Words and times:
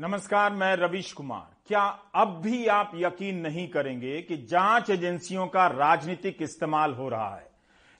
नमस्कार, 0.00 0.52
मैं 0.52 0.76
रविश 0.76 1.12
कुमार। 1.12 1.56
क्या 1.68 1.98
अब 2.14 2.40
भी 2.44 2.66
आप 2.66 2.92
यकीन 2.94 3.38
नहीं 3.38 3.68
करेंगे 3.68 4.22
कि 4.22 4.36
जाँच 4.36 4.90
एजेंसियों 4.90 5.46
का 5.46 5.66
राजनीतिक 5.66 6.42
इस्तेमाल 6.42 6.92
हो 6.92 7.08
रहा 7.08 7.36
है? 7.36 7.50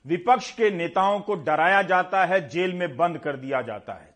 विपक्ष 0.05 0.51
के 0.51 0.71
नेताओं 0.71 1.19
को 1.19 1.35
डराया 1.35 1.81
जाता 1.81 2.25
है, 2.25 2.49
जेल 2.49 2.73
में 2.73 2.97
बंद 2.97 3.17
कर 3.17 3.35
दिया 3.35 3.61
जाता 3.61 3.93
है। 3.93 4.15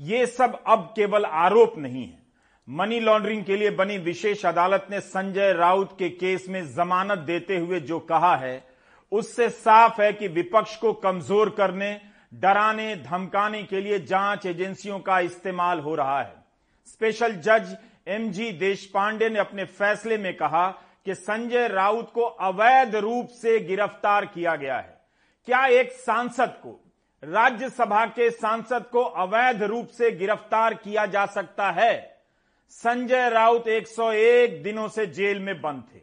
ये 0.00 0.26
सब 0.26 0.62
अब 0.66 0.92
केवल 0.96 1.24
आरोप 1.24 1.74
नहीं 1.78 2.06
है। 2.06 2.22
मनी 2.68 3.00
लॉन्ड्रिंग 3.00 3.44
के 3.44 3.56
लिए 3.56 3.70
बनी 3.70 3.98
विशेष 3.98 4.46
अदालत 4.46 4.86
ने 4.90 5.00
संजय 5.00 5.52
राउत 5.52 5.98
के 5.98 6.08
केस 6.08 6.46
में 6.48 6.74
जमानत 6.74 7.18
देते 7.18 7.58
हुए 7.58 7.80
जो 7.80 7.98
कहा 7.98 8.36
है, 8.36 8.64
उससे 9.12 9.48
साफ़ 9.48 10.02
है 10.02 10.12
कि 10.12 10.28
विपक्ष 10.28 10.76
को 10.76 10.92
कमज़ोर 10.92 11.50
करने, 11.50 12.00
डराने, 12.34 12.96
धमकाने 12.96 13.62
के 13.62 13.80
लिए 13.80 13.98
जाँच 13.98 14.46
एजेंसियों 14.46 15.00
का 15.00 15.20
इस्तेमाल 15.20 15.80
हो 15.80 15.94
रहा 15.94 16.22
है। 16.22 16.43
स्पेशल 16.86 17.32
जज 17.36 17.76
एम 18.06 18.22
एमजी 18.22 18.50
देशपांडे 18.52 19.28
ने 19.28 19.38
अपने 19.38 19.64
फैसले 19.64 20.18
में 20.18 20.36
कहा 20.36 20.66
कि 21.04 21.14
संजय 21.14 21.68
राउत 21.68 22.10
को 22.12 22.22
अवैध 22.22 22.96
रूप 22.96 23.28
से 23.32 23.58
गिरफ़्तार 23.60 24.26
किया 24.26 24.54
गया 24.56 24.76
है। 24.76 25.00
क्या 25.48 25.64
एक 25.66 25.92
सांसद 25.92 26.54
को, 26.62 26.80
राज्यसभा 27.22 28.04
के 28.06 28.30
सांसद 28.30 28.84
को 28.92 29.02
अवैध 29.02 29.62
रूप 29.62 29.88
से 29.88 30.10
गिरफ़्तार 30.10 30.74
किया 30.74 31.06
जा 31.06 31.24
सकता 31.26 31.70
है? 31.70 32.22
संजय 32.70 33.28
राउत 33.28 33.68
101 33.68 34.62
दिनों 34.62 34.88
से 34.88 35.06
जेल 35.06 35.40
में 35.40 35.60
बंद 35.60 35.82
थे। 35.94 36.00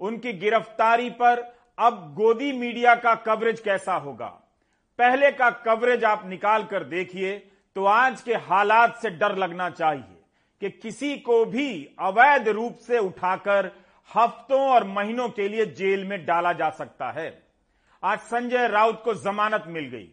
उनकी 0.00 0.32
गिरफ्तारी 0.32 1.10
पर 1.10 1.42
अब 1.78 2.12
गोदी 2.14 2.52
मीडिया 2.52 2.94
का 2.94 3.14
कवरेज 3.14 3.60
कैसा 3.60 3.94
होगा? 3.94 4.26
पहले 4.98 5.30
का 5.32 5.50
कवरेज 5.50 6.04
आप 6.04 6.26
निकाल 6.26 6.64
कर 6.64 6.84
देखिए 6.84 7.36
तो 7.76 7.84
आज 7.84 8.20
के 8.20 8.34
हालात 8.34 8.98
से 9.02 9.10
डर 9.10 9.36
लगना 9.36 9.70
चाहिए। 9.70 10.19
कि 10.62 10.70
किसी 10.72 11.16
को 11.18 11.44
भी 11.44 11.68
अवैध 12.00 12.48
रूप 12.48 12.78
से 12.86 12.98
उठाकर 12.98 13.70
हफ्तों 14.10 14.60
और 14.70 14.84
महीनों 14.86 15.28
के 15.28 15.48
लिए 15.48 15.66
जेल 15.74 16.04
में 16.04 16.24
डाला 16.26 16.52
जा 16.52 16.70
सकता 16.70 17.10
है। 17.10 17.28
आज 18.02 18.18
संजय 18.20 18.66
राउत 18.68 19.02
को 19.04 19.14
जमानत 19.14 19.64
मिल 19.68 19.84
गई। 19.86 20.08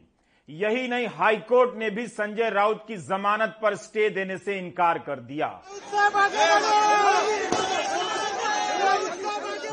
यही 0.49 0.88
नहीं, 0.88 1.08
हाईकोर्ट 1.09 1.75
ने 1.77 1.89
भी 1.89 2.05
संजय 2.08 2.49
राउत 2.49 2.83
की 2.88 2.97
जमानत 2.97 3.58
पर 3.61 3.75
स्टे 3.75 4.09
देने 4.09 4.38
से 4.38 4.58
इनकार 4.58 4.99
कर 4.99 5.19
दिया। 5.21 5.49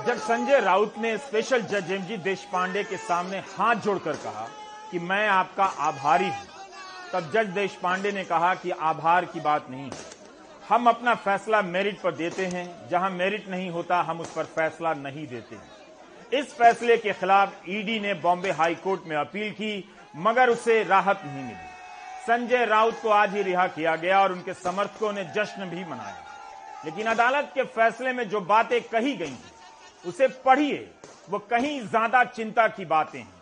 जब 0.06 0.16
संजय 0.18 0.60
राउत 0.60 0.94
ने 0.98 1.16
स्पेशल 1.18 1.62
जज 1.62 1.92
एम 1.92 2.02
जी 2.02 2.16
देश 2.18 2.44
पांडे 2.52 2.82
के 2.84 2.96
सामने 2.96 3.38
हाथ 3.50 3.74
जोड़कर 3.76 4.16
कहा 4.24 4.48
कि 4.90 4.98
मैं 5.00 5.26
आपका 5.28 5.64
आभारी 5.64 6.24
हूँ, 6.24 6.46
तब 7.12 7.30
जज 7.34 7.54
देश 7.54 7.78
पांडे 7.82 8.12
ने 8.12 8.24
कहा 8.24 8.54
कि 8.54 8.70
आभार 8.70 9.24
की 9.24 9.40
बात 9.40 9.70
नहीं 9.70 9.84
है। 9.84 10.13
हम 10.68 10.86
अपना 10.88 11.14
फैसला 11.14 11.60
मेरिट 11.62 12.00
पर 12.00 12.12
देते 12.14 12.44
हैं। 12.46 12.88
जहाँ 12.90 13.10
मेरिट 13.10 13.48
नहीं 13.48 13.70
होता, 13.70 14.00
हम 14.00 14.20
उस 14.20 14.32
पर 14.32 14.44
फैसला 14.46 14.92
नहीं 14.94 15.26
देते 15.26 15.56
इस 16.32 16.54
फैसले 16.54 16.96
के 16.96 17.12
खिलाफ 17.12 17.68
ईडी 17.68 17.98
ने 18.00 18.14
बॉम्बे 18.14 18.50
हाई 18.52 18.74
कोर्ट 18.74 19.00
में 19.06 19.16
अपील 19.16 19.50
की, 19.52 19.90
मगर 20.16 20.50
उसे 20.50 20.82
राहत 20.84 21.20
नहीं 21.24 21.44
मिली। 21.44 21.72
संजय 22.26 22.64
राउत 22.64 23.00
को 23.02 23.08
आज 23.10 23.34
ही 23.34 23.42
रिहा 23.42 23.66
किया 23.68 23.94
गया 23.96 24.20
और 24.22 24.32
उनके 24.32 24.54
समर्थकों 24.54 25.12
ने 25.12 25.24
जश्न 25.36 25.68
भी 25.70 25.84
मनाया। 25.84 26.24
लेकिन 26.84 27.06
अदालत 27.06 27.50
के 27.54 27.62
फैसले 27.64 28.12
में 28.12 28.28
जो 28.28 28.40
बातें 28.42 28.80
कही 28.82 29.14
गई 29.14 29.26
हैं, 29.26 29.52
उसे 30.04 30.28
पढ़िए। 30.44 30.90
वो 31.30 31.38
कहीं 31.40 31.80
ज़्यादा 31.80 32.24
चिंता 32.26 32.66
की 32.68 32.84
बातें 32.86 33.18
हैं। 33.18 33.32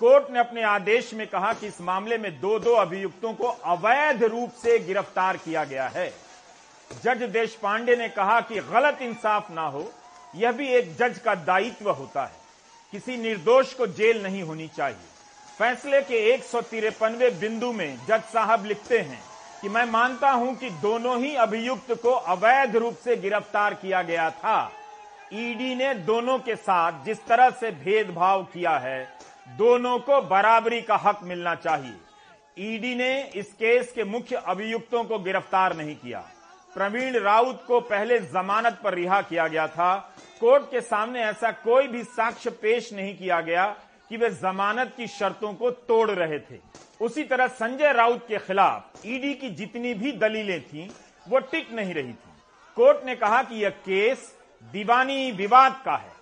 कोर्ट 0.00 0.30
ने 0.30 0.38
अपने 0.38 0.62
आदेश 0.64 1.12
में 1.14 1.26
कहा 1.26 1.52
कि 1.52 1.66
इस 1.66 1.80
मामले 1.80 2.18
में 2.18 2.30
दो 2.40 2.58
दो 2.58 2.74
अभियुक्तों 2.76 3.32
को 3.34 3.46
अवैध 3.46 4.22
रूप 4.24 4.52
से 4.62 4.78
गिरफ़्तार 4.78 5.36
किया 5.36 5.64
गया 5.64 5.88
है। 5.88 6.12
जज 6.90 7.22
देश 7.22 7.54
पांडे 7.54 7.96
ने 7.96 8.08
कहा 8.08 8.40
कि 8.40 8.60
गलत 8.62 8.98
इंसाफ 9.02 9.50
ना 9.50 9.62
हो, 9.62 9.90
यह 10.34 10.52
भी 10.52 10.66
एक 10.68 10.96
जज 10.96 11.18
का 11.18 11.34
दायित्व 11.34 11.90
होता 11.90 12.24
है। 12.24 12.38
किसी 12.92 13.16
निर्दोष 13.16 13.72
को 13.74 13.86
जेल 13.86 14.22
नहीं 14.22 14.42
होनी 14.42 14.66
चाहिए। 14.68 15.08
फैसले 15.58 16.00
के 16.00 16.16
एक 16.32 16.44
सौ 16.44 16.60
बिंदु 16.70 17.72
में 17.72 17.96
जज 18.08 18.22
साहब 18.32 18.64
लिखते 18.64 18.98
हैं 18.98 19.20
कि 19.62 19.68
मैं 19.68 19.84
मानता 19.84 20.30
हूँ 20.30 20.54
कि 20.56 20.70
दोनों 20.82 21.18
ही 21.20 21.34
अभियुक्त 21.36 21.92
को 21.92 22.10
अवैध 22.10 22.76
रूप 22.76 22.96
से 22.96 23.16
गिरफ़्तार 23.16 23.74
किया 23.74 24.02
गया 24.02 24.28
था। 24.30 24.70
ईडी 25.34 25.74
ने 25.74 25.94
दोनों 25.94 26.38
के 26.38 26.56
साथ 26.56 27.04
जिस 27.04 27.24
तरह 27.26 27.50
से 27.50 27.70
भेदभाव 27.70 28.42
किया 28.44 28.76
है, 28.78 29.08
दोनों 29.56 29.98
को 29.98 30.20
बराबरी 30.22 30.80
का 30.82 30.96
हक 30.96 31.20
मिलना 31.22 31.54
चाहिए। 31.54 32.74
ईडी 32.74 32.94
ने 32.94 33.22
इस 33.34 33.52
केस 33.52 33.92
के 33.92 34.04
मुख्य 34.04 34.36
अभियुक्तों 34.36 35.04
को 35.04 35.18
गिरफ़्तार 35.18 35.76
नहीं 35.76 35.96
किया। 35.96 36.24
प्रवीण 36.74 37.16
राउत 37.16 37.64
को 37.66 37.80
पहले 37.80 38.18
जमानत 38.18 38.78
पर 38.84 38.94
रिहा 38.94 39.20
किया 39.22 39.46
गया 39.48 39.66
था। 39.68 39.94
कोर्ट 40.40 40.64
के 40.64 40.80
सामने 40.80 41.22
ऐसा 41.22 41.50
कोई 41.52 41.88
भी 41.88 42.02
साक्ष्य 42.04 42.50
पेश 42.62 42.92
नहीं 42.92 43.16
किया 43.16 43.40
गया 43.40 43.64
कि 44.10 44.16
वे 44.16 44.30
जमानत 44.32 44.92
की 44.96 45.06
शर्तों 45.08 45.52
को 45.54 45.70
तोड़ 45.70 46.10
रहे 46.10 46.38
थे। 46.40 46.58
उसी 47.00 47.22
तरह 47.24 47.46
संजय 47.48 47.92
राउत 47.92 48.24
के 48.28 48.38
खिलाफ 48.38 49.06
ईडी 49.06 49.34
की 49.34 49.50
जितनी 49.50 49.94
भी 49.94 50.12
दलीलें 50.12 50.60
थीं, 50.62 50.88
वो 51.28 51.38
टिक 51.40 51.72
नहीं 51.72 51.94
रही 51.94 52.12
थी। 52.12 52.32
कोर्ट 52.76 53.04
ने 53.06 53.14
कहा 53.16 53.42
कि 53.42 53.62
यह 53.62 53.70
केस 53.84 54.32
दीवानी 54.62 55.30
विवाद 55.32 55.80
का 55.84 55.96
है, 55.96 56.12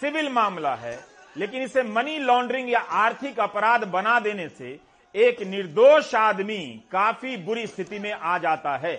सिविल 0.00 0.28
मामला 0.32 0.74
है, 0.74 0.98
लेकिन 1.36 1.62
इसे 1.62 1.82
मनी 1.82 2.18
लॉन्ड्रिंग 2.18 2.70
या 2.70 2.80
आर्थिक 2.80 3.40
अपराध 3.40 3.84
बना 3.84 4.18
देने 4.20 4.48
से 4.48 4.78
एक 5.14 5.42
निर्दोष 5.42 6.14
आदमी 6.14 6.58
काफ़ी 6.92 7.36
बुरी 7.36 7.66
स्थिति 7.66 7.98
में 7.98 8.12
आ 8.12 8.38
जाता 8.38 8.76
है। 8.76 8.94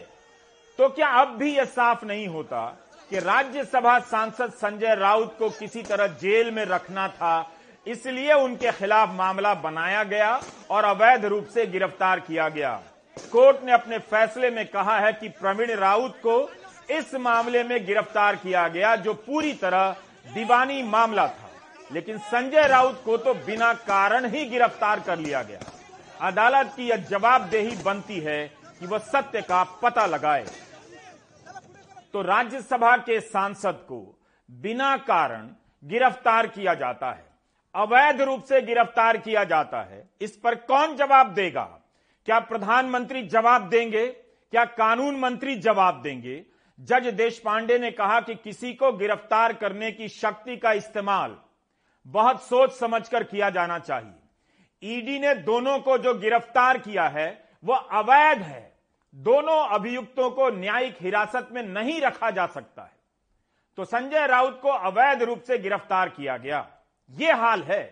तो 0.80 0.88
क्या 0.90 1.08
अब 1.18 1.36
भी 1.38 1.56
यह 1.56 1.66
साफ़ 1.66 2.06
नहीं 2.06 2.28
होता 2.28 2.66
कि 3.12 3.20
राज्यसभा 3.20 3.98
सांसद 4.02 4.52
संजय 4.54 4.96
राउत 4.96 5.36
को 5.40 5.50
किसी 5.50 5.82
तरह 5.84 6.08
जेल 6.22 6.52
में 6.52 6.64
रखना 6.66 7.08
था, 7.10 7.52
इसलिए 7.86 8.34
उनके 8.34 8.72
खिलाफ 8.72 9.10
मामला 9.10 9.54
बनाया 9.54 10.04
गया 10.04 10.40
और 10.70 10.84
अवैध 10.86 11.26
रूप 11.26 11.46
से 11.46 11.66
गिरफ़्तार 11.68 12.20
किया 12.20 12.48
गया। 12.50 12.74
कोर्ट 13.32 13.64
ने 13.66 13.72
अपने 13.72 13.98
फैसले 14.02 14.50
में 14.50 14.66
कहा 14.68 14.98
है 15.00 15.12
कि 15.14 15.30
प्रवीण 15.32 15.72
राउत 15.72 16.16
को 16.24 16.40
इस 16.90 17.14
मामले 17.18 17.64
में 17.64 17.86
गिरफ़्तार 17.86 18.36
किया 18.36 18.68
गया, 18.68 18.96
जो 18.96 19.14
पूरी 19.14 19.54
तरह 19.54 19.96
दीवानी 20.26 20.82
मामला 20.84 21.28
था। 21.28 21.50
लेकिन 21.92 22.18
संजय 22.18 22.68
राउत 22.68 23.02
को 23.06 23.18
तो 23.18 23.34
बिना 23.46 23.74
कारण 23.74 24.26
ही 24.26 24.46
गिरफ़्तार 24.46 25.00
कर 25.00 25.18
लिया 25.20 25.42
गया। 25.44 25.60
अदालत 26.22 26.74
की 26.76 26.88
यह 26.88 27.06
जवाबदेही 27.10 27.76
बनती 27.84 28.20
है 28.20 28.44
कि 28.80 28.86
वह 28.86 28.98
सत्य 28.98 29.42
का 29.42 29.64
पता 29.82 30.06
लगाए। 30.06 30.46
तो 32.14 32.22
राज्यसभा 32.22 32.96
के 32.98 33.20
सांसद 33.20 33.86
को 33.88 34.20
बिना 34.50 34.96
कारण 34.98 35.50
गिरफ़्तार 35.84 36.48
किया 36.48 36.74
जाता 36.74 37.12
है। 37.12 37.26
अवैध 37.76 38.22
रूप 38.22 38.44
से 38.44 38.62
गिरफ़्तार 38.62 39.18
किया 39.18 39.44
जाता 39.44 39.82
है। 39.82 40.10
इस 40.22 40.36
पर 40.38 40.56
कौन 40.56 40.96
जवाब 40.96 41.34
देगा? 41.34 41.64
क्या 42.26 42.40
प्रधानमंत्री 42.40 43.22
जवाब 43.24 43.70
देंगे? 43.70 44.06
क्या 44.08 44.66
कानून 44.66 45.20
मंत्री 45.20 45.56
जवाब 45.56 46.02
देंगे? 46.02 46.46
जज 46.80 47.08
देश 47.08 47.40
पांडे 47.40 47.78
ने 47.80 47.92
कहा 47.92 48.20
कि 48.20 48.36
किसी 48.36 48.74
को 48.74 48.92
गिरफ़्तार 48.92 49.54
करने 49.54 49.92
की 49.92 50.08
शक्ति 50.10 50.58
का 50.58 50.72
इस्तेमाल 50.72 51.36
बहुत 52.06 52.42
सोच 52.44 52.72
समझकर 52.72 53.24
किया 53.24 53.50
जाना 53.50 53.80
चाहिए। 53.80 54.96
ईडी 54.96 55.20
ने 55.20 55.34
दोनों 55.36 55.80
को 55.80 55.98
जो 55.98 56.14
गिरफ़्तार 56.14 56.78
किया 56.78 57.08
है 57.08 57.45
वह 57.66 57.78
अवैध 57.78 58.42
है। 58.42 58.76
दोनों 59.16 59.68
अभियुक्तों 59.68 60.32
को 60.32 60.50
न्यायिक 60.50 60.98
हिरासत 61.02 61.50
में 61.52 61.64
नहीं 61.64 62.02
रखा 62.02 62.30
जा 62.32 62.46
सकता 62.48 62.82
है। 62.82 62.92
तो 63.78 63.86
संजय 63.86 64.28
राउत 64.28 64.60
को 64.62 64.70
अवैध 64.70 65.24
रूप 65.24 65.42
से 65.42 65.58
गिरफ़्तार 65.58 66.10
किया 66.10 66.38
गया। 66.38 66.68
यह 67.10 67.36
हाल 67.36 67.64
है। 67.64 67.84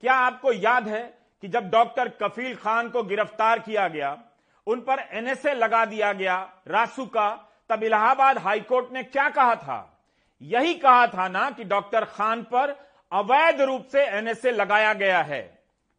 क्या 0.00 0.14
आपको 0.14 0.52
याद 0.52 0.88
है 0.88 1.18
कि 1.42 1.48
जब 1.48 1.70
डॉक्टर 1.70 2.08
कफील 2.08 2.56
खान 2.56 2.88
को 2.88 3.02
गिरफ़्तार 3.02 3.58
किया 3.58 3.88
गया, 3.88 4.18
उन 4.66 4.80
पर 4.80 4.98
एनएसए 5.12 5.54
लगा 5.54 5.84
दिया 5.84 6.12
गया 6.12 6.52
रासू 6.68 7.06
का, 7.06 7.52
तब 7.70 7.82
इलाहाबाद 7.82 8.38
हाईकोर्ट 8.38 8.92
ने 8.92 9.02
क्या 9.02 9.28
कहा 9.28 9.54
था? 9.54 10.02
यही 10.42 10.74
कहा 10.74 11.06
था 11.06 11.28
ना 11.28 11.50
कि 11.50 11.64
डॉक्टर 11.64 12.04
खान 12.04 12.42
पर 12.42 12.76
अवैध 13.12 13.60
रूप 13.60 13.86
से 13.86 14.06
एनएसए 14.06 14.50
लगाया 14.50 14.92
गया 14.92 15.22
है। 15.22 15.42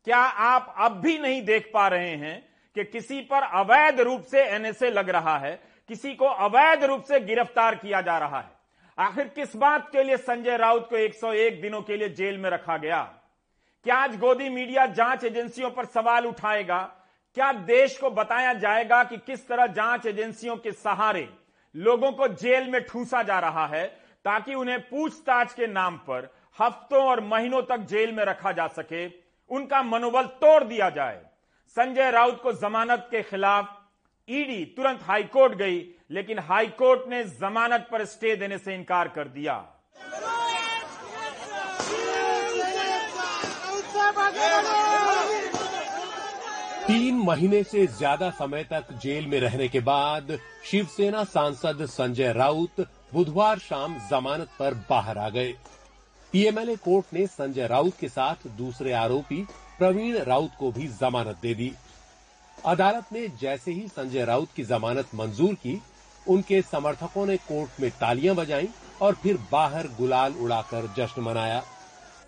क्या 0.05 0.17
आप 0.17 0.75
अब 0.77 0.91
भी 0.91 1.17
नहीं 1.17 1.41
देख 1.41 1.71
पा 1.73 1.87
रहे 1.87 2.15
हैं 2.15 2.46
कि 2.77 2.83
किसी 2.83 3.19
पर 3.21 3.43
अवैध 3.43 3.99
रूप 3.99 4.21
से 4.21 4.41
एनएसए 4.45 4.89
लग 4.89 5.09
रहा 5.09 5.37
है, 5.37 5.51
किसी 5.89 6.13
को 6.13 6.25
अवैध 6.25 6.83
रूप 6.83 7.03
से 7.03 7.19
गिरफ़्तार 7.19 7.75
किया 7.75 8.01
जा 8.01 8.17
रहा 8.17 8.39
है। 8.39 8.51
आखिर 8.97 9.27
किस 9.27 9.55
बात 9.55 9.89
के 9.91 10.03
लिए 10.03 10.17
संजय 10.17 10.57
राउत 10.57 10.87
को 10.89 10.97
101 10.97 11.61
दिनों 11.61 11.81
के 11.81 11.97
लिए 11.97 12.09
जेल 12.09 12.37
में 12.37 12.49
रखा 12.49 12.77
गया? 12.77 13.01
क्या 13.85 13.95
आज 13.95 14.17
गोदी 14.19 14.49
मीडिया 14.49 14.85
जाँच 14.85 15.23
एजेंसियों 15.23 15.69
पर 15.69 15.85
सवाल 15.85 16.25
उठाएगा? 16.25 16.79
क्या 17.37 17.51
देश 17.53 17.97
को 17.97 18.09
बताया 18.09 18.53
जाएगा 18.53 19.03
कि 19.03 19.17
किस 19.17 19.47
तरह 19.47 19.67
जाँच 19.67 20.05
एजेंसियों 20.05 20.55
के 20.57 20.71
सहारे 20.71 21.27
लोगों 21.75 22.11
को 22.11 22.27
जेल 22.27 22.69
में 22.69 22.81
ठूसा 22.83 23.21
जा 23.23 23.39
रहा 23.39 23.65
है, 23.67 23.85
ताकि 24.25 24.53
उन्हें 24.55 24.79
पूछताछ 24.79 25.53
के 25.53 25.67
नाम 25.67 25.97
पर 25.97 26.29
हफ्तों 26.59 27.03
और 27.03 27.21
महीनों 27.23 27.61
तक 27.61 27.77
जेल 27.79 28.11
में 28.11 28.23
रखा 28.25 28.51
जा 28.51 28.67
सके, 28.67 29.07
उनका 29.49 29.81
मनोबल 29.83 30.23
तोड़ 30.23 30.63
दिया 30.63 30.89
जाए? 30.89 31.21
संजय 31.75 32.09
राउत 32.11 32.39
को 32.43 32.51
जमानत 32.53 33.07
के 33.11 33.21
खिलाफ 33.23 33.65
ईडी 34.29 34.63
तुरंत 34.75 34.99
हाईकोर्ट 35.03 35.53
गई, 35.53 35.77
लेकिन 36.11 36.39
हाईकोर्ट 36.39 37.07
ने 37.09 37.23
जमानत 37.23 37.87
पर 37.91 38.03
स्टे 38.05 38.35
देने 38.35 38.57
से 38.57 38.75
इनकार 38.75 39.07
कर 39.07 39.27
दिया। 39.29 39.55
तीन 46.87 47.17
महीने 47.19 47.61
से 47.63 47.85
ज़्यादा 47.87 48.29
समय 48.31 48.63
तक 48.63 48.93
जेल 49.03 49.27
में 49.27 49.39
रहने 49.39 49.67
के 49.67 49.79
बाद 49.81 50.37
शिवसेना 50.65 51.23
सांसद 51.25 51.85
संजय 51.87 52.33
राउत 52.33 52.81
बुधवार 53.13 53.59
शाम 53.59 53.97
जमानत 54.09 54.49
पर 54.59 54.73
बाहर 54.89 55.17
आ 55.17 55.29
गए। 55.29 55.51
पीएमएलए 56.33 56.75
कोर्ट 56.75 57.13
ने 57.13 57.27
संजय 57.27 57.67
राउत 57.67 57.99
के 57.99 58.07
साथ 58.09 58.47
दूसरे 58.57 58.93
आरोपी 58.95 59.45
प्रवीण 59.79 60.17
राउत 60.17 60.51
को 60.59 60.71
भी 60.71 60.87
जमानत 60.87 61.37
दे 61.41 61.53
दी। 61.53 61.71
अदालत 62.65 63.13
ने 63.13 63.27
जैसे 63.41 63.71
ही 63.71 63.87
संजय 63.87 64.25
राउत 64.25 64.51
की 64.55 64.63
जमानत 64.63 65.09
मंजूर 65.15 65.53
की, 65.53 65.81
उनके 66.25 66.61
समर्थकों 66.61 67.25
ने 67.25 67.37
कोर्ट 67.37 67.79
में 67.81 67.89
तालियाँ 67.91 68.35
बजाई 68.35 68.69
और 69.01 69.13
फिर 69.13 69.37
बाहर 69.51 69.87
गुलाल 69.97 70.33
उड़ाकर 70.33 70.87
जश्न 70.97 71.21
मनाया। 71.21 71.59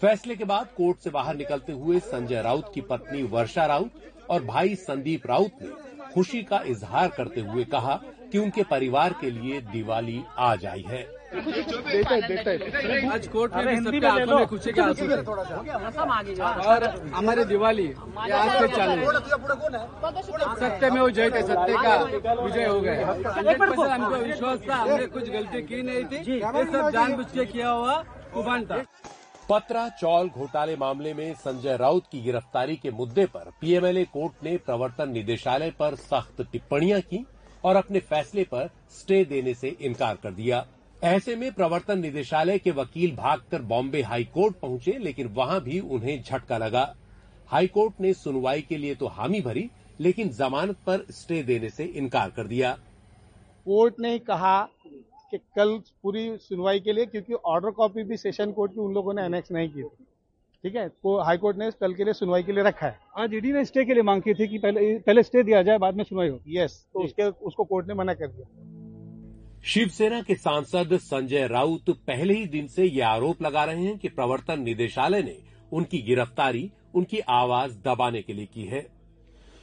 फैसले 0.01 0.35
के 0.35 0.43
बाद 0.43 0.67
कोर्ट 0.77 0.99
से 0.99 1.09
बाहर 1.09 1.35
निकलते 1.35 1.71
हुए 1.71 1.99
संजय 1.99 2.41
राउत 2.41 2.71
की 2.73 2.81
पत्नी 2.81 3.23
वर्षा 3.23 3.65
राउत 3.65 3.91
और 4.29 4.43
भाई 4.43 4.75
संदीप 4.75 5.27
राउत 5.27 5.61
ने 5.61 5.69
खुशी 6.13 6.43
का 6.43 6.61
इजहार 6.67 7.07
करते 7.07 7.41
हुए 7.41 7.63
कहा 7.63 7.99
कि 8.31 8.37
उनके 8.37 8.63
परिवार 8.63 9.13
के 9.21 9.31
लिए 9.31 9.61
दिवाली 9.61 10.23
आज 10.39 10.65
आई 10.65 10.83
है। 10.87 11.18
आज 11.29 13.27
कोर्ट 13.27 13.55
में 13.55 13.65
भी 13.67 13.99
सबके 13.99 14.07
आँखों 14.07 15.07
में 15.07 15.15
और 16.65 16.83
हमारे 17.13 17.43
दिवाली 17.45 17.87
आज 17.87 18.49
से 18.61 18.67
चालू 18.75 19.01
है 19.01 19.19
सत्य 20.59 20.89
में 20.89 20.99
वो 21.01 21.09
जय 21.09 21.29
थे 21.31 21.41
सत्य 21.41 21.75
का 21.83 21.95
विजय 22.43 22.65
हो 22.65 22.79
गए 22.81 23.03
हमको 23.03 24.15
विश्वास 24.15 24.59
था 24.69 24.75
हमने 24.75 25.05
कुछ 25.07 25.29
गलती 25.29 25.61
की 25.61 25.81
नहीं 25.81 26.03
थी 26.05 26.17
ये 26.31 26.39
सब 26.39 26.89
जानबूझ 26.93 27.25
के 27.27 27.45
किया 27.45 27.69
हुआ 27.69 27.95
कुबान 28.33 28.65
था 28.65 28.83
पत्रा 29.49 29.87
चौल 29.99 30.27
घोटाले 30.29 30.75
मामले 30.75 31.13
में 31.13 31.33
संजय 31.35 31.77
राउत 31.77 32.03
की 32.11 32.21
गिरफ्तारी 32.21 32.75
के 32.75 32.91
मुद्दे 32.91 33.25
पर 33.25 33.51
पीएमएलए 33.61 34.03
कोर्ट 34.13 34.43
ने 34.43 34.57
प्रवर्तन 34.65 35.09
निदेशालय 35.11 35.71
पर 35.79 35.95
सख्त 36.01 36.41
टिप्पणियाँ 36.51 36.99
की 37.01 37.25
और 37.65 37.75
अपने 37.75 37.99
फैसले 38.09 38.43
पर 38.43 38.69
स्टे 38.99 39.23
देने 39.25 39.53
से 39.53 39.67
इनकार 39.81 40.15
कर 40.23 40.31
दिया। 40.31 40.65
ऐसे 41.03 41.35
में 41.35 41.51
प्रवर्तन 41.53 41.99
निदेशालय 41.99 42.57
के 42.59 42.71
वकील 42.71 43.15
भागकर 43.15 43.61
बॉम्बे 43.61 44.01
हाईकोर्ट 44.01 44.55
पहुँचे 44.55 44.97
लेकिन 44.99 45.27
वहाँ 45.27 45.59
भी 45.63 45.79
उन्हें 45.79 46.21
झटका 46.21 46.57
लगा। 46.57 46.83
हाईकोर्ट 47.49 48.01
ने 48.01 48.13
सुनवाई 48.13 48.61
के 48.61 48.77
लिए 48.77 48.95
तो 48.95 49.07
हामी 49.07 49.39
भरी 49.41 49.69
लेकिन 49.99 50.29
जमानत 50.29 50.77
पर 50.87 51.05
स्टे 51.11 51.41
देने 51.43 51.69
से 51.69 51.83
इनकार 51.83 52.29
कर 52.29 52.47
दिया। 52.47 52.71
कोर्ट 53.65 53.99
ने 53.99 54.17
कहा 54.19 54.61
कि 55.31 55.37
कल 55.55 55.77
पूरी 56.03 56.37
सुनवाई 56.39 56.79
के 56.79 56.93
लिए 56.93 57.05
क्योंकि 57.05 57.33
ऑर्डर 57.33 57.71
कॉपी 57.71 58.03
भी 58.03 58.17
सेशन 58.17 58.51
कोर्ट 58.51 58.73
की 58.73 58.79
उन 58.79 58.93
लोगों 58.93 59.13
ने 59.13 59.25
एनेक्स 59.25 59.51
नहीं 59.51 59.69
की 59.69 59.83
थी। 59.83 60.05
ठीक 60.63 60.75
है? 60.75 60.87
तो 60.89 61.19
हाईकोर्ट 61.19 61.57
ने 61.57 61.69
कल 61.71 61.93
के 61.93 62.03
लिए 62.03 62.13
सुनवाई 62.13 62.43
के 62.43 62.51
लिए 62.51 62.63
रखा 62.63 62.87
है। 62.87 62.99
आज 63.17 63.33
ईडी 63.33 63.51
ने 63.51 63.63
स्टे 63.65 63.85
के 63.85 63.93
लिए 63.93 64.03
मांग 64.03 64.21
की 64.21 64.33
थी 64.33 64.47
कि 64.47 64.57
पहले 64.57 64.97
पहले 64.99 65.23
स्टे 65.23 65.43
दिया 65.43 65.61
जाए 65.63 65.77
बाद 65.77 65.95
में 65.95 66.03
सुनवाई 66.03 66.29
हो 66.29 66.39
यस 66.49 66.85
तो 66.93 67.03
उसके 67.03 67.23
उसको 67.23 67.63
कोर्ट 67.63 67.87
ने 67.87 67.93
मना 67.93 68.13
कर 68.13 68.27
दिया। 68.27 68.77
शिवसेना 69.65 70.21
के 70.21 70.35
सांसद 70.35 70.97
संजय 70.97 71.47
राउत 71.47 71.89
पहले 71.89 72.33
ही 72.33 72.45
दिन 72.45 72.67
से 72.67 72.85
ये 72.85 73.01
आरोप 73.01 73.41
लगा 73.41 73.63
रहे 73.63 73.83
हैं 73.83 73.97
कि 73.97 74.07
प्रवर्तन 74.07 74.61
निदेशालय 74.61 75.21
ने 75.21 75.37
उनकी 75.71 76.01
गिरफ्तारी, 76.01 76.71
उनकी 76.95 77.19
आवाज़ 77.19 77.77
दबाने 77.77 78.21
के 78.21 78.33
लिए 78.33 78.45
की 78.45 78.63
है। 78.63 78.81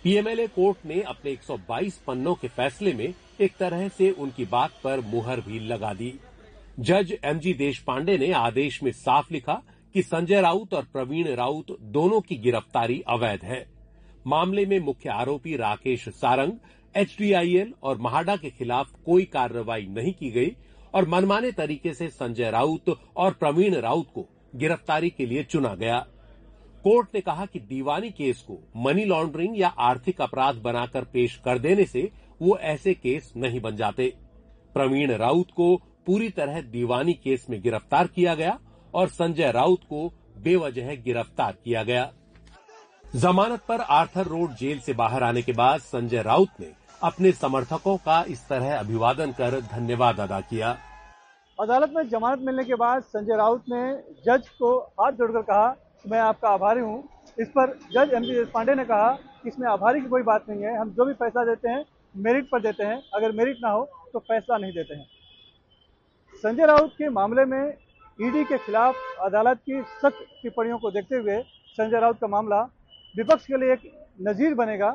पीएमएलए 0.03 0.47
कोर्ट 0.47 0.87
ने 0.87 1.01
अपने 1.03 1.31
122 1.31 1.97
पन्नों 1.97 2.35
के 2.35 2.49
फैसले 2.49 2.93
में 2.93 3.15
एक 3.41 3.57
तरह 3.57 3.89
से 3.89 4.11
उनकी 4.11 4.45
बात 4.45 4.71
पर 4.85 5.01
मुहर 5.01 5.41
भी 5.41 5.59
लगा 5.59 5.95
दी। 5.95 6.21
जज 6.81 7.19
एमजी 7.25 7.55
देश 7.55 7.79
पांडे 7.79 8.19
ने 8.19 8.33
आदेश 8.33 8.83
में 8.83 8.93
साफ़ 8.93 9.33
लिखा 9.33 9.63
कि 9.95 10.03
संजय 10.03 10.41
राउत 10.41 10.75
और 10.75 10.85
प्रवीण 10.85 11.35
राउत 11.35 11.81
दोनों 11.81 12.21
की 12.21 12.37
गिरफ्तारी 12.37 13.03
अवैध 13.09 13.45
है। 13.45 13.67
मामले 14.27 14.67
में 14.67 14.79
मुख्य 14.79 15.09
आरोपी 15.09 15.57
राकेश 15.57 16.09
सारंग 16.09 16.53
एचडीआईएल 16.97 17.73
और 17.83 17.99
महाडा 17.99 18.37
के 18.37 18.51
खिलाफ 18.51 18.91
कोई 19.07 19.25
कार्रवाई 19.25 19.87
नहीं 19.91 20.13
की 20.13 20.31
गई 20.31 20.53
और 20.95 21.09
मनमाने 21.09 21.51
तरीके 21.53 21.95
से 21.95 22.09
संजय 22.09 22.51
राउत 22.51 22.95
और 23.17 23.33
प्रवीण 23.33 23.75
राउत 23.77 24.11
को 24.15 24.27
गिरफ्तारी 24.55 25.11
के 25.11 25.27
लिए 25.27 25.43
चुना 25.45 25.75
गया। 25.75 25.99
कोर्ट 26.85 27.09
ने 27.15 27.21
कहा 27.21 27.47
कि 27.47 27.61
दीवानी 27.61 28.11
केस 28.11 28.41
को 28.41 28.59
मनी 28.77 29.05
लॉन्ड्रिंग 29.05 29.59
या 29.59 29.69
आर्थिक 29.69 30.21
अपराध 30.21 30.57
बनाकर 30.57 31.05
पेश 31.05 31.41
कर 31.45 31.59
देने 31.59 31.85
से 31.85 32.11
वो 32.41 32.57
ऐसे 32.59 32.95
केस 32.95 33.33
नहीं 33.37 33.61
बन 33.61 33.77
जाते। 33.77 34.13
प्रवीण 34.75 35.13
राउत 35.13 35.51
को 35.51 35.75
पूरी 36.07 36.29
तरह 36.29 36.61
दीवानी 36.63 37.13
केस 37.15 37.47
में 37.51 37.61
गिरफ़्तार 37.63 38.07
किया 38.07 38.35
गया 38.35 38.59
और 38.95 39.09
संजय 39.09 39.51
राउत 39.53 39.83
को 39.83 40.09
बेवजह 40.39 40.95
गिरफ़्तार 40.95 41.57
किया 41.65 41.83
गया। 41.83 42.11
जमानत 43.05 43.63
पर 43.69 43.81
आर्थर 43.81 44.27
रोड 44.27 44.55
जेल 44.55 44.79
से 44.79 44.93
बाहर 44.93 45.23
आने 45.23 45.43
के 45.43 45.53
बाद 45.53 45.81
संजय 45.81 46.23
राउत 46.23 46.61
ने 46.61 46.73
अपने 47.03 47.33
समर्थकों 47.35 47.97
का 47.99 48.23
इस 48.29 48.47
तरह 48.49 48.79
अभिवादन 48.79 49.33
कर 49.33 49.61
धन्यवाद 49.63 50.21
अदा 50.21 50.41
किया। 50.43 50.77
अदालत 51.59 51.93
में 51.97 52.09
जमानत 52.09 52.41
मिलने 52.43 52.65
के 52.65 52.75
बाद 52.77 53.03
संजय 53.05 53.37
राउत 53.37 53.65
ने 53.69 53.83
जज 54.27 54.49
को 54.51 54.77
हाथ 55.01 55.13
जोड़कर 55.13 55.43
कहा 55.43 55.75
मैं 56.05 56.19
आपका 56.21 56.49
आभारी 56.51 56.81
हूँ। 56.81 57.03
इस 57.39 57.49
पर 57.49 57.73
जज 57.93 58.13
एम 58.15 58.23
जी 58.23 58.45
पांडे 58.53 58.75
ने 58.75 58.85
कहा 58.85 59.17
इसमें 59.47 59.69
आभारी 59.69 60.01
की 60.01 60.09
कोई 60.09 60.23
बात 60.23 60.49
नहीं 60.49 60.63
है, 60.63 60.77
हम 60.79 60.91
जो 60.91 61.05
भी 61.05 61.13
पैसा 61.15 61.45
देते 61.45 61.69
हैं, 61.69 61.85
मेरिट 62.15 62.49
पर 62.51 62.61
देते 62.61 62.85
हैं। 62.85 63.03
अगर 63.15 63.33
मेरिट 63.33 63.59
ना 63.63 63.71
हो 63.71 63.85
तो 64.13 64.19
पैसा 64.21 64.59
नहीं 64.59 64.73
देते 64.73 64.95
हैं। 64.95 65.07
संजय 66.45 66.67
राउत 66.67 66.93
के 66.93 67.09
मामले 67.11 67.45
में 67.45 67.75
ईडी 68.19 68.45
के 68.45 68.59
खिलाफ 68.59 68.95
अदालत 69.23 69.59
की 69.61 69.81
सख्त 69.95 70.25
टिप्पणियों 70.43 70.79
को 70.79 70.91
देखते 70.91 71.17
हुए 71.17 71.41
संजय 71.79 72.01
राउत 72.01 72.19
का 72.21 72.27
मामला 72.29 72.61
विपक्ष 73.15 73.47
के 73.47 73.57
लिए 73.57 73.73
एक 73.73 73.91
नजीर 74.21 74.55
बनेगा। 74.55 74.91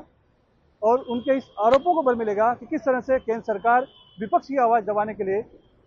और 0.81 0.99
उनके 1.09 1.37
इस 1.37 1.49
आरोपों 1.59 1.93
को 1.95 2.01
बल 2.03 2.15
मिलेगा 2.15 2.53
कि 2.53 2.65
किस 2.65 2.81
तरह 2.81 3.01
से 3.01 3.19
केंद्र 3.19 3.41
सरकार 3.43 3.87
विपक्ष 4.17 4.47
की 4.47 4.57
आवाज़ 4.57 4.85
दबाने 4.85 5.13
के 5.13 5.23
लिए 5.23 5.41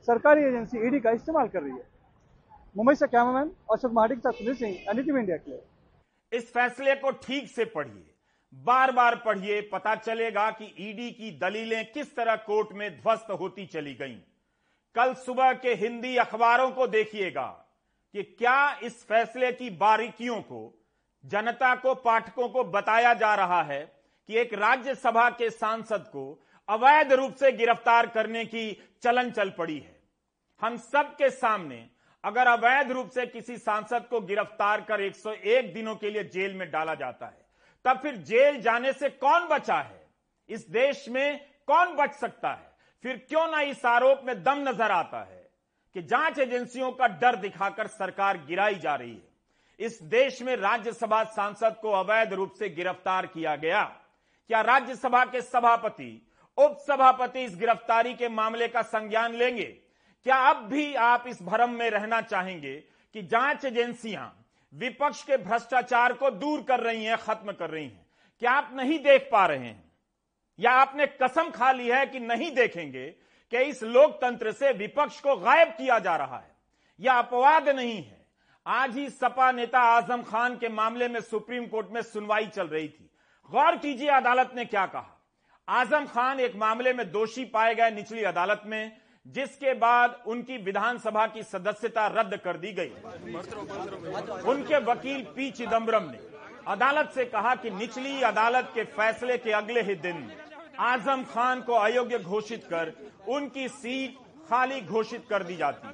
सरकारी 0.09 0.45
एजेंसी 0.45 0.87
ईडी 0.87 1.01
का 1.01 1.11
इस्तेमाल 1.11 1.49
कर 1.49 1.63
रही 1.63 1.73
है। 1.73 1.87
मुंबई 2.77 2.95
से 2.95 3.07
कैमरामैन 3.07 3.51
अशोक 3.73 3.93
महाडिक 3.93 4.19
का 4.19 4.31
सुनील 4.31 4.55
सिंह 4.55 4.91
एनडीटीवी 4.91 5.21
इंडिया 5.21 5.37
के 5.37 5.51
लिए। 5.51 6.39
इस 6.39 6.53
फैसले 6.53 6.95
को 6.95 7.11
ठीक 7.23 7.49
से 7.49 7.65
पढ़िए। 7.65 8.05
बार 8.53 8.93
बार 8.93 9.15
पढ़िए, 9.17 9.61
पता 9.73 9.95
चलेगा 9.95 10.51
कि 10.51 10.65
ईडी 10.81 11.11
की 11.11 11.31
दलीलें 11.39 11.85
किस 11.93 12.15
तरह 12.17 12.37
कोर्ट 12.37 12.73
में 12.73 12.91
ध्वस्त 13.01 13.31
होती 13.31 13.67
चली 13.67 13.95
गईं। 13.95 14.17
कल 14.97 15.15
सुबह 15.15 15.53
के 15.53 15.75
हिंदी 15.75 16.17
अखबारों 16.17 16.71
को 16.71 16.87
देखिएगा 16.87 17.47
कि 18.15 18.23
क्या 18.23 18.79
इस 18.83 19.05
फैसले 19.05 19.51
की 19.53 19.71
बारीकियों 19.71 20.41
को, 20.43 20.61
जनता 21.25 21.75
को, 21.75 21.95
पाठकों 21.95 22.49
को 22.49 22.65
बताया 22.65 23.15
जा 23.15 23.35
रहा 23.35 23.63
है 23.63 23.83
कि 24.29 24.39
एक 24.39 24.55
राज्यसभा 24.55 25.29
के 25.31 25.51
सांसद 25.51 26.09
को 26.13 26.25
अवैध 26.69 27.13
रूप 27.13 27.35
से 27.35 27.53
गिरफ़्तार 27.53 28.07
करने 28.07 28.45
की 28.45 28.71
चलन 29.03 29.31
चल 29.31 29.51
पड़ी 29.51 29.79
है। 29.79 29.97
हम 30.61 30.77
सबके 30.77 31.31
सामने 31.31 31.87
अगर 32.25 32.47
अवैध 32.47 32.91
रूप 32.93 33.09
से 33.11 33.27
किसी 33.27 33.57
सांसद 33.59 34.07
को 34.11 34.21
गिरफ़्तार 34.21 34.81
कर 34.81 35.01
101 35.01 35.73
दिनों 35.75 35.95
के 35.97 36.11
लिए 36.11 36.25
जेल 36.25 36.55
में 36.55 36.71
डाला 36.71 36.95
जाता 36.95 37.27
है, 37.27 37.45
तब 37.85 37.99
फिर 37.99 38.17
जेल 38.17 38.61
जाने 38.61 38.93
से 38.93 39.09
कौन 39.09 39.49
बचा 39.49 39.77
है? 39.77 40.01
इस 40.49 40.69
देश 40.71 41.09
में 41.09 41.41
कौन 41.67 41.95
बच 41.97 42.13
सकता 42.13 42.53
है? 42.53 42.73
फिर 43.05 43.17
क्यों 43.29 43.47
ना 43.49 43.61
इस 43.61 43.85
आरोप 43.87 44.23
में 44.25 44.43
दम 44.43 44.69
नज़र 44.69 44.91
आता 44.91 45.23
है 45.23 45.43
कि 45.97 46.03
जाँच 46.03 46.39
एजेंसियों 46.39 46.91
का 46.93 47.07
डर 47.21 47.37
दिखाकर 47.37 47.87
सरकार 47.87 48.39
गिराई 48.39 48.75
जा 48.75 48.95
रही 48.95 49.11
है। 49.11 49.87
इस 49.87 50.03
देश 50.03 50.41
में 50.43 50.55
राज्यसभा 50.57 51.23
सांसद 51.25 51.77
को 51.83 51.91
अवैध 51.93 52.33
रूप 52.33 52.53
से 52.53 52.69
गिरफ़्तार 52.69 53.27
किया 53.27 53.55
गया। 53.57 53.83
क्या 54.49 54.61
राज्यसभा 54.61 55.25
के 55.25 55.43
सभापति, 55.43 56.27
उपसभापति 56.59 57.41
इस 57.41 57.57
गिरफ्तारी 57.57 58.15
के 58.15 58.29
मामले 58.29 58.69
का 58.69 58.83
संज्ञान 58.83 59.35
लेंगे? 59.35 59.65
क्या 60.25 60.37
अब 60.37 60.57
भी 60.57 60.95
आप 60.95 61.25
इस 61.27 61.43
भरम 61.43 61.71
में 61.71 61.91
रहना 61.91 62.21
चाहेंगे 62.21 62.75
कि 63.13 63.23
जाँच 63.23 63.65
एजेंसियाँ 63.65 64.47
विपक्ष 64.75 65.23
के 65.23 65.37
भ्रष्टाचार 65.37 66.13
को 66.13 66.31
दूर 66.31 66.63
कर 66.63 66.81
रही 66.81 67.05
हैं, 67.05 67.17
खत्म 67.17 67.53
कर 67.53 67.71
रही 67.71 67.85
हैं? 67.85 68.07
क्या 68.41 68.53
आप 68.53 68.71
नहीं 68.75 68.99
देख 68.99 69.29
पा 69.33 69.47
रहे 69.47 69.59
हैं? 69.59 69.93
या 70.61 70.71
आपने 70.71 71.07
कसम 71.07 71.51
खा 71.51 71.73
ली 71.73 71.89
है 71.89 72.07
कि 72.07 72.21
नहीं 72.21 72.51
देखेंगे 72.55 73.07
कि 73.51 73.59
इस 73.59 73.83
लोकतंत्र 73.83 74.53
से 74.53 74.73
विपक्ष 74.73 75.21
को 75.21 75.37
गायब 75.37 75.69
किया 75.69 75.99
जा 75.99 76.17
रहा 76.17 76.39
है? 76.39 76.57
यह 77.01 77.13
अपवाद 77.13 77.69
नहीं 77.69 77.97
है? 77.97 78.27
आज 78.67 78.97
ही 78.97 79.11
सपा 79.11 79.53
नेता 79.53 79.81
आज़म 79.81 80.23
खान 80.23 80.57
के 80.57 80.69
मामले 80.69 81.09
में 81.09 81.21
सुप्रीम 81.21 81.67
कोर्ट 81.67 81.91
में 81.91 82.03
सुनवाई 82.03 82.47
चल 82.47 82.69
रही 82.69 82.89
थी। 82.89 83.11
गौर 83.51 83.77
कीजिए 83.77 84.09
अदालत 84.11 84.53
ने 84.57 84.65
क्या 84.65 84.85
कहा। 84.87 85.11
आज़म 85.69 86.05
खान 86.07 86.41
एक 86.41 86.55
मामले 86.57 86.93
में 86.93 87.11
दोषी 87.11 87.45
पाए 87.47 87.75
गए 87.75 87.91
निचली 87.91 88.23
अदालत 88.25 88.63
में, 88.67 88.93
जिसके 89.27 89.75
बाद 89.75 90.23
उनकी 90.27 90.57
विधानसभा 90.59 91.27
की 91.27 91.43
सदस्यता 91.43 92.07
रद्द 92.15 92.37
कर 92.37 92.57
दी 92.57 92.73
गई। 92.73 92.91
उनके 94.45 94.79
वकील 94.85 95.23
पी 95.37 95.51
चिदम्बरम 95.51 96.11
ने 96.11 96.19
अदालत 96.69 97.11
से 97.15 97.25
कहा 97.27 97.55
कि 97.55 97.71
निचली 97.71 98.21
अदालत 98.23 98.71
के 98.75 98.85
फैसले 98.93 99.39
के 99.39 99.53
अगले 99.53 99.83
ही 99.83 99.95
दिन 99.97 100.31
आज़म 100.83 101.25
खान 101.25 101.61
को 101.61 101.73
अयोग्य 101.75 102.19
घोषित 102.21 102.65
कर 102.65 102.93
उनकी 103.29 103.69
सीट 103.71 104.17
खाली 104.49 104.81
घोषित 104.83 105.27
कर 105.31 105.43
दी 105.43 105.57
जाती 105.57 105.89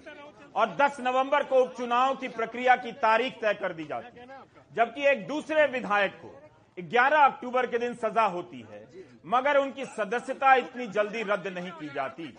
और 0.55 0.77
10 0.77 1.01
नवंबर 1.01 1.43
को 1.45 1.63
उपचुनाव 1.63 2.15
की 2.17 2.29
प्रक्रिया 2.31 2.77
की 2.77 2.93
तारीख 3.01 3.33
तय 3.35 3.55
कर 3.55 3.73
दी 3.73 3.85
जाती। 3.85 4.27
जबकि 4.73 5.07
एक 5.09 5.27
दूसरे 5.27 5.67
विधायक 5.69 6.15
को 6.23 6.40
11 6.83 7.25
अक्टूबर 7.25 7.67
के 7.67 7.79
दिन 7.79 7.95
सजा 7.97 8.23
होती 8.25 8.61
है, 8.63 8.87
मगर 9.27 9.57
उनकी 9.57 9.85
सदस्यता 9.87 10.55
इतनी 10.57 10.87
जल्दी 10.89 11.23
रद्द 11.23 11.49
नहीं 11.49 11.71
की 11.71 11.89
जाती। 11.89 12.35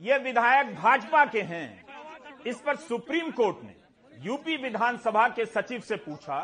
ये 0.00 0.18
विधायक 0.18 0.74
भाजपा 0.76 1.24
के 1.26 1.40
हैं। 1.42 1.84
इस 2.46 2.60
पर 2.60 2.76
सुप्रीम 2.78 3.30
कोर्ट 3.30 3.62
ने 3.64 3.74
यूपी 4.12 4.56
विधानसभा 4.56 5.28
के 5.28 5.46
सचिव 5.46 5.80
से 5.80 5.96
पूछा 5.98 6.38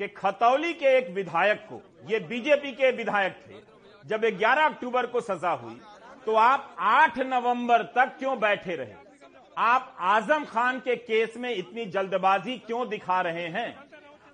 कि 0.00 0.08
खतौली 0.08 0.72
के 0.74 0.96
एक 0.98 1.10
विधायक 1.14 1.66
को, 1.68 1.80
ये 2.04 2.18
बीजेपी 2.20 2.72
के 2.72 2.90
विधायक 2.92 3.40
थे, 3.40 3.54
जब 4.04 4.24
11 4.38 4.64
अक्टूबर 4.64 5.06
को 5.06 5.20
सजा 5.22 5.50
हुई 5.52 5.80
तो 6.26 6.34
आप 6.34 6.76
8 6.80 7.18
नवंबर 7.20 7.82
तक 7.94 8.16
क्यों 8.18 8.38
बैठे 8.40 8.74
रहे? 8.76 8.94
आप 9.58 9.96
आज़म 10.00 10.44
खान 10.44 10.78
के 10.80 10.96
केस 10.96 11.36
में 11.36 11.50
इतनी 11.50 11.84
जल्दबाजी 11.86 12.56
क्यों 12.58 12.88
दिखा 12.88 13.20
रहे 13.20 13.46
हैं? 13.48 13.87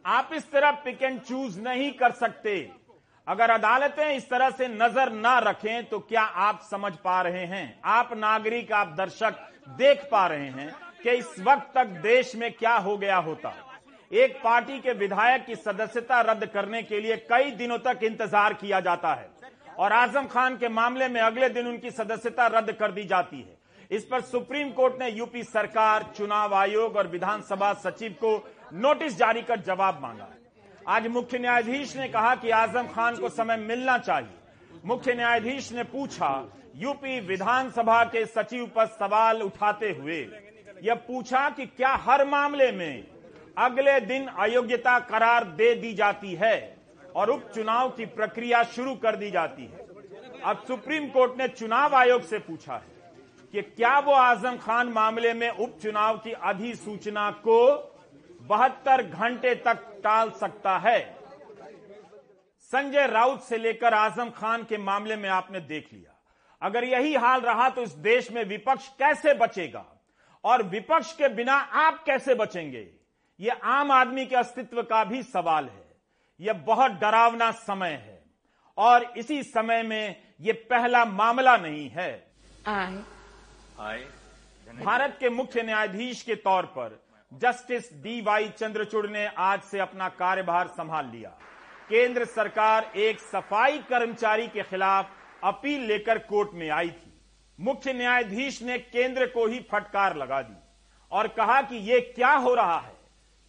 आप 0.05 0.31
इस 0.35 0.51
तरह 0.53 0.71
पिक 0.85 1.03
एंड 1.03 1.21
चूज़ 1.21 1.61
नहीं 1.61 1.91
कर 1.93 2.13
सकते। 2.13 2.71
अगर 3.27 3.51
अदालतें 3.51 4.09
इस 4.09 4.29
तरह 4.31 4.51
से 4.51 4.67
नज़र 4.69 5.13
ना 5.13 5.39
रखें 5.41 5.85
तो 5.85 5.99
क्या 6.01 6.23
आप 6.23 6.61
समझ 6.63 6.93
पा 6.95 7.21
रहे 7.23 7.45
हैं? 7.47 7.81
आप 7.85 8.11
नागरिक, 8.15 8.73
आप 8.73 8.95
दर्शक 8.99 9.39
देख 9.79 10.03
पा 10.11 10.27
रहे 10.27 10.49
हैं 10.51 10.75
कि 11.03 11.11
इस 11.11 11.35
वक्त 11.41 11.73
तक 11.75 11.87
देश 12.03 12.35
में 12.37 12.51
क्या 12.53 12.75
हो 12.77 12.97
गया 12.99 13.17
होता। 13.19 13.55
एक 14.11 14.39
पार्टी 14.45 14.79
के 14.81 14.93
विधायक 14.95 15.47
की 15.47 15.55
सदस्यता 15.57 16.21
रद्द 16.23 16.47
करने 16.47 16.83
के 16.83 17.01
लिए 17.01 17.17
कई 17.31 17.51
दिनों 17.53 17.79
तक 17.81 18.03
इंतज़ार 18.05 18.55
किया 18.55 18.81
जाता 18.83 19.15
है 19.15 19.29
और 19.79 19.93
आज़म 19.93 20.27
खान 20.27 20.57
के 20.57 20.69
मामले 20.71 21.09
में 21.09 21.21
अगले 21.23 21.49
दिन 21.51 21.67
उनकी 21.67 21.91
सदस्यता 21.93 22.47
रद्द 22.49 22.73
कर 22.73 22.93
दी 22.93 23.05
जाती 23.05 23.37
है। 23.39 23.63
इस 23.91 24.05
पर 24.05 24.21
सुप्रीम 24.23 24.71
कोर्ट 24.73 25.01
ने 25.01 25.09
यूपी 25.11 25.43
सरकार, 25.45 26.03
चुनाव 26.17 26.55
आयोग 26.55 26.97
और 26.97 27.07
विधानसभा 27.09 27.73
सचिव 27.81 28.13
को 28.21 28.37
नोटिस 28.75 29.17
जारी 29.19 29.43
कर 29.43 29.61
जवाब 29.61 29.99
मांगा। 30.03 30.29
आज 30.87 31.07
मुख्य 31.07 31.39
न्यायाधीश 31.39 31.97
ने 31.97 32.09
कहा 32.09 32.35
कि 32.35 32.51
आज़म 32.51 32.87
खान 32.87 33.17
को 33.17 33.29
समय 33.29 33.57
मिलना 33.59 33.97
चाहिए। 33.99 34.81
मुख्य 34.85 35.15
न्यायाधीश 35.15 35.71
ने 35.73 35.83
पूछा, 35.85 36.31
यूपी 36.77 37.21
विधानसभा 37.21 38.03
के 38.05 38.25
सचिव 38.27 38.65
पर 38.77 38.87
सवाल 38.89 39.43
उठाते 39.43 39.91
हुए, 39.91 40.19
यह 40.83 40.95
पूछा 41.07 41.49
कि 41.51 41.67
क्या 41.67 41.95
हर 42.05 42.27
मामले 42.29 42.71
में 42.73 43.05
अगले 43.59 43.99
दिन 44.01 44.27
अयोग्यता 44.27 44.99
करार 45.01 45.45
दे 45.55 45.75
दी 45.75 45.95
जाती 45.95 46.35
है 46.35 46.77
और 47.17 47.31
उपचुनाव 47.31 47.91
की 47.91 48.07
प्रक्रिया 48.09 48.63
शुरू 48.67 48.95
कर 48.97 49.17
दी 49.17 49.31
जाती 49.31 49.63
है। 49.63 49.87
अब 50.45 50.65
सुप्रीम 50.69 51.09
कोर्ट 51.09 51.39
ने 51.39 51.49
चुनाव 51.49 51.95
आयोग 51.95 52.23
से 52.25 52.39
पूछा 52.41 52.75
है 52.75 52.93
कि 53.55 53.63
क्या 53.63 53.99
वो 54.01 54.13
आज़म 54.13 54.57
खान 54.59 54.89
मामले 54.93 55.33
में 55.35 55.51
उपचुनाव 55.51 56.17
की 56.19 56.33
अधिसूचना 56.33 57.31
को 57.41 57.61
बहत्तर 58.45 59.03
घंटे 59.03 59.55
तक 59.55 60.01
टाल 60.05 60.31
सकता 60.31 60.79
है। 60.79 61.17
संजय 62.61 63.07
राउत 63.07 63.43
से 63.43 63.59
लेकर 63.59 63.95
आज़म 63.95 64.31
खान 64.31 64.65
के 64.65 64.77
मामले 64.77 65.17
में 65.17 65.29
आपने 65.29 65.61
देख 65.61 65.93
लिया। 65.93 66.15
अगर 66.63 66.85
यही 66.85 67.15
हाल 67.15 67.41
रहा 67.41 67.69
तो 67.69 67.83
इस 67.83 67.91
देश 67.91 68.31
में 68.31 68.45
विपक्ष 68.45 68.89
कैसे 68.89 69.35
बचेगा? 69.35 69.85
और 70.45 70.63
विपक्ष 70.63 71.13
के 71.13 71.29
बिना 71.29 71.55
आप 71.55 72.05
कैसे 72.05 72.35
बचेंगे? 72.35 72.91
यह 73.41 73.61
आम 73.65 73.93
आदमी 73.93 74.27
के 74.27 74.37
अस्तित्व 74.37 74.83
का 74.83 75.05
भी 75.05 75.23
सवाल 75.23 75.69
है। 75.69 75.97
यह 76.41 76.53
बहुत 76.53 76.93
डरावना 76.93 77.51
समय 77.51 77.91
है। 77.91 78.25
और 78.79 79.03
इसी 79.17 79.43
समय 79.43 79.83
में 79.83 80.35
यह 80.41 80.67
पहला 80.71 81.05
मामला 81.05 81.57
नहीं 81.57 81.91
है। 81.91 82.33
आए। 82.67 83.03
आए। 83.81 84.07
भारत 84.85 85.17
के 85.21 85.31
मुख्य 85.31 85.63
न्यायाधीश 85.63 86.23
के 86.23 86.35
तौर 86.35 86.67
पर 86.67 87.04
जस्टिस 87.33 87.89
डी 88.03 88.21
वाई 88.21 88.49
चंद्रचूड़ 88.49 89.07
ने 89.07 89.25
आज 89.27 89.61
से 89.61 89.79
अपना 89.81 90.09
कार्यभार 90.11 90.67
संभाल 90.69 91.07
लिया। 91.07 91.29
केंद्र 91.89 92.25
सरकार 92.25 92.91
एक 92.97 93.21
सफ़ाई 93.21 93.79
कर्मचारी 93.89 94.47
के 94.49 94.63
खिलाफ 94.63 95.11
अपील 95.43 95.81
लेकर 95.83 96.19
कोर्ट 96.21 96.51
में 96.55 96.69
आई 96.71 96.91
थी। 96.91 97.13
मुख्य 97.59 97.93
न्यायाधीश 97.93 98.61
ने 98.63 98.79
केंद्र 98.79 99.27
को 99.27 99.47
ही 99.47 99.59
फटकार 99.73 100.17
लगा 100.17 100.41
दी 100.43 100.55
और 101.13 101.29
कहा 101.31 101.61
कि 101.63 101.77
यह 101.91 102.13
क्या 102.15 102.33
हो 102.37 102.55
रहा 102.55 102.79
है? 102.79 102.95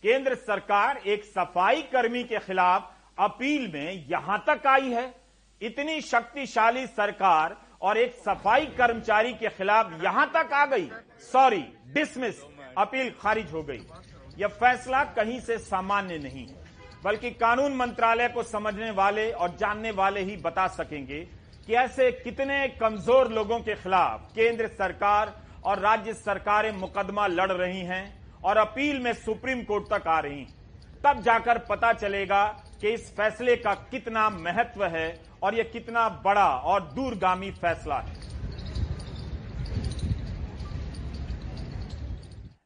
केंद्र 0.04 0.36
सरकार 0.38 0.98
एक 0.98 1.24
सफ़ाई 1.26 1.82
कर्मी 1.94 2.24
के 2.24 2.40
खिलाफ 2.40 2.92
अपील 3.20 3.72
में 3.74 4.08
यहाँ 4.10 4.44
तक 4.48 4.68
आई 4.68 4.92
है। 4.92 5.14
इतनी 5.62 6.02
शक्तिशाली 6.04 6.88
सरकार 6.88 7.58
और 7.82 7.98
एक 7.98 8.16
सफ़ाई 8.26 8.66
कर्मचारी 8.78 9.34
के 9.36 9.50
खिलाफ 9.52 10.04
यहाँ 10.04 10.30
तक 10.34 10.54
आ 10.54 10.66
गई। 10.66 10.90
सॉरी 11.24 11.66
डिसमिस 11.94 12.44
अपील 12.78 13.10
खारिज 13.22 13.52
हो 13.54 13.64
गई। 13.64 13.82
यह 14.38 14.48
फैसला 14.56 15.04
कहीं 15.14 15.40
से 15.40 15.58
सामान्य 15.60 16.18
नहीं 16.20 16.46
है 16.48 16.64
बल्कि 17.04 17.30
कानून 17.32 17.76
मंत्रालय 17.76 18.28
को 18.28 18.44
समझने 18.44 18.92
वाले 18.94 19.30
और 19.32 19.56
जानने 19.60 19.92
वाले 19.94 20.22
ही 20.22 20.36
बता 20.38 20.68
सकेंगे 20.70 21.20
कि 21.68 21.74
ऐसे 21.76 22.12
कितने 22.14 22.68
कमज़ोर 22.80 23.32
लोगों 23.32 23.60
के 23.60 23.76
खिलाफ 23.76 24.32
केंद्र 24.36 24.68
सरकार 24.70 25.34
और 25.64 25.80
राज्य 25.80 26.14
सरकारें 26.14 26.72
मुकदमा 26.74 27.28
लड़ 27.28 27.52
रही 27.52 27.82
हैं 27.84 28.04
और 28.44 28.58
अपील 28.58 29.00
में 29.00 29.14
सुप्रीम 29.16 29.64
कोर्ट 29.64 29.88
तक 29.90 30.08
आ 30.08 30.20
रही 30.20 30.46
तब 31.04 31.22
जाकर 31.22 31.58
पता 31.70 31.92
चलेगा 31.94 32.46
कि 32.82 32.90
इस 32.90 33.10
फैसले 33.18 33.56
का 33.56 33.74
कितना 33.92 34.30
महत्व 34.32 34.86
है 34.88 35.08
और 35.44 35.56
यह 35.56 35.70
कितना 35.74 36.08
बड़ा 36.26 36.48
और 36.48 36.82
दूरगामी 36.94 37.52
फैसला 37.54 37.98
है। 37.98 38.14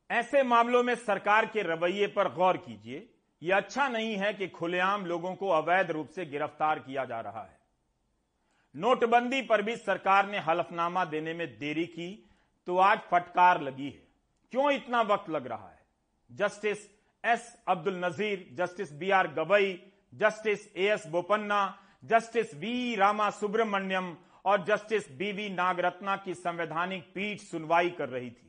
ऐसे 0.10 0.44
मामलों 0.44 0.84
में 0.84 0.94
सरकार 0.96 1.46
के 1.46 1.62
रवैये 1.63 2.08
पर 2.08 2.34
गौर 2.34 2.58
कीजिए। 2.58 3.08
यह 3.42 3.58
अच्छा 3.58 3.88
नहीं 3.88 4.16
है 4.18 4.34
कि 4.34 4.48
खुलेआम 4.48 5.06
लोगों 5.06 5.34
को 5.36 5.50
अवैध 5.50 5.92
रूप 5.92 6.10
से 6.10 6.25
गिरफ़्तार 6.25 6.80
किया 6.80 7.06
जा 7.06 7.20
रहा 7.20 7.42
है। 7.42 7.58
नोटबंदी 8.75 9.42
पर 9.42 9.62
भी 9.62 9.75
सरकार 9.75 10.30
ने 10.30 10.39
हलफनामा 10.39 11.06
देने 11.06 11.34
में 11.34 11.48
देरी 11.60 11.86
की 11.86 12.10
तो 12.68 12.78
आज 12.78 13.00
फटकार 13.12 13.62
लगी 13.62 13.86
है। 13.86 14.08
क्यों 14.54 14.72
इतना 14.72 15.01
वक्त 15.01 15.30
लग 15.30 15.48
रहा 15.48 15.70
है? 15.70 15.80
Justice 16.30 16.78
S 17.24 17.63
Abdul 17.68 18.04
Nazeer, 18.06 18.48
justice 18.54 18.94
B 18.94 19.10
R 19.12 19.28
Gavai, 19.28 19.80
justice 20.13 20.68
A 20.78 20.88
S 20.88 21.08
Bopanna, 21.08 21.78
justice 22.06 22.54
V 22.56 22.96
Rama 22.96 23.30
Subramanian 23.30 24.16
और 24.46 24.63
जस्टिस 24.66 25.12
बी 25.12 25.32
वी 25.32 25.50
नागरत्ना 25.50 26.16
की 26.16 26.34
संवैधानिक 26.34 27.12
पीठ 27.16 27.42
सुनवाई 27.42 27.89
कर 27.89 28.10
रही 28.10 28.30
थी। 28.30 28.49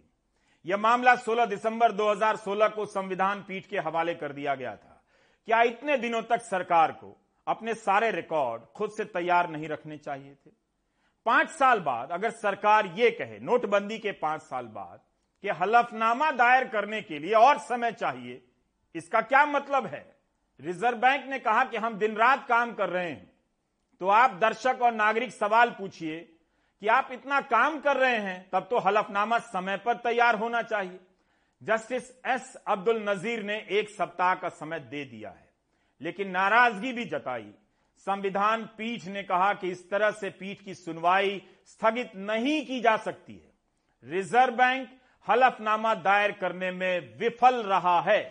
यह 0.67 0.76
मामला 0.76 1.14
16 1.17 1.47
दिसंबर 1.47 1.93
2016 1.93 2.69
को 2.69 2.87
संविधान 2.87 3.43
पीठ 3.43 3.67
के 3.67 3.79
हवाले 3.79 4.14
कर 4.14 4.33
दिया 4.33 4.55
गया 4.55 4.76
था। 4.76 5.05
क्या 5.47 5.62
इतने 5.62 5.97
दिनों 5.97 6.23
तक 6.23 6.43
सरकार 6.43 6.93
को 6.93 7.26
अपने 7.47 7.75
सारे 7.75 8.11
रिकॉर्ड 8.11 8.62
खुद 8.62 8.90
से 8.90 9.05
तैयार 9.05 9.50
नहीं 9.50 9.69
रखने 9.69 9.99
चाहिए 9.99 10.35
थे? 10.35 10.50
पाँच 11.26 11.50
साल 11.50 11.81
बाद 11.81 12.11
अगर 12.11 12.31
सरकार 12.31 12.87
ये 12.87 13.11
कहे, 13.11 13.38
नोटबंदी 13.38 13.99
के 13.99 14.12
पाँच 14.12 14.43
साल 14.43 14.67
बाद, 14.67 15.00
कि 15.43 15.49
हलफनामा 15.49 16.31
दायर 16.31 16.69
करने 16.69 17.02
के 17.02 17.19
लिए 17.19 17.33
और 17.33 17.59
समय 17.59 17.93
चाहिए, 17.93 18.45
इसका 18.95 19.21
क्या 19.21 19.47
मतलब 19.47 19.87
है? 19.87 20.17
रिज़र्व 20.61 20.99
बैंक 20.99 21.26
ने 21.26 21.38
कहा 21.38 21.64
कि 21.64 21.76
हम 21.76 21.95
दिन 21.95 22.17
रात 22.17 22.49
काम 22.49 22.73
कर 22.73 22.88
रहे 22.88 23.11
हैं। 23.11 23.33
तो 24.00 24.09
आप 24.09 24.31
दर्शक 24.31 24.79
और 24.83 24.93
नागरिक 24.93 25.31
सवाल 25.31 25.71
पूछिए 25.71 26.37
कि 26.82 26.88
आप 26.88 27.08
इतना 27.12 27.40
काम 27.42 27.78
कर 27.80 27.96
रहे 27.96 28.16
हैं, 28.16 28.49
तब 28.52 28.66
तो 28.70 28.78
हलफनामा 28.78 29.38
समय 29.38 29.76
पर 29.76 29.94
तैयार 29.99 30.37
होना 30.37 30.62
चाहिए। 30.62 30.99
जस्टिस 31.62 32.10
एस 32.26 32.54
अब्दुल 32.68 33.02
नजीर 33.08 33.42
ने 33.42 33.56
एक 33.70 33.90
सप्ताह 33.90 34.34
का 34.34 34.49
समय 34.50 34.80
दे 34.80 35.04
दिया 35.04 35.30
है, 35.30 35.49
लेकिन 36.00 36.30
नाराज़गी 36.30 36.92
भी 36.92 37.04
जताई। 37.06 37.52
संविधान 38.06 38.64
पीठ 38.78 39.04
ने 39.06 39.22
कहा 39.22 39.52
कि 39.54 39.70
इस 39.70 39.88
तरह 39.90 40.10
से 40.12 40.30
पीठ 40.30 40.60
की 40.60 40.75
सुनवाई 40.75 41.42
स्थगित 41.66 42.16
नहीं 42.16 42.64
की 42.66 42.80
जा 42.80 42.96
सकती 42.99 43.34
है। 43.34 44.12
रिज़र्व 44.12 44.54
बैंक 44.54 44.88
हलफनामा 45.26 45.94
दायर 45.96 46.32
करने 46.32 46.70
में 46.72 47.18
विफल 47.18 47.62
रहा 47.64 48.00
है। 48.00 48.22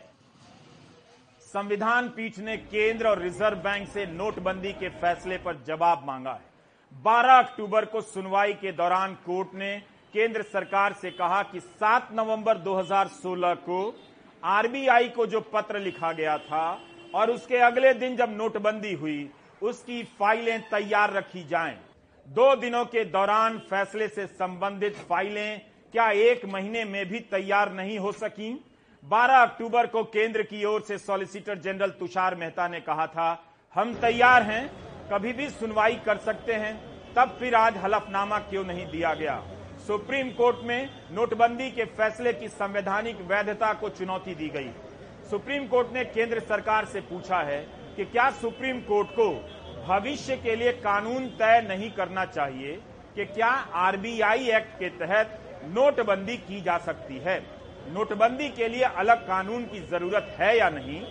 संविधान 1.48 2.10
पीठ 2.10 2.38
ने 2.40 2.58
केंद्र 2.58 3.08
और 3.08 3.22
रिज़र्व 3.22 3.58
बैंक 3.60 3.88
से 3.90 4.06
नोटबंदी 4.08 4.74
के 4.74 4.90
फैसले 4.92 5.38
पर 5.38 5.64
जवाब 5.64 6.06
मांगा 6.08 6.34
है। 6.34 6.49
12 6.94 7.38
अक्टूबर 7.40 7.86
को 7.86 8.02
सुनवाई 8.02 8.54
के 8.54 8.72
दौरान 8.72 9.14
कोर्ट 9.26 9.54
ने 9.56 9.78
केंद्र 10.14 10.42
सरकार 10.44 10.94
से 10.94 11.12
कहा 11.12 11.42
कि 11.44 11.60
7 11.84 12.12
नवंबर 12.14 12.58
2016 12.58 13.56
को 13.66 13.80
आरबीआई 14.44 15.08
को 15.10 15.26
जो 15.26 15.40
पत्र 15.54 15.80
लिखा 15.80 16.12
गया 16.14 16.38
था 16.40 16.80
और 17.16 17.32
उसके 17.32 17.58
अगले 17.58 17.94
दिन 17.94 18.16
जब 18.16 18.36
नोटबंदी 18.38 18.94
हुई, 18.94 19.30
उसकी 19.62 20.04
फाइलें 20.20 20.62
तैयार 20.62 21.14
रखी 21.14 21.44
जाएँ। 21.44 21.78
दो 22.28 22.56
दिनों 22.56 22.84
के 22.86 23.06
दौरान 23.08 23.58
फैसले 23.70 24.08
से 24.08 24.26
संबंधित 24.28 24.96
फाइलें 25.10 25.62
क्या 25.94 26.10
एक 26.24 26.46
महीने 26.46 26.84
में 26.86 27.06
भी 27.10 27.20
तैयार 27.32 27.72
नहीं 27.74 27.98
हो 28.00 28.12
सकी 28.14 28.52
12 29.04 29.44
अक्टूबर 29.44 29.88
को 29.88 30.04
केंद्र 30.06 30.44
की 30.44 30.64
ओर 30.66 30.82
से 30.82 30.98
सॉलिसिटर 30.98 31.58
जनरल 31.60 31.90
तुषार 32.00 32.36
मेहता 32.36 32.68
ने 32.68 32.80
कहा 32.82 33.08
था, 33.08 33.44
हम 33.76 33.94
तैयार 34.02 34.44
हैं 34.44 34.89
कभी 35.12 35.34
भी 35.34 35.50
सुनवाई 35.50 35.96
कर 35.96 36.18
सकते 36.18 36.54
हैं, 36.54 36.74
तब 37.14 37.38
फिर 37.40 37.56
आज 37.56 37.78
हलफनामा 37.78 38.38
क्यों 38.40 38.64
नहीं 38.64 38.86
दिया 38.92 39.14
गया? 39.14 39.44
सुप्रीम 39.88 40.30
कोर्ट 40.30 40.58
में 40.64 40.90
नोटबंदी 41.12 41.72
के 41.72 41.86
फैसले 41.86 42.34
की 42.34 42.48
संवैधानिक 42.48 43.22
वैधता 43.22 43.74
को 43.74 43.90
चुनौती 43.90 44.36
दी 44.36 44.50
गई। 44.50 44.70
सुप्रीम 45.30 45.68
कोर्ट 45.68 45.94
ने 45.94 46.04
केंद्र 46.06 46.40
सरकार 46.40 46.86
से 46.86 47.02
पूछा 47.02 47.40
है 47.40 47.60
कि 47.96 48.06
क्या 48.06 48.30
सुप्रीम 48.32 48.80
कोर्ट 48.82 49.08
को 49.10 49.30
भविष्य 49.88 50.36
के 50.38 50.56
लिए 50.56 50.72
कानून 50.72 51.28
तय 51.28 51.66
नहीं 51.70 51.92
करना 51.92 52.26
चाहिए 52.26 52.74
कि 53.16 53.26
क्या 53.26 53.50
आरबीआई 53.86 54.50
एक्ट 54.50 54.80
के 54.80 54.90
तहत 54.90 55.40
नोटबंदी 55.66 56.38
की 56.38 56.62
जा 56.62 56.78
सकती 56.78 57.18
है? 57.18 57.40
नोटबंदी 57.94 58.50
के 58.50 58.68
लिए 58.68 58.84
अलग 58.84 59.28
कानून 59.28 59.64
की 59.64 59.80
ज़रूरत 59.80 60.36
है 60.40 60.58
या 60.58 60.70
नहीं? 60.70 61.02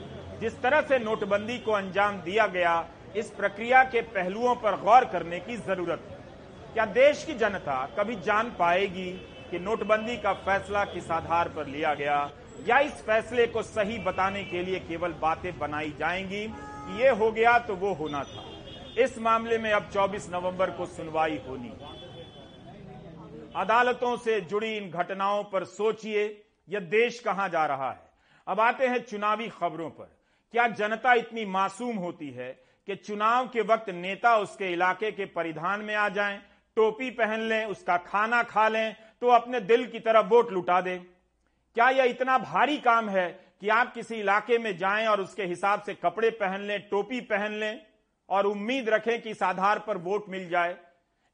जिस 0.41 0.63
तरह 0.63 0.81
से 0.81 0.99
नोटबंदी 0.99 1.59
को 1.59 1.73
अंजाम 1.73 2.21
दिया 2.21 2.47
गया 2.47 2.75
इस 3.19 3.31
प्रक्रिया 3.31 3.83
के 3.85 4.01
पहलुओं 4.01 4.55
पर 4.55 4.81
गौर 4.81 5.05
करने 5.05 5.41
की 5.41 5.57
ज़रूरत। 5.57 6.03
है 6.11 6.73
क्या 6.75 6.85
देश 6.87 7.25
की 7.25 7.35
जनता 7.35 7.87
कभी 7.99 8.17
जान 8.17 8.51
पाएगी 8.59 9.11
कि 9.51 9.59
नोटबंदी 9.59 10.17
का 10.17 10.33
फैसला 10.33 10.85
किस 10.85 11.11
आधार 11.11 11.49
पर 11.49 11.67
लिया 11.67 11.95
गया, 11.95 12.31
या 12.67 12.79
इस 12.79 12.93
फैसले 12.93 13.47
को 13.47 13.63
सही 13.63 13.99
बताने 13.99 14.45
के 14.45 14.63
लिए 14.63 14.79
केवल 14.81 15.13
बातें 15.13 15.59
बनाई 15.59 15.95
जाएँगी? 15.99 16.47
कि 16.49 17.03
ये 17.03 17.09
हो 17.09 17.31
गया 17.33 17.59
तो 17.59 17.75
वो 17.75 17.93
होना 17.95 18.23
था। 18.25 18.45
इस 18.99 19.19
मामले 19.19 19.59
में 19.59 19.73
अब 19.73 19.91
24 19.91 20.29
नवंबर 20.31 20.71
को 20.71 20.87
सुनवाई 20.87 21.41
होनी। 21.49 21.73
अदालतों 23.57 24.17
से 24.17 24.41
जुड़ी 24.41 24.77
इन 24.77 24.91
घटनाओं 24.91 25.45
पर 25.45 25.65
सोचिए, 25.65 26.45
यह 26.69 26.81
देश 26.81 27.21
कहाँ 27.21 27.49
जा 27.49 27.67
रहा 27.67 27.91
है। 27.91 28.01
अब 28.47 28.61
आते 28.61 28.87
हैं 28.87 29.03
चुनावी 29.03 29.49
खबरों 29.49 29.91
पर। 29.91 30.17
क्या 30.53 30.67
जनता 30.69 31.15
इतनी 31.15 31.45
मासूम 31.45 31.97
होती 31.97 32.31
है 32.31 32.68
कि 32.89 32.95
चुनाव 32.97 33.47
के 33.47 33.61
वक्त 33.65 33.89
नेता 33.91 34.37
उसके 34.39 34.73
इलाके 34.73 35.11
के 35.13 35.25
परिधान 35.27 35.81
में 35.81 35.95
आ 35.95 36.09
जाएँ, 36.09 36.39
टोपी 36.77 37.11
पहन 37.11 37.41
लें 37.41 37.65
उसका 37.67 37.97
खाना 37.99 38.43
खा 38.45 38.69
लें 38.69 38.97
तो 39.21 39.29
अपने 39.29 39.61
दिल 39.63 39.87
की 39.87 39.99
तरफ़ 40.01 40.27
वोट 40.27 40.53
लुटा 40.53 40.81
दें। 40.81 40.99
क्या 41.77 41.89
यह 41.91 42.05
इतना 42.05 42.39
भारी 42.41 42.79
काम 42.79 43.09
है 43.09 43.29
कि 43.61 43.69
आप 43.69 43.93
किसी 43.95 44.15
इलाके 44.17 44.59
में 44.59 44.77
जाएँ 44.79 45.07
और 45.07 45.21
उसके 45.21 45.45
हिसाब 45.45 45.83
से 45.83 45.95
कपड़े 45.97 46.31
पहन 46.33 46.61
लें 46.63 46.81
टोपी 46.89 47.21
पहन 47.27 47.59
लें 47.61 47.81
और 48.29 48.47
उम्मीद 48.47 48.89
रखें 48.89 49.21
कि 49.23 49.31
इस 49.31 49.43
आधार 49.43 49.79
पर 49.79 49.99
वोट 49.99 50.29
मिल 50.29 50.49
जाए? 50.49 50.77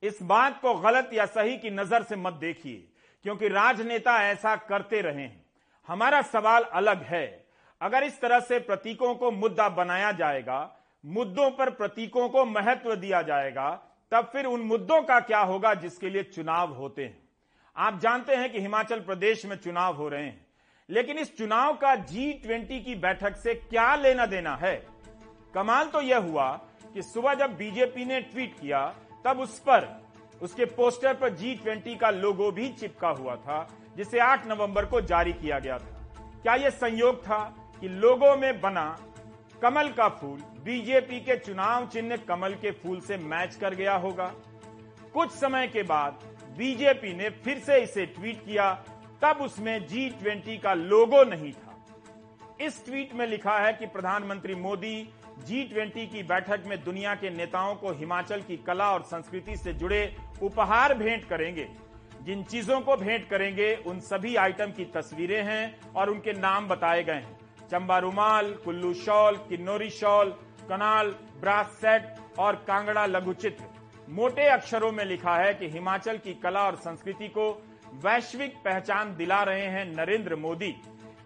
इस 0.03 0.19
बात 0.25 0.61
को 0.61 0.75
गलत 0.81 1.11
या 1.15 1.27
सही 1.29 1.57
की 1.57 1.71
नज़र 1.71 2.03
से 2.03 2.17
मत 2.17 2.33
देखिए 2.41 2.87
क्योंकि 3.25 3.49
राजनेता 3.49 4.23
ऐसा 4.25 4.57
करते 4.59 5.01
रहे 5.01 5.23
हैं। 5.23 5.45
हमारा 5.89 6.23
सवाल 6.25 6.63
अलग 6.75 7.03
है। 7.05 7.27
अगर 7.81 8.03
इस 8.03 8.21
तरह 8.21 8.41
से 8.41 8.59
प्रतीकों 8.61 9.15
को 9.15 9.31
मुद्दा 9.33 9.69
बनाया 9.71 10.13
जाएगा 10.13 10.63
मुद्दों 11.05 11.51
पर 11.51 11.71
प्रतीकों 11.71 12.29
को 12.29 12.45
महत्व 12.45 12.95
दिया 12.95 13.21
जाएगा, 13.23 13.71
तब 14.13 14.29
फिर 14.33 14.47
उन 14.47 14.61
मुद्दों 14.61 15.01
का 15.03 15.19
क्या 15.21 15.41
होगा 15.41 15.75
जिसके 15.75 16.11
लिए 16.11 16.23
चुनाव 16.25 16.73
होते 16.75 17.05
हैं। 17.05 17.23
आप 17.77 17.99
जानते 18.01 18.35
हैं 18.35 18.51
कि 18.53 18.61
हिमाचल 18.61 19.01
प्रदेश 19.01 19.45
में 19.47 19.57
चुनाव 19.57 19.97
हो 19.97 20.09
रहे 20.09 20.23
हैं, 20.23 20.47
लेकिन 20.89 21.19
इस 21.19 21.37
चुनाव 21.39 21.75
का 21.75 21.95
जी 21.95 22.33
ट्वेंटी 22.33 22.81
की 22.81 22.95
बैठक 22.95 23.37
से 23.37 23.55
क्या 23.55 23.95
लेना 23.97 24.27
देना 24.27 24.57
है? 24.57 24.75
कमाल 25.55 25.87
तो 25.87 26.01
यह 26.01 26.19
हुआ 26.19 26.51
कि 26.95 27.03
सुबह 27.03 27.35
जब 27.35 27.57
बीजेपी 27.57 28.05
ने 28.05 28.21
ट्वीट 28.21 28.55
किया, 28.61 28.87
तब 29.25 29.41
उस 29.41 29.59
पर, 29.59 29.89
उसके 30.43 30.65
पोस्टर 30.65 31.15
पर 31.15 31.35
जी 31.35 31.55
ट्वेंटी 31.55 31.95
का 31.97 32.11
लोगो 32.11 32.51
भी 32.51 32.69
चिपका 32.71 33.09
हुआ 33.09 33.37
था, 33.37 33.67
जिसे 33.97 34.19
8 34.19 34.47
नवंबर 34.47 34.85
को 34.85 35.01
जारी 35.01 35.33
किया 35.33 35.59
गया 35.59 35.79
था। 35.79 36.21
क्या 36.43 36.55
यह 36.55 36.71
संयोग 36.71 37.23
था 37.23 37.43
कि 37.81 37.89
लोगों 37.89 38.37
में 38.37 38.61
बना 38.61 38.97
कमल 39.65 39.89
का 39.89 40.09
फूल 40.09 40.41
बीजेपी 40.65 41.19
के 41.21 41.37
चुनाव 41.37 41.87
चिन्ह 41.87 42.17
कमल 42.29 42.55
के 42.55 42.71
फूल 42.71 42.99
से 43.01 43.17
मैच 43.17 43.55
कर 43.55 43.75
गया 43.75 43.95
होगा। 43.97 44.25
कुछ 45.15 45.31
समय 45.31 45.67
के 45.67 45.83
बाद 45.83 46.25
बीजेपी 46.59 47.13
ने 47.13 47.29
फिर 47.45 47.59
से 47.59 47.79
इसे 47.83 48.05
ट्वीट 48.07 48.45
किया, 48.45 48.73
तब 49.23 49.39
उसमें 49.43 49.87
जी 49.87 50.09
ट्वेंटी 50.11 50.57
का 50.59 50.75
लोगो 50.75 51.23
नहीं 51.25 51.53
था। 51.53 51.77
इस 52.61 52.85
ट्वीट 52.85 53.15
में 53.15 53.27
लिखा 53.27 53.57
है 53.59 53.73
कि 53.73 53.87
प्रधानमंत्री 53.87 54.55
मोदी 54.55 54.97
जी 55.47 55.63
ट्वेंटी 55.65 56.07
की 56.07 56.23
बैठक 56.23 56.67
में 56.67 56.83
दुनिया 56.85 57.15
के 57.15 57.31
नेताओं 57.31 57.75
को 57.75 57.93
हिमाचल 57.93 58.41
की 58.41 58.57
कला 58.57 58.91
और 58.91 59.03
संस्कृति 59.03 59.57
से 59.57 59.73
जुड़े 59.73 60.17
उपहार 60.43 60.95
भेंट 60.95 61.25
करेंगे। 61.25 61.69
जिन 62.23 62.43
चीज़ों 62.43 62.81
को 62.81 62.97
भेंट 62.97 63.29
करेंगे, 63.29 63.75
उन 63.87 64.01
सभी 64.01 64.37
आइटम 64.37 64.73
की 64.73 64.85
तस्वीरें 64.85 65.43
हैं 65.43 65.93
और 65.93 66.11
उनके 66.11 66.33
नाम 66.33 66.69
बताए 66.69 67.03
गए 67.05 67.13
हैं। 67.13 67.39
चंबा 67.75 67.97
रुमाल 67.99 68.53
कुल्लू 68.65 68.93
शॉल, 68.95 69.37
किन्नौरी 69.49 69.89
शॉल, 69.91 70.29
कनाल, 70.69 71.09
ब्रास 71.41 71.73
सेट 71.77 72.39
और 72.39 72.57
कांगड़ा 72.69 73.07
लघु 73.07 73.33
चित्र 73.35 74.13
मोटे 74.15 74.47
अक्षरों 74.49 74.91
में 74.93 75.05
लिखा 75.05 75.35
है 75.37 75.55
कि 75.55 75.69
हिमाचल 75.71 76.19
की 76.19 76.35
कला 76.35 76.63
और 76.63 76.77
संस्कृति 76.77 77.29
को 77.29 77.49
वैश्विक 78.05 78.55
पहचान 78.65 79.15
दिला 79.17 79.43
रहे 79.43 79.67
हैं 79.67 79.85
नरेंद्र 79.87 80.37
मोदी। 80.37 80.75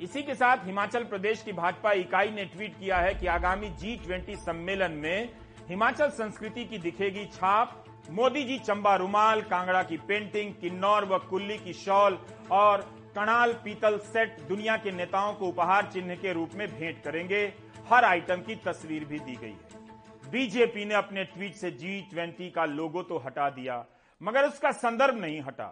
इसी 0.00 0.22
के 0.22 0.34
साथ 0.34 0.66
हिमाचल 0.66 1.04
प्रदेश 1.04 1.42
की 1.42 1.52
भाजपा 1.52 1.92
इकाई 2.00 2.30
ने 2.30 2.44
ट्वीट 2.46 2.78
किया 2.78 2.98
है 2.98 3.14
कि 3.14 3.26
आगामी 3.28 3.68
जी 3.80 3.96
ट्वेंटी 4.06 4.36
सम्मेलन 4.38 4.92
में 5.02 5.28
हिमाचल 5.68 6.10
संस्कृति 6.16 6.64
की 6.64 6.78
दिखेगी 6.80 7.24
छाप। 7.34 7.84
मोदी 8.10 8.44
जी 8.44 8.58
चंबा 8.60 8.94
रुमाल 8.96 9.42
कांगड़ा 9.44 9.82
की 9.82 9.96
पेंटिंग, 9.98 10.54
किन्नौर 10.54 11.04
व 11.04 11.18
कुल्ली 11.30 11.58
की 11.58 11.72
शॉल 11.76 12.18
और 12.50 12.90
कणाल 13.16 13.52
पीतल 13.64 13.98
सेट 14.04 14.40
दुनिया 14.48 14.76
के 14.76 14.90
नेताओं 14.92 15.32
को 15.34 15.48
उपहार 15.48 15.90
चिन्ह 15.92 16.14
के 16.16 16.32
रूप 16.32 16.54
में 16.54 16.66
भेंट 16.70 17.02
करेंगे। 17.04 17.42
हर 17.88 18.04
आइटम 18.04 18.42
की 18.42 18.54
तस्वीर 18.64 19.04
भी 19.04 19.18
दी 19.18 19.36
गई 19.36 19.48
है। 19.48 20.30
बीजेपी 20.30 20.84
ने 20.84 20.94
अपने 20.94 21.24
ट्वीट 21.24 21.54
से 21.54 21.70
जी 21.72 22.00
ट्वेंटी 22.10 22.50
का 22.50 22.64
लोगो 22.66 23.02
तो 23.02 23.18
हटा 23.18 23.48
दिया, 23.50 23.84
मगर 24.20 24.44
उसका 24.44 24.70
संदर्भ 24.72 25.20
नहीं 25.20 25.40
हटा। 25.40 25.70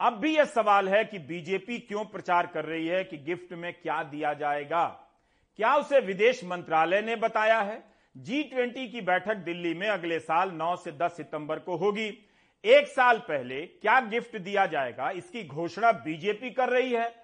अब 0.00 0.18
भी 0.18 0.36
यह 0.36 0.44
सवाल 0.44 0.88
है 0.88 1.04
कि 1.04 1.18
बीजेपी 1.18 1.78
क्यों 1.78 2.04
प्रचार 2.04 2.46
कर 2.46 2.64
रही 2.64 2.86
है 2.86 3.02
कि 3.04 3.16
गिफ्ट 3.18 3.52
में 3.52 3.72
क्या 3.72 4.02
दिया 4.04 4.32
जाएगा? 4.34 4.86
क्या 5.58 5.74
उसे 5.76 6.00
विदेश 6.00 6.44
मंत्रालय 6.44 7.02
ने 7.02 7.16
बताया 7.16 7.60
है? 7.60 7.82
जी 8.16 8.42
ट्वेंटी 8.42 8.88
की 8.88 9.00
बैठक 9.00 9.36
दिल्ली 9.38 9.74
में 9.74 9.88
अगले 9.88 10.18
साल 10.20 10.50
9 10.52 10.74
से 10.76 10.92
10 10.92 11.16
सितंबर 11.16 11.58
को 11.58 11.76
होगी। 11.76 12.10
एक 12.64 12.88
साल 12.88 13.18
पहले 13.18 13.60
क्या 13.60 14.00
गिफ्ट 14.02 14.36
दिया 14.36 14.64
जाएगा, 14.66 15.10
इसकी 15.10 15.42
घोषणा 15.44 15.92
बीजेपी 15.94 16.50
कर 16.50 16.68
रही 16.68 16.92
है। 16.92 17.14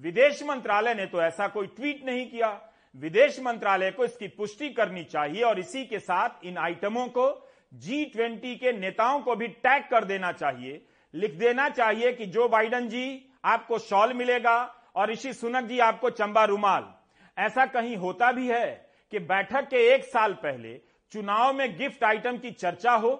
विदेश 0.00 0.42
मंत्रालय 0.42 0.94
ने 0.94 1.06
तो 1.06 1.20
ऐसा 1.22 1.46
कोई 1.48 1.66
ट्वीट 1.68 2.04
नहीं 2.06 2.28
किया। 2.30 2.48
विदेश 2.94 3.38
मंत्रालय 3.40 3.90
को 3.90 4.04
इसकी 4.04 4.28
पुष्टि 4.28 4.68
करनी 4.70 5.04
चाहिए 5.04 5.42
और 5.42 5.58
इसी 5.58 5.84
के 5.84 5.98
साथ 5.98 6.44
इन 6.44 6.58
आइटमों 6.58 7.06
को 7.08 7.30
जी 7.74 8.04
ट्वेंटी 8.06 8.54
के 8.56 8.72
नेताओं 8.72 9.20
को 9.20 9.36
भी 9.36 9.48
टैग 9.48 9.82
कर 9.90 10.04
देना 10.04 10.32
चाहिए। 10.32 10.82
लिख 11.14 11.34
देना 11.34 11.68
चाहिए 11.68 12.12
कि 12.12 12.26
जो 12.26 12.48
बाइडन 12.48 12.88
जी, 12.88 13.32
आपको 13.44 13.78
शॉल 13.78 14.12
मिलेगा 14.12 14.58
और 14.96 15.10
ऋषि 15.10 15.32
सुनक 15.32 15.64
जी, 15.64 15.78
आपको 15.78 16.10
चंबा 16.10 16.44
रुमाल। 16.44 16.92
ऐसा 17.36 17.66
कहीं 17.68 17.96
होता 17.96 18.32
भी 18.32 18.48
है 18.48 18.66
कि 19.12 19.18
बैठक 19.20 19.68
के 19.68 19.86
एक 19.88 20.04
साल 20.04 20.32
पहले 20.34 20.80
चुनाव 21.12 21.52
में 21.52 21.76
गिफ्ट 21.78 22.04
आइटम 22.04 22.38
की 22.38 22.50
चर्चा 22.52 22.92
हो 22.94 23.10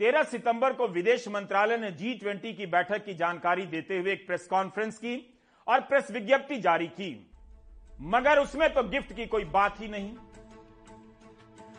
तेरह 0.00 0.22
सितंबर 0.22 0.72
को 0.72 0.86
विदेश 0.88 1.26
मंत्रालय 1.28 1.76
ने 1.76 1.90
जी 1.92 2.12
ट्वेंटी 2.14 2.52
की 2.52 2.66
बैठक 2.66 3.04
की 3.04 3.14
जानकारी 3.14 3.66
देते 3.66 3.98
हुए 3.98 4.12
एक 4.12 4.26
प्रेस 4.26 4.46
कॉन्फ्रेंस 4.46 4.98
की 4.98 5.16
और 5.66 5.80
प्रेस 5.80 6.10
विज्ञप्ति 6.10 6.56
जारी 6.58 6.86
की। 6.90 7.08
मगर 8.04 8.38
उसमें 8.38 8.68
तो 8.74 8.82
गिफ्ट 8.84 9.12
की 9.12 9.26
कोई 9.26 9.44
बात 9.52 9.80
ही 9.80 9.88
नहीं। 9.88 10.14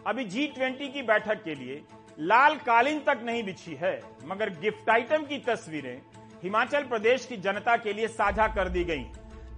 अभी 0.08 0.26
जी 0.26 0.48
ट्वेंटी 0.48 0.90
की 0.90 1.02
बैठक 1.02 1.44
के 1.44 1.56
लिए 1.56 1.82
लाल 2.20 2.58
कालीन 2.60 3.00
तक 3.00 3.22
नहीं 3.26 3.44
बिछी 3.44 3.76
है, 3.76 4.00
मगर 4.26 4.50
गिफ्ट 4.60 4.90
आइटम 4.90 5.26
की 5.26 5.38
तस्वीरें 5.42 6.02
हिमाचल 6.44 6.84
प्रदेश 6.86 7.26
की 7.26 7.38
जनता 7.40 7.78
के 7.78 7.94
लिए 7.94 8.08
साझा 8.10 8.48
कर 8.56 8.70
दी 8.70 8.84
गई। 8.84 9.04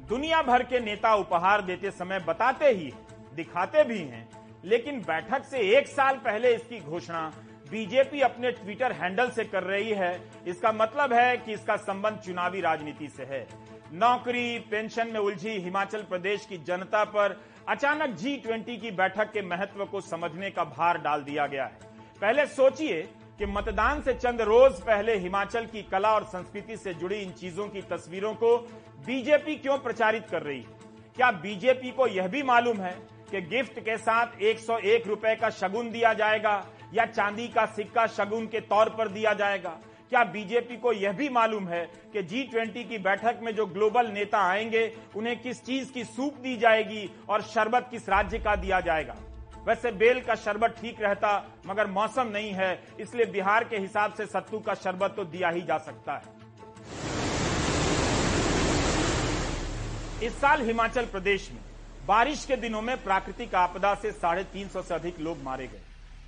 दुनिया 0.10 0.42
भर 0.44 0.64
के 0.64 0.80
नेता 0.82 1.16
उपहार 1.18 1.62
देते 1.64 1.92
समय 1.94 2.26
बताते 2.28 2.70
ही, 2.70 2.92
दिखाते 3.36 3.84
भी 3.84 4.00
हैं, 4.00 4.28
लेकिन 4.66 5.02
बैठक 5.04 5.46
से 5.46 5.72
एक 5.78 5.88
साल 5.90 6.18
पहले 6.20 6.56
इसकी 6.56 6.80
घोषणा 6.82 7.32
बीजेपी 7.74 8.20
अपने 8.22 8.50
ट्विटर 8.52 8.92
हैंडल 8.92 9.30
से 9.30 9.44
कर 9.44 9.64
रही 9.64 9.92
है। 9.92 10.10
इसका 10.48 10.72
मतलब 10.72 11.14
है 11.14 11.38
कि 11.38 11.54
इसका 11.54 11.76
संबंध 11.76 12.18
चुनावी 12.18 12.60
राजनीति 12.62 13.08
से 13.08 13.24
है। 13.24 13.48
नौकरी, 13.94 14.60
पेंशन 14.72 15.08
में 15.08 15.20
उलझी 15.20 15.58
हिमाचल 15.60 16.02
प्रदेश 16.02 16.46
की 16.46 16.58
जनता 16.58 17.04
पर 17.04 17.36
अचानक 17.70 18.16
जी 18.16 18.36
ट्वेंटी 18.38 18.78
की 18.78 18.92
बैठक 18.92 19.32
के 19.32 19.42
महत्व 19.42 19.86
को 19.86 20.02
समझने 20.02 20.50
का 20.50 20.64
भार 20.64 20.98
डाल 20.98 21.24
दिया 21.24 21.48
गया 21.48 21.64
है। 21.64 21.92
पहले 22.22 22.46
सोचिए 22.46 23.02
कि 23.40 23.46
मतदान 23.46 24.02
से 24.02 24.14
चंद 24.14 24.42
रोज 24.42 24.82
पहले 24.82 25.18
हिमाचल 25.18 25.66
की 25.66 25.82
कला 25.84 26.14
और 26.14 26.24
संस्कृति 26.26 26.78
से 26.78 26.94
जुड़ी 26.94 27.16
इन 27.16 27.32
चीज़ों 27.32 27.68
की 27.68 27.82
तस्वीरों 27.82 28.34
को 28.36 28.58
बीजेपी 29.06 29.56
क्यों 29.56 29.78
प्रचारित 29.80 30.28
कर 30.32 30.44
रही? 30.44 30.60
है 30.60 30.82
क्या 31.16 31.32
बीजेपी 31.32 31.92
को 31.92 32.08
यह 32.08 32.28
भी 32.28 32.44
मालूम 32.44 32.78
है 32.78 32.96
कि 33.34 33.42
गिफ्ट 33.42 33.80
के 33.80 33.98
साथ 33.98 34.42
101 34.42 35.08
रुपए 35.08 35.36
का 35.36 35.50
शगुन 35.50 35.90
दिया 35.92 36.14
जाएगा, 36.14 36.66
या 36.94 37.06
चांदी 37.06 37.48
का 37.48 37.66
सिक्का 37.66 38.06
शगुन 38.08 38.46
के 38.48 38.60
तौर 38.60 38.90
पर 38.90 39.08
दिया 39.08 39.34
जाएगा। 39.34 39.70
क्या 40.10 40.24
बीजेपी 40.24 40.78
को 40.78 40.92
यह 40.94 41.12
भी 41.12 41.30
मालूम 41.30 41.68
है 41.68 41.82
कि 42.14 42.24
जी 42.24 42.44
ट्वेंटी 42.44 42.84
की 42.84 42.98
बैठक 42.98 43.40
में 43.44 43.56
जो 43.56 43.66
ग्लोबल 43.66 44.08
नेता 44.08 44.42
आएँगे, 44.42 44.86
उन्हें 45.16 45.42
किस 45.42 45.64
चीज़ 45.66 45.92
की 45.92 46.04
सूप 46.04 46.34
दी 46.34 46.56
जाएगी 46.58 47.10
और 47.30 47.42
शरबत 47.42 47.88
किस 47.92 48.10
राज्य 48.10 48.40
का 48.40 48.56
दिया 48.56 48.80
जाएगा? 48.80 49.16
वैसे 49.68 49.92
बेल 49.92 50.22
का 50.22 50.36
शरबत 50.36 50.76
ठीक 50.82 51.02
रहता, 51.02 51.36
मगर 51.66 51.88
मौसम 51.88 52.28
नहीं 52.28 52.52
है, 52.52 52.84
इसलिए 53.00 53.26
बिहार 53.26 53.64
के 53.64 53.78
हिसाब 53.78 54.14
से 54.14 54.26
सत्तू 54.26 54.60
का 54.60 54.74
शरबत 54.74 55.14
तो 55.16 55.24
दिया 55.26 55.50
ही 55.50 55.62
जा 55.62 55.78
सकता 55.78 56.14
है। 56.14 56.42
इस 60.24 60.42
साल 60.42 60.62
हिमाचल 60.62 61.06
प्रदेश 61.06 61.52
में 61.52 61.63
बारिश 62.06 62.46
के 62.46 62.56
दिनों 62.56 62.82
में 62.82 63.04
प्राकृतिक 63.04 63.56
आपदा 63.56 63.94
से 63.96 64.12
साढ़े 64.12 64.44
तीन 64.44 64.70
सौ 64.70 64.82
से 64.82 64.94
अधिक 64.94 65.20
लोग 65.20 65.42
मारे 65.44 65.68
गए। 65.68 65.82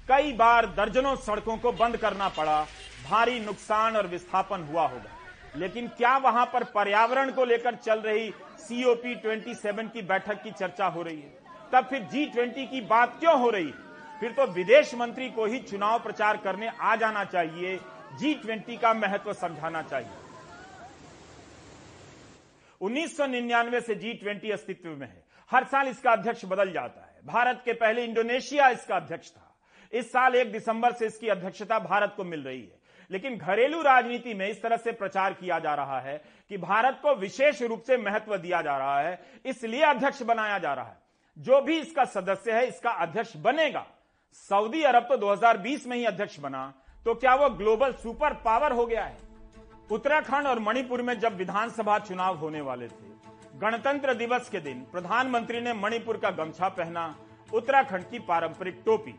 कई 0.10 0.32
बार 0.34 0.66
दर्जनों 0.66 1.16
सड़कों 1.16 1.58
को 1.58 1.72
बंद 1.72 1.98
करना 1.98 2.30
पड़ा, 2.30 2.62
भारी 3.10 3.40
नुकसान 3.40 3.96
और 3.98 4.08
विस्थापन 4.08 4.64
हुआ 4.64 4.88
होगा। 4.88 5.12
लेकिन 5.56 5.88
क्या 5.88 6.18
वहाँ 6.18 6.46
पर 6.46 6.64
पर्यावरण 6.64 7.32
को 7.32 7.46
लेकर 7.46 7.76
चल 7.76 8.00
रही 8.00 8.32
सीओपी 8.60 9.16
27 9.16 9.90
की 9.90 10.02
बैठक 10.02 10.42
की 10.44 10.52
चर्चा 10.52 10.86
हो 10.86 11.02
रही 11.02 11.20
है? 11.22 11.34
तब 11.74 11.86
फिर 11.86 12.04
जी 12.04 12.26
ट्वेंटी 12.26 12.66
की 12.66 12.82
बात 12.82 13.20
क्यों 13.20 13.40
हो 13.42 13.50
रही 13.50 13.66
है? 13.66 13.84
फिर 14.20 14.32
तो 14.32 14.46
विदेश 14.46 14.96
मंत्री 14.96 15.30
को 15.30 15.46
ही 15.46 15.60
चुनाव 15.60 16.00
प्रचार 16.00 16.38
करने 16.38 16.68
आ 16.82 16.96
जाना 16.96 17.24
चाहिए 17.26 17.80
जी 18.20 18.34
ट्वेंटी 18.34 18.78
का 18.78 18.94
महत्व 18.94 19.34
समझाना 19.34 19.82
चाहिए। 19.82 20.24
1999 22.82 23.82
से 23.82 23.96
जी 23.96 24.14
ट्वेंटी 24.14 24.52
अस्तित्व 24.52 24.90
में 24.90 25.08
है। 25.08 25.25
हर 25.52 25.64
साल 25.64 25.88
इसका 25.88 26.12
अध्यक्ष 26.12 26.46
बदल 26.46 26.72
जाता 26.72 27.02
है। 27.02 27.22
भारत 27.26 27.62
के 27.66 27.74
पहले 27.74 28.04
इंडोनेशिया 28.04 28.70
इसका 28.70 28.96
अध्यक्ष 28.96 29.30
था। 29.30 29.52
इस 29.94 30.12
साल 30.12 30.36
एक 30.36 30.52
दिसंबर 30.52 30.92
से 30.92 31.06
इसकी 31.06 31.28
अध्यक्षता 31.28 31.80
भारत 31.80 32.14
को 32.18 32.24
मिल 32.24 32.44
रही 32.44 32.62
है। 32.62 32.84
लेकिन 33.12 33.38
घरेलू 33.38 33.82
राजनीति 33.82 34.34
में 34.34 34.48
इस 34.50 34.62
तरह 34.62 34.78
से 34.78 34.92
प्रचार 34.94 35.34
किया 35.34 35.60
जा 35.60 35.74
रहा 35.76 36.00
है 36.00 36.18
कि 36.52 36.58
भारत 36.58 37.00
को 37.02 37.14
विशेष 37.16 37.62
रूप 37.62 37.82
से 37.82 37.98
महत्व 37.98 38.38
दिया 38.38 38.62
जा 38.62 38.78
रहा 38.78 39.00
है, 39.00 39.20
इसलिए 39.46 39.82
अध्यक्ष 39.84 40.22
बनाया 40.24 40.58
जा 40.60 40.74
रहा 40.74 40.86
है। 40.86 40.98
जो 41.38 41.62
भी 41.62 41.80
इसका 41.80 42.06
सदस्य 42.06 42.52
है, 42.52 42.68
इसका 42.68 42.92
अध्यक्ष 42.92 43.36
बनेगा। 43.38 43.86
सऊदी 44.50 44.82
अरब 44.84 45.04
तो 45.04 45.18
2020 45.18 45.86
में 45.88 45.96
ही 45.98 46.06
अध्यक्ष 46.06 46.40
बना 46.40 46.74
तो 47.06 47.14
क्या 47.16 47.34
वो 47.36 47.50
ग्लोबल 47.52 47.92
सुपर 47.94 48.34
पावर 48.36 48.72
हो 48.72 48.86
गया 48.86 49.04
है? 49.04 49.18
उत्तराखंड 49.92 50.48
और 50.48 50.60
मणिपुर 50.60 51.02
में 51.02 51.20
जब 51.20 51.36
विधानसभा 51.36 51.98
चुनाव 52.00 52.38
होने 52.38 52.62
वाले 52.62 52.88
थे 52.88 53.14
गणतंत्र 53.56 54.14
दिवस 54.14 54.50
के 54.50 54.60
दिन 54.60 54.80
प्रधानमंत्री 54.92 55.60
ने 55.62 55.74
मणिपुर 55.74 56.18
का 56.18 56.30
गमछा 56.30 56.68
पहना, 56.70 57.04
उत्तराखंड 57.54 58.04
की 58.04 58.20
पारंपरिक 58.20 58.82
टोपी। 58.86 59.14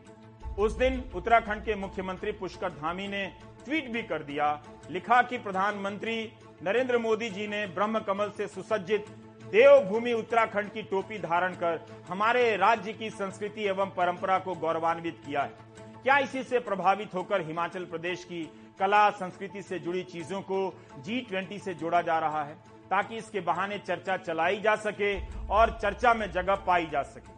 उस 0.59 0.73
दिन 0.73 1.01
उत्तराखंड 1.15 1.63
के 1.63 1.75
मुख्यमंत्री 1.75 2.31
पुष्कर 2.31 2.69
धामी 2.71 3.07
ने 3.07 3.25
ट्वीट 3.65 3.89
भी 3.91 4.03
कर 4.03 4.23
दिया, 4.23 4.61
लिखा 4.91 5.21
कि 5.21 5.37
प्रधानमंत्री 5.37 6.17
नरेंद्र 6.63 6.97
मोदी 6.97 7.29
जी 7.29 7.47
ने 7.47 7.65
ब्रह्म 7.67 7.99
कमल 7.99 8.31
से 8.37 8.47
सुसज्जित 8.47 9.09
देवभूमि 9.51 10.13
उत्तराखंड 10.13 10.71
की 10.71 10.83
टोपी 10.83 11.19
धारण 11.19 11.53
कर 11.55 11.85
हमारे 12.09 12.55
राज्य 12.57 12.93
की 12.93 13.09
संस्कृति 13.09 13.67
एवं 13.67 13.91
परंपरा 13.97 14.39
को 14.39 14.55
गौरवान्वित 14.55 15.21
किया 15.25 15.41
है। 15.41 16.01
क्या 16.03 16.17
इसी 16.19 16.43
से 16.43 16.59
प्रभावित 16.59 17.13
होकर 17.15 17.41
हिमाचल 17.41 17.85
प्रदेश 17.85 18.23
की 18.23 18.43
कला 18.79 19.09
संस्कृति 19.09 19.61
से 19.61 19.79
जुड़ी 19.79 20.03
चीज़ों 20.05 20.41
को 20.41 20.73
जी 20.99 21.21
ट्वेंटी 21.21 21.59
से 21.59 21.73
जोड़ा 21.73 22.01
जा 22.01 22.19
रहा 22.19 22.43
है? 22.43 22.57
ताकि 22.91 23.17
इसके 23.17 23.39
बहाने 23.39 23.77
चर्चा 23.79 24.17
चलाई 24.17 24.59
जा 24.59 24.75
सके 24.75 25.15
और 25.47 25.77
चर्चा 25.81 26.13
में 26.13 26.31
जगह 26.31 26.55
पाई 26.55 26.85
जा 26.85 27.03
सके। 27.03 27.35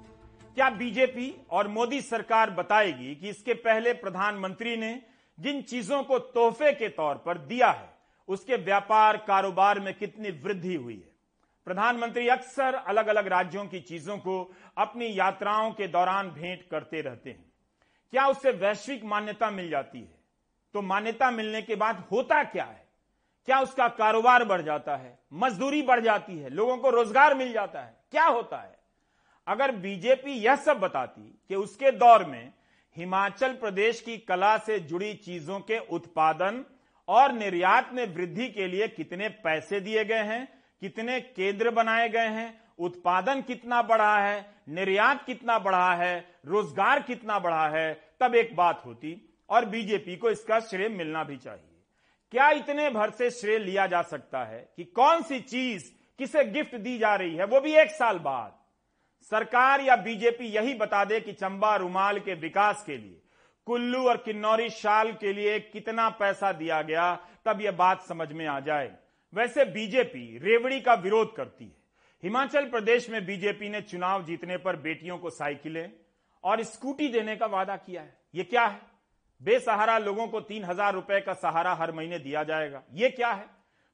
क्या 0.56 0.70
बीजेपी 0.70 1.34
और 1.52 1.68
मोदी 1.68 2.02
सरकार 2.02 2.50
बताएगी 2.50 3.16
कि 3.16 3.30
इसके 3.30 3.54
पहले 3.54 3.94
प्रधानमंत्री 3.94 4.76
ने 4.78 5.02
जिन 5.38 5.62
चीज़ों 5.62 6.04
को 6.04 6.20
तोहफे 6.20 6.72
के 6.74 6.90
तौर 6.90 7.16
पर 7.16 7.38
दिया 7.38 7.70
है, 7.72 7.90
उसके 8.28 8.56
व्यापार 8.56 9.18
कारोबार 9.18 9.80
में 9.80 9.94
कितनी 9.94 10.30
वृद्धि 10.30 10.76
हुई 10.76 10.96
है? 10.96 11.10
प्रधानमंत्री 11.66 12.28
अक्सर 12.28 12.74
अलग 12.74 13.08
अलग 13.08 13.28
राज्यों 13.28 13.66
की 13.66 13.80
चीज़ों 13.80 14.18
को 14.18 14.52
अपनी 14.78 15.20
यात्राओं 15.20 15.72
के 15.72 15.88
दौरान 15.88 16.30
भेंट 16.30 16.68
करते 16.72 17.02
रहते 17.02 17.30
हैं। 17.30 17.46
क्या 18.12 18.28
उससे 18.28 18.52
वैश्विक 18.52 19.04
मान्यता 19.06 19.52
मिल 19.52 19.70
जाती 19.70 20.00
है? 20.00 20.20
तो 20.74 20.82
मान्यता 20.82 21.32
मिलने 21.32 21.62
के 21.62 21.76
बाद 21.76 22.04
होता 22.12 22.44
क्या 22.44 22.66
है? 22.66 22.89
क्या 23.48 23.60
उसका 23.60 23.88
कारोबार 23.88 24.44
बढ़ 24.46 24.62
जाता 24.62 24.96
है? 24.96 25.20
मजदूरी 25.34 25.82
बढ़ 25.82 26.00
जाती 26.00 26.38
है, 26.38 26.50
लोगों 26.50 26.78
को 26.78 26.90
रोज़गार 26.90 27.36
मिल 27.36 27.54
जाता 27.54 27.82
है। 27.82 27.98
क्या 28.12 28.26
होता 28.26 28.58
है? 28.58 28.78
अगर 29.48 29.72
बीजेपी 29.72 30.32
यह 30.32 30.56
सब 30.56 30.80
बताती 30.80 31.22
कि 31.48 31.56
उसके 31.56 31.92
दौर 31.92 32.26
में 32.26 32.52
हिमाचल 32.96 33.54
प्रदेश 33.54 34.02
की 34.02 34.18
कला 34.18 34.58
से 34.58 34.80
जुड़ी 34.80 35.14
चीज़ों 35.14 35.60
के 35.60 35.80
उत्पादन 35.88 36.64
और 37.08 37.32
निर्यात 37.32 37.90
में 37.94 38.06
वृद्धि 38.16 38.48
के 38.48 38.68
लिए 38.68 38.88
कितने 38.88 39.30
पैसे 39.30 39.80
दिए 39.80 40.04
गए 40.06 40.24
हैं, 40.24 40.48
कितने 40.82 41.20
केंद्र 41.20 41.72
बनाए 41.72 42.10
गए 42.10 42.28
हैं, 42.28 42.62
उत्पादन 42.80 43.42
कितना 43.42 43.82
बढ़ा 43.82 44.18
है, 44.18 44.46
निर्यात 44.70 45.26
कितना 45.26 45.58
बढ़ा 45.60 45.94
है, 45.94 46.26
रोज़गार 46.46 47.02
कितना 47.02 47.40
बढ़ा 47.40 47.68
है, 47.68 47.94
तब 48.20 48.36
एक 48.36 48.56
बात 48.56 48.82
होती 48.86 49.16
और 49.50 49.66
बीजेपी 49.66 50.16
को 50.16 50.30
इसका 50.30 50.60
श्रेय 50.60 50.90
मिलना 50.90 51.24
भी 51.24 51.38
चाहिए। 51.38 51.69
क्या 52.32 52.50
इतने 52.50 52.90
भर 52.90 53.10
से 53.10 53.30
श्रेय 53.32 53.58
लिया 53.60 53.88
जा 53.88 54.02
सकता 54.02 54.44
है 54.44 54.70
कि 54.78 54.84
कौन 54.84 55.22
सी 55.22 55.40
चीज़ 55.40 55.92
किसे 56.18 56.44
गिफ्ट 56.46 56.76
दी 56.76 56.98
जा 56.98 57.16
रही 57.16 57.36
है? 57.36 57.46
वो 57.46 57.60
भी 57.60 57.74
एक 57.74 57.92
साल 57.92 58.20
बाद। 58.20 58.58
सरकार 59.32 59.82
या 59.82 59.96
बीजेपी 59.96 60.46
यही 60.46 60.74
बता 60.74 61.04
दे 61.06 61.20
कि 61.20 61.34
चंबा 61.34 61.76
रुमाल 61.76 62.20
के 62.20 62.34
विकास 62.34 62.84
के 62.88 62.98
लिए, 62.98 63.22
कुल्लू 63.66 64.08
और 64.08 64.18
किन्नौरी 64.18 64.70
शाल 64.70 65.12
के 65.12 65.34
लिए 65.34 65.60
कितना 65.60 66.10
पैसा 66.10 66.52
दिया 66.52 66.82
गया, 66.82 67.16
तब 67.46 67.62
यह 67.62 67.72
बात 67.72 68.02
समझ 68.02 68.32
में 68.32 68.46
आ 68.48 68.60
जाए। 68.60 68.96
वैसे 69.34 69.66
बीजेपी 69.66 70.38
रेवड़ी 70.38 70.82
का 70.82 70.94
विरोध 70.94 71.36
करती 71.36 71.66
है। 71.66 71.76
हिमाचल 72.24 72.70
प्रदेश 72.70 73.10
में 73.10 73.26
बीजेपी 73.26 73.70
ने 73.70 73.82
चुनाव 73.82 74.24
जीतने 74.26 74.58
पर 74.58 74.76
बेटियों 74.76 75.18
को 75.18 75.30
साइकिलें 75.30 75.92
और 76.44 76.64
स्कूटी 76.64 77.08
देने 77.08 77.36
का 77.36 77.46
वादा 77.46 77.76
किया 77.76 78.02
है। 78.02 78.18
यह 78.36 78.44
क्या 78.44 78.66
है? 78.66 78.82
बेसहारा 79.42 79.98
लोगों 79.98 80.28
को 80.28 80.40
तीन 80.42 80.64
हज़ार 80.64 80.94
रुपए 80.94 81.20
का 81.22 81.34
सहारा 81.34 81.74
हर 81.74 81.92
महीने 81.92 82.20
दिया 82.20 82.44
जाएगा। 82.44 82.84
यह 82.94 83.10
क्या 83.10 83.32
है? 83.32 83.46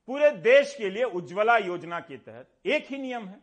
पूरे 0.07 0.31
देश 0.31 0.75
के 0.75 0.89
लिए 0.89 1.03
उज्ज्वला 1.03 1.57
योजना 1.57 1.99
के 1.99 2.17
तहत 2.17 2.49
एक 2.65 2.85
ही 2.85 2.97
नियम 2.97 3.27
है। 3.27 3.39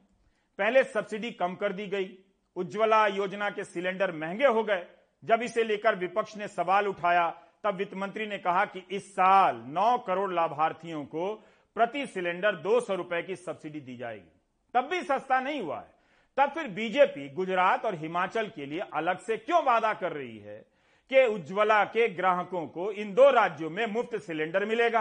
पहले 0.59 0.85
सब्सिडी 0.85 1.31
कम 1.31 1.55
कर 1.55 1.73
दी 1.73 1.87
गई। 1.87 2.11
उज्ज्वला 2.57 3.07
योजना 3.07 3.51
के 3.51 3.65
सिलेंडर 3.65 4.13
महँगे 4.13 4.47
हो 4.47 4.63
गए। 4.65 4.87
जब 5.23 5.43
इसे 5.43 5.65
लेकर 5.65 5.95
विपक्ष 5.95 6.37
ने 6.37 6.49
सवाल 6.49 6.87
उठाया, 6.87 7.29
तब 7.65 7.75
वित्त 7.75 7.95
मंत्री 7.95 8.27
ने 8.27 8.39
कहा 8.39 8.65
कि 8.65 8.85
इस 8.91 9.13
साल 9.13 9.63
9 9.69 9.97
करोड़ 9.99 10.33
लाभार्थियों 10.33 11.05
को 11.05 11.35
प्रति 11.77 12.07
सिलेंडर 12.07 12.57
दो 12.57 12.81
सौ 12.81 12.95
रुपए 12.95 13.23
की 13.23 13.37
सब्सिडी 13.37 13.81
दी 13.81 13.97
जाएगी। 13.97 14.31
तब 14.75 14.89
भी 14.89 15.01
सस्ता 15.03 15.41
नहीं 15.41 15.61
हुआ 15.61 15.79
है। 15.81 15.91
तब 16.39 16.51
फिर 16.51 16.69
बीजेपी 16.69 17.29
गुजरात 17.29 17.85
और 17.85 17.95
हिमाचल 17.95 18.47
के 18.47 18.67
लिए 18.67 18.81
अलग 18.95 19.19
से 19.19 19.37
क्यों 19.37 19.63
वादा 19.65 19.93
कर 19.95 20.13
रही 20.13 20.39
है? 20.39 20.65
कि 21.13 21.25
उज्ज्वला 21.27 21.83
के 21.87 22.09
ग्राहकों 22.11 22.67
को 22.69 22.91
इन 22.93 23.13
दो 23.15 23.31
राज्यों 23.31 23.71
में 23.71 23.87
मुफ़्त 23.87 24.17
सिलेंडर 24.23 24.65
मिलेगा। 24.65 25.01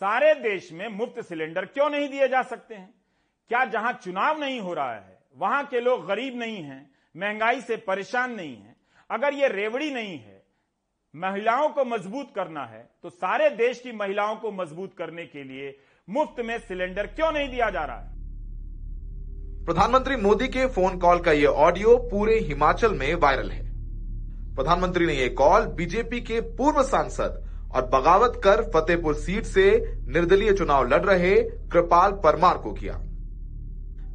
सारे 0.00 0.34
देश 0.36 0.70
में 0.72 0.86
मुफ़्त 0.88 1.20
सिलेंडर 1.26 1.64
क्यों 1.66 1.88
नहीं 1.90 2.08
दिए 2.08 2.28
जा 2.28 2.42
सकते 2.44 2.74
हैं? 2.74 2.88
क्या 3.50 3.64
जहाँ 3.64 3.92
चुनाव 3.94 4.38
नहीं 4.40 4.60
हो 4.60 4.74
रहा 4.74 4.94
है, 4.94 5.18
वहाँ 5.36 5.64
के 5.64 5.80
लोग 5.80 6.06
गरीब 6.06 6.38
नहीं 6.38 6.62
हैं, 6.62 6.90
महँगाई 7.14 7.60
से 7.60 7.76
परेशान 7.82 8.34
नहीं 8.34 8.56
है। 8.56 8.76
अगर 9.10 9.34
ये 9.34 9.48
रेवड़ी 9.48 9.90
नहीं 9.90 10.18
है, 10.18 10.42
महिलाओं 11.14 11.68
को 11.68 11.84
मज़बूत 11.86 12.32
करना 12.34 12.64
है 12.66 12.88
तो 13.02 13.10
सारे 13.10 13.50
देश 13.56 13.80
की 13.80 13.92
महिलाओं 13.94 14.36
को 14.36 14.50
मज़बूत 14.52 14.96
करने 14.98 15.26
के 15.26 15.44
लिए 15.44 15.76
मुफ़्त 16.08 16.40
में 16.44 16.58
सिलेंडर 16.60 17.06
क्यों 17.08 17.32
नहीं 17.32 17.48
दिया 17.48 17.70
जा 17.70 17.84
रहा 17.84 18.00
है? 18.00 18.14
प्रधानमंत्री 19.66 20.16
मोदी 20.18 20.48
के 20.48 20.66
फ़ोन 20.68 20.98
कॉल 20.98 21.20
का 21.20 21.32
यह 21.32 21.62
ऑडियो 21.66 21.96
पूरे 22.10 22.38
हिमाचल 22.40 22.94
में 22.94 23.14
वायरल 23.16 23.50
है। 23.50 23.65
प्रधानमंत्री 24.56 25.06
ने 25.06 25.12
यह 25.12 25.34
कॉल 25.38 25.66
बीजेपी 25.66 26.20
के 26.20 26.40
पूर्व 26.40 26.82
सांसद 26.82 27.42
और 27.74 27.86
बगावत 27.86 28.40
कर 28.44 28.62
फतेहपुर 28.74 29.14
सीट 29.14 29.44
से 29.44 29.70
निर्दलीय 30.08 30.52
चुनाव 30.52 30.88
लड़ 30.88 31.04
रहे 31.04 31.34
कृपाल 31.72 32.12
परमार 32.24 32.58
को 32.58 32.72
किया। 32.72 32.94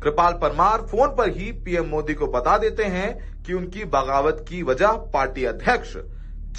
कृपाल 0.04 0.34
परमार 0.34 0.82
फ़ोन 0.82 1.16
पर 1.16 1.30
ही 1.30 1.52
पीएम 1.52 1.86
मोदी 1.86 2.14
को 2.14 2.28
बता 2.28 2.58
देते 2.58 2.84
हैं 2.84 3.44
कि 3.44 3.54
उनकी 3.54 3.84
बगावत 3.86 4.46
की 4.50 4.64
वजह 4.64 4.92
पार्टी 5.14 5.46
अध्यक्ष 5.46 5.94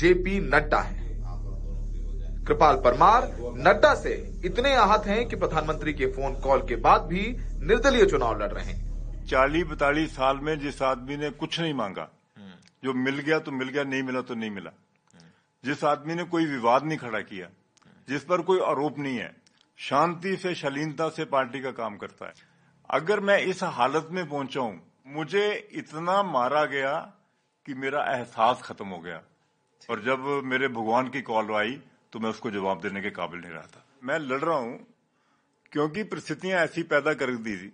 जेपी 0.01 0.39
नड्डा 0.41 0.81
है। 0.81 1.01
कृपाल 2.45 2.77
परमार 2.77 3.31
नड्डा 3.59 3.95
से 3.95 4.15
इतने 4.45 4.75
आहत 4.75 5.07
हैं 5.07 5.27
कि 5.29 5.37
प्रधानमंत्री 5.37 5.93
के 5.93 6.07
फ़ोन 6.07 6.35
कॉल 6.35 6.61
के 6.61 6.77
बाद 6.77 7.03
भी 7.03 7.27
निर्दलीय 7.63 8.07
चुनाव 8.07 8.41
लड़ 8.43 8.53
रहे 8.53 8.65
हैं। 8.65 9.27
चालीस 9.27 9.65
बतालीस 9.65 10.17
साल 10.17 10.39
में 10.43 10.59
जिस 10.61 10.83
आदमी 10.83 11.17
ने 11.17 11.31
कुछ 11.31 11.61
नहीं 11.61 11.75
मांगा 11.75 12.09
जो 12.83 12.93
मिल 12.95 13.19
गया 13.19 13.39
तो 13.39 13.53
मिल 13.53 13.69
गया, 13.69 13.85
नहीं 13.85 14.03
मिला 14.03 14.21
तो 14.21 14.35
नहीं 14.35 14.51
मिला। 14.51 14.71
जिस 15.65 15.85
आदमी 15.85 16.15
ने 16.15 16.25
कोई 16.27 16.47
विवाद 16.47 16.85
नहीं 16.85 16.99
खड़ा 16.99 17.21
किया, 17.23 17.49
जिस 18.09 18.25
पर 18.25 18.43
कोई 18.43 18.61
आरोप 18.63 18.99
नहीं 18.99 19.17
है, 19.17 19.35
शांति 19.79 20.37
से, 20.37 20.55
शालीनता 20.55 21.09
से 21.09 21.25
पार्टी 21.27 21.61
का 21.61 21.71
काम 21.73 21.97
करता 21.97 22.27
है। 22.27 22.33
अगर 22.91 23.21
मैं 23.21 23.39
इस 23.41 23.63
हालत 23.65 24.09
में 24.11 24.29
पहुँचा 24.29 24.61
हूँ, 24.61 24.81
मुझे 25.09 25.69
इतना 25.73 26.23
मारा 26.25 26.65
गया 26.67 26.99
कि 27.67 27.75
मेरा 27.75 28.05
एहसास 28.09 28.63
खत्म 28.63 28.87
हो 28.87 28.99
गया। 28.99 29.23
और 29.89 30.03
जब 30.03 30.27
मेरे 30.45 30.69
भगवान 30.71 31.09
की 31.09 31.23
कॉल 31.23 31.55
आई 31.57 31.81
तो 32.13 32.21
मैं 32.21 32.31
उसको 32.31 32.51
जवाब 32.51 32.81
देने 32.81 33.01
के 33.01 33.11
काबिल 33.11 33.41
नहीं 33.41 33.51
रहा 33.51 33.67
था। 33.67 33.85
मैं 34.03 34.19
लड़ 34.19 34.41
रहा 34.41 34.57
हूँ, 34.57 34.79
क्योंकि 35.73 36.03
परिस्थितियाँ 36.05 36.61
ऐसी 36.61 36.83
पैदा 36.85 37.15
कर 37.15 37.31
दी 37.37 37.57
थी। 37.57 37.73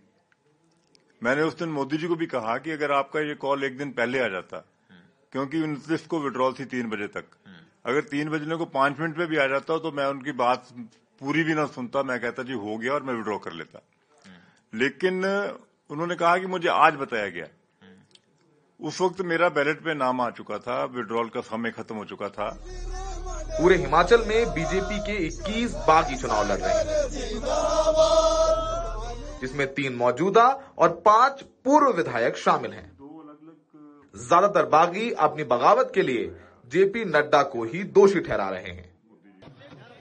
मैंने 1.23 1.42
उस 1.42 1.59
दिन 1.59 1.68
मोदी 1.71 1.97
जी 1.97 2.09
को 2.09 2.16
भी 2.16 2.27
कहा 2.27 2.57
कि 2.59 2.71
अगर 2.71 2.92
आपका 2.92 3.21
ये 3.21 3.35
कॉल 3.37 3.64
एक 3.64 3.79
दिन 3.79 3.90
पहले 3.92 4.21
आ 4.21 4.29
जाता 4.29 4.64
क्योंकि 5.33 5.61
को 6.07 6.21
विड्रॉल 6.21 6.53
थी 6.53 6.64
तीन 6.64 6.88
बजे 6.91 7.07
तक। 7.07 7.25
अगर 7.87 8.01
तीन 8.01 8.29
बजने 8.29 8.57
को 8.57 8.64
पाँच 8.64 8.99
मिनट 9.01 9.19
में 9.19 9.27
भी 9.29 9.37
आ 9.37 9.47
जाता 9.47 9.79
तो 9.79 9.93
मैं 9.93 10.07
उनकी 10.07 10.33
बात 10.33 10.67
पूरी 11.21 11.43
भी 11.45 11.55
ना 11.55 11.64
सुनता 11.67 12.03
मैं 12.03 12.19
कहता 12.21 12.43
जी 12.43 12.53
हो 12.53 12.77
गया 12.77 12.93
और 12.93 13.03
मैं 13.03 13.14
विड्रॉ 13.14 13.38
कर 13.38 13.53
लेता। 13.53 13.81
लेकिन 14.73 15.25
उन्होंने 15.91 16.14
कहा 16.14 16.37
कि 16.38 16.47
मुझे 16.47 16.69
आज 16.69 16.95
बताया 16.95 17.29
गया। 17.29 17.47
उस 18.81 19.01
वक्त 19.01 19.21
मेरा 19.21 19.49
बैलेट 19.49 19.81
पे 19.85 19.95
नाम 19.95 20.21
आ 20.21 20.31
चुका 20.31 20.59
था 20.59 20.85
विड्रॉल 20.85 21.29
का 21.29 21.41
समय 21.41 21.71
खत्म 21.71 21.95
हो 21.97 22.05
चुका 22.05 22.29
था। 22.29 22.51
पूरे 23.61 23.77
हिमाचल 23.77 24.25
में 24.27 24.55
बीजेपी 24.55 24.99
के 24.99 25.17
21 25.27 25.73
बागी 25.88 26.17
चुनाव 26.17 26.45
लड़ 26.45 26.59
रहे 26.59 26.75
हैं 26.75 26.85
जिसमें 29.41 29.67
तीन 29.75 29.95
मौजूदा 29.97 30.47
और 30.79 30.88
पाँच 31.05 31.43
पूर्व 31.64 31.97
विधायक 31.97 32.37
शामिल 32.37 32.73
हैं। 32.73 32.97
ज़्यादातर 34.14 34.66
बागी 34.66 35.11
अपनी 35.21 35.44
बगावत 35.44 35.90
के 35.94 36.03
लिए 36.03 36.31
जेपी 36.71 37.05
नड्डा 37.07 37.42
को 37.44 37.64
ही 37.64 37.83
दोषी 37.90 38.21
ठहरा 38.21 38.49
रहे 38.49 38.71
हैं। 38.71 38.88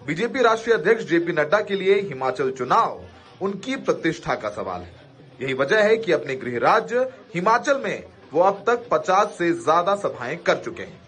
बीजेपी 0.02 0.42
राष्ट्रीय 0.42 0.76
अध्यक्ष 0.76 1.04
जेपी 1.06 1.34
नड्डा 1.34 1.60
के 1.62 1.76
लिए 1.76 2.00
हिमाचल 2.02 2.52
चुनाव 2.52 3.04
उनकी 3.42 3.76
प्रतिष्ठा 3.78 4.36
का 4.36 4.50
सवाल 4.50 4.82
है। 4.82 4.94
यही 5.42 5.54
वजह 5.54 5.84
है 5.84 5.98
कि 5.98 6.12
अपने 6.12 6.36
गृह 6.36 6.58
राज्य 6.60 7.10
हिमाचल 7.36 7.82
में 7.82 8.04
वो 8.34 8.42
अब 8.42 8.64
तक 8.68 8.88
50 8.90 9.38
से 9.38 9.52
ज़्यादा 9.54 9.96
सभाएँ 9.98 10.36
कर 10.38 10.58
चुके 10.58 10.84
हैं। 10.84 11.02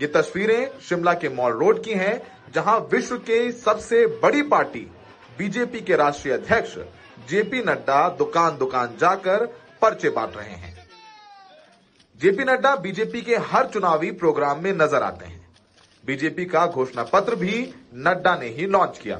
ये 0.00 0.06
तस्वीरें 0.08 0.70
शिमला 0.80 1.14
के 1.14 1.28
मॉल 1.30 1.52
रोड 1.54 1.82
की 1.84 1.92
हैं, 1.92 2.20
जहाँ 2.54 2.78
विश्व 2.92 3.16
के 3.20 3.50
सबसे 3.52 4.06
बड़ी 4.22 4.42
पार्टी 4.44 4.90
बीजेपी 5.38 5.80
के 5.80 5.96
राष्ट्रीय 5.96 6.34
अध्यक्ष 6.34 6.76
जेपी 7.28 7.62
नड्डा 7.62 8.08
दुकान 8.18 8.56
दुकान 8.58 8.96
जाकर 9.00 9.46
पर्चे 9.82 10.10
बांट 10.10 10.36
रहे 10.36 10.54
हैं। 10.54 10.71
जेपी 12.22 12.44
नड्डा 12.44 12.74
बीजेपी 12.76 13.20
के 13.22 13.36
हर 13.44 13.66
चुनावी 13.66 14.10
प्रोग्राम 14.12 14.62
में 14.62 14.72
नज़र 14.72 15.02
आते 15.02 15.24
हैं। 15.24 15.40
बीजेपी 16.04 16.44
का 16.44 16.66
घोषणा 16.68 17.02
पत्र 17.04 17.36
भी 17.36 17.54
नड्डा 17.96 18.34
ने 18.36 18.48
ही 18.48 18.66
लॉन्च 18.66 18.98
किया। 18.98 19.16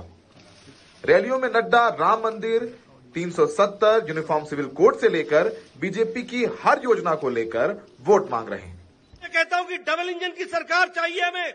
रैलियों 1.05 1.38
में 1.38 1.49
नड्डा, 1.49 1.88
राम 1.91 2.21
मंदिर 2.21 2.67
370 3.15 4.09
यूनिफॉर्म 4.09 4.45
सिविल 4.45 4.67
कोड 4.77 4.99
से 4.99 5.09
लेकर 5.09 5.49
बीजेपी 5.81 6.23
की 6.25 6.45
हर 6.62 6.81
योजना 6.85 7.15
को 7.15 7.31
लेकर 7.31 7.75
वोट 8.01 8.31
मांग 8.31 8.49
रहे 8.49 8.61
हैं। 8.61 8.81
मैं 9.23 9.33
कहता 9.33 9.57
हूँ 9.57 9.67
कि 9.69 9.77
डबल 9.81 10.11
इंजन 10.11 10.33
की 10.38 10.45
सरकार 10.47 10.88
चाहिए 10.91 11.21
हमें। 11.21 11.53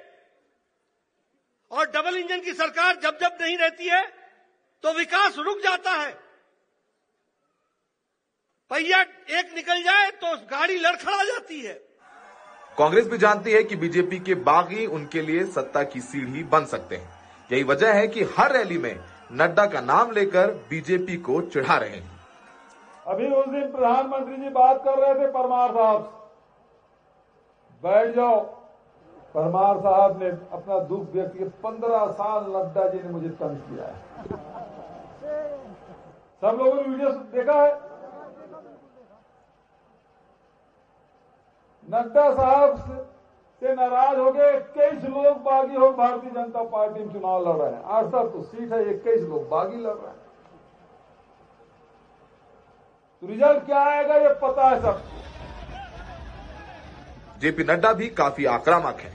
और 1.71 1.91
डबल 1.91 2.17
इंजन 2.17 2.41
की 2.41 2.53
सरकार 2.55 2.99
जब 3.03 3.19
जब 3.21 3.37
नहीं 3.41 3.57
रहती 3.57 3.87
है 3.87 4.05
तो 4.83 4.93
विकास 4.93 5.37
रुक 5.39 5.63
जाता 5.63 5.91
है। 5.93 6.15
पहिया 8.71 9.01
एक 9.39 9.53
निकल 9.55 9.81
जाए 9.83 10.09
तो 10.13 10.35
गाड़ी 10.47 10.77
लड़खड़ा 10.77 11.23
जाती 11.23 11.59
है। 11.59 11.73
कांग्रेस 12.77 13.07
भी 13.07 13.17
जानती 13.17 13.51
है 13.51 13.63
कि 13.63 13.75
बीजेपी 13.75 14.19
के 14.19 14.35
बागी 14.47 14.85
उनके 14.87 15.21
लिए 15.21 15.43
सत्ता 15.53 15.83
की 15.83 16.01
सीढ़ी 16.01 16.43
बन 16.45 16.65
सकते 16.65 16.95
हैं। 16.95 17.09
यही 17.49 17.63
वजह 17.63 17.93
है 17.93 18.07
कि 18.07 18.23
हर 18.37 18.51
रैली 18.51 18.77
में 18.77 18.99
नड्डा 19.33 19.65
का 19.65 19.81
नाम 19.83 20.11
लेकर 20.11 20.51
बीजेपी 20.69 21.17
को 21.21 21.41
चिढ़ा 21.47 21.77
रहे 21.77 21.89
हैं। 21.89 22.19
अभी 23.07 23.27
उस 23.29 23.47
दिन 23.47 23.71
प्रधानमंत्री 23.71 24.35
जी 24.35 24.49
बात 24.51 24.83
कर 24.85 24.99
रहे 24.99 25.13
थे 25.15 25.31
परमार 25.31 25.71
साहब 25.71 26.13
बैठ 27.83 28.15
जाओ। 28.15 28.39
परमार 29.33 29.79
साहब 29.79 30.23
ने 30.23 30.29
अपना 30.29 30.79
दुख 30.85 31.13
व्यक्त 31.13 31.37
किया। 31.37 31.49
पंद्रह 31.63 32.05
साल 32.13 32.43
नड्डा 32.51 32.87
जी 32.89 33.03
ने 33.03 33.09
मुझे 33.09 33.29
तंग 33.41 33.57
किया 33.67 33.85
है। 33.85 33.97
सब 36.41 36.57
लोगों 36.57 36.75
ने 36.75 36.87
वीडियो 36.87 37.09
देखा 37.09 37.61
है? 37.63 37.86
नड्डा 41.87 42.29
साहब 42.35 42.77
से 43.61 43.73
नाराज़ 43.75 44.17
हो 44.19 44.31
गए 44.31 44.55
इक्कीस 44.55 45.03
लोग 45.03 45.37
बागी 45.43 45.75
हो, 45.75 45.91
भारतीय 45.91 46.31
जनता 46.31 46.63
पार्टी 46.63 46.99
में 46.99 47.13
चुनाव 47.13 47.47
लड़ 47.47 47.55
रहे 47.57 47.71
हैं। 47.71 47.81
तक 48.05 48.31
तो 48.33 48.41
सीट 48.43 48.73
है, 48.73 48.89
इक्कीस 48.91 49.21
लोग 49.21 49.47
बागी 49.49 49.77
लड़ 49.77 49.93
रहे 49.93 50.07
हैं। 50.07 50.25
तो 53.21 53.27
रिज़ल्ट 53.27 53.65
क्या 53.65 53.83
आएगा, 53.83 54.15
ये 54.15 54.33
पता 54.41 54.67
है 54.69 54.81
सब। 54.81 55.01
जेपी 57.41 57.63
नड्डा 57.63 57.93
भी 57.93 58.07
काफ़ी 58.09 58.45
आक्रामक 58.47 58.99
है। 58.99 59.13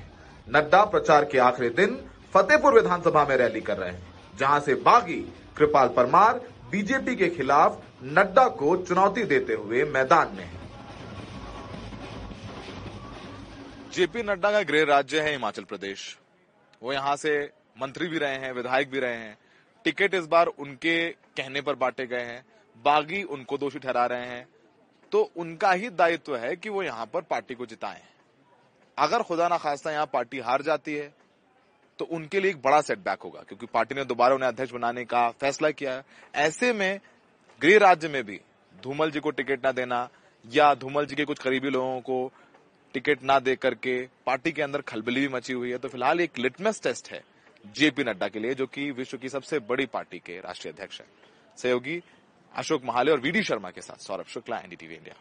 नड्डा 0.48 0.84
प्रचार 0.86 1.24
के 1.24 1.38
आखिरी 1.40 1.68
दिन 1.76 1.98
फतेहपुर 2.34 2.74
विधानसभा 2.74 3.24
में 3.24 3.36
रैली 3.36 3.60
कर 3.60 3.76
रहे 3.76 3.90
हैं, 3.90 4.02
जहाँ 4.38 4.60
से 4.60 4.74
बागी, 4.82 5.20
कृपाल 5.56 5.88
परमार, 5.88 6.40
बीजेपी 6.70 7.16
के 7.16 7.28
खिलाफ 7.28 7.78
नड्डा 8.02 8.48
को 8.58 8.76
चुनौती 8.78 9.24
देते 9.24 9.54
हुए 9.54 9.84
मैदान 9.84 10.28
में 10.28 10.44
है। 10.44 10.61
जेपी 13.92 14.22
नड्डा 14.22 14.50
का 14.52 14.60
गृह 14.62 14.84
राज्य 14.84 15.20
है 15.20 15.30
हिमाचल 15.30 15.64
प्रदेश। 15.64 16.16
वो 16.82 16.92
यहाँ 16.92 17.16
से 17.16 17.32
मंत्री 17.80 18.06
भी 18.08 18.18
रहे 18.18 18.36
हैं, 18.36 18.52
विधायक 18.52 18.90
भी 18.90 19.00
रहे 19.00 19.16
हैं। 19.16 19.36
टिकट 19.84 20.14
इस 20.14 20.26
बार 20.26 20.46
उनके 20.46 20.96
कहने 21.08 21.60
पर 21.60 21.74
बांटे 21.74 22.06
गए 22.06 22.22
हैं। 22.22 22.44
बागी 22.84 23.22
उनको 23.24 23.58
दोषी 23.58 23.78
ठहरा 23.78 24.04
रहे 24.06 24.26
हैं। 24.26 24.46
तो 25.12 25.22
उनका 25.36 25.72
ही 25.72 25.90
दायित्व 25.90 26.36
है 26.36 26.54
कि 26.56 26.68
वो 26.68 26.82
यहाँ 26.82 27.06
पर 27.06 27.22
पार्टी 27.22 27.54
को 27.54 27.66
जिताएँ। 27.66 28.00
अगर 28.98 29.22
खुदा 29.22 29.48
ना 29.48 29.58
खास्ता 29.58 29.90
यहाँ 29.90 30.06
पार्टी 30.12 30.38
हार 30.40 30.62
जाती 30.62 30.94
है 30.94 31.12
तो 31.98 32.04
उनके 32.06 32.40
लिए 32.40 32.50
एक 32.50 32.62
बड़ा 32.62 32.80
सेटबैक 32.82 33.22
होगा, 33.22 33.40
क्योंकि 33.40 33.66
पार्टी 33.66 33.94
ने 33.94 34.04
दोबारा 34.04 34.34
उन्हें 34.34 34.48
अध्यक्ष 34.48 34.72
बनाने 34.72 35.04
का 35.04 35.28
फैसला 35.32 35.70
किया 35.70 35.92
है। 35.92 36.04
ऐसे 36.36 36.72
में 36.72 37.00
गृह 37.60 37.78
राज्य 37.80 38.08
में 38.08 38.22
भी 38.24 38.40
धूमल 38.74 39.10
जी 39.10 39.20
को 39.20 39.30
टिकट 39.30 39.64
ना 39.64 39.72
देना 39.72 40.08
या 40.44 40.74
धूमल 40.74 41.06
जी 41.06 41.14
के 41.14 41.24
कुछ 41.24 41.38
करीबी 41.38 41.70
लोगों 41.70 42.00
को 42.00 42.32
टिकट 42.94 43.22
ना 43.22 43.38
दे 43.40 43.54
करके 43.56 44.00
पार्टी 44.26 44.52
के 44.52 44.62
अंदर 44.62 44.80
खलबली 44.82 45.20
भी 45.20 45.28
मची 45.28 45.52
हुई 45.52 45.70
है। 45.70 45.78
तो 45.78 45.88
फ़िलहाल 45.88 46.20
एक 46.20 46.38
लिटमस 46.38 46.82
टेस्ट 46.82 47.10
है 47.12 47.22
जेपी 47.66 48.04
नड्डा 48.04 48.28
के 48.28 48.38
लिए, 48.38 48.54
जो 48.54 48.66
कि 48.66 48.90
विश्व 48.92 49.16
की 49.18 49.28
सबसे 49.28 49.58
बड़ी 49.60 49.86
पार्टी 49.88 50.18
के 50.18 50.38
राष्ट्रीय 50.40 50.72
अध्यक्ष 50.72 51.00
है। 51.00 51.06
सहयोगी 51.58 52.00
अशोक 52.54 52.82
महाले 52.84 53.12
और 53.12 53.20
वीडी 53.20 53.42
शर्मा 53.42 53.70
के 53.70 53.80
साथ 53.80 53.96
सौरभ 53.98 54.26
शुक्ला, 54.28 54.56
एनडीटीवी 54.58 54.94
इंडिया। 54.94 55.14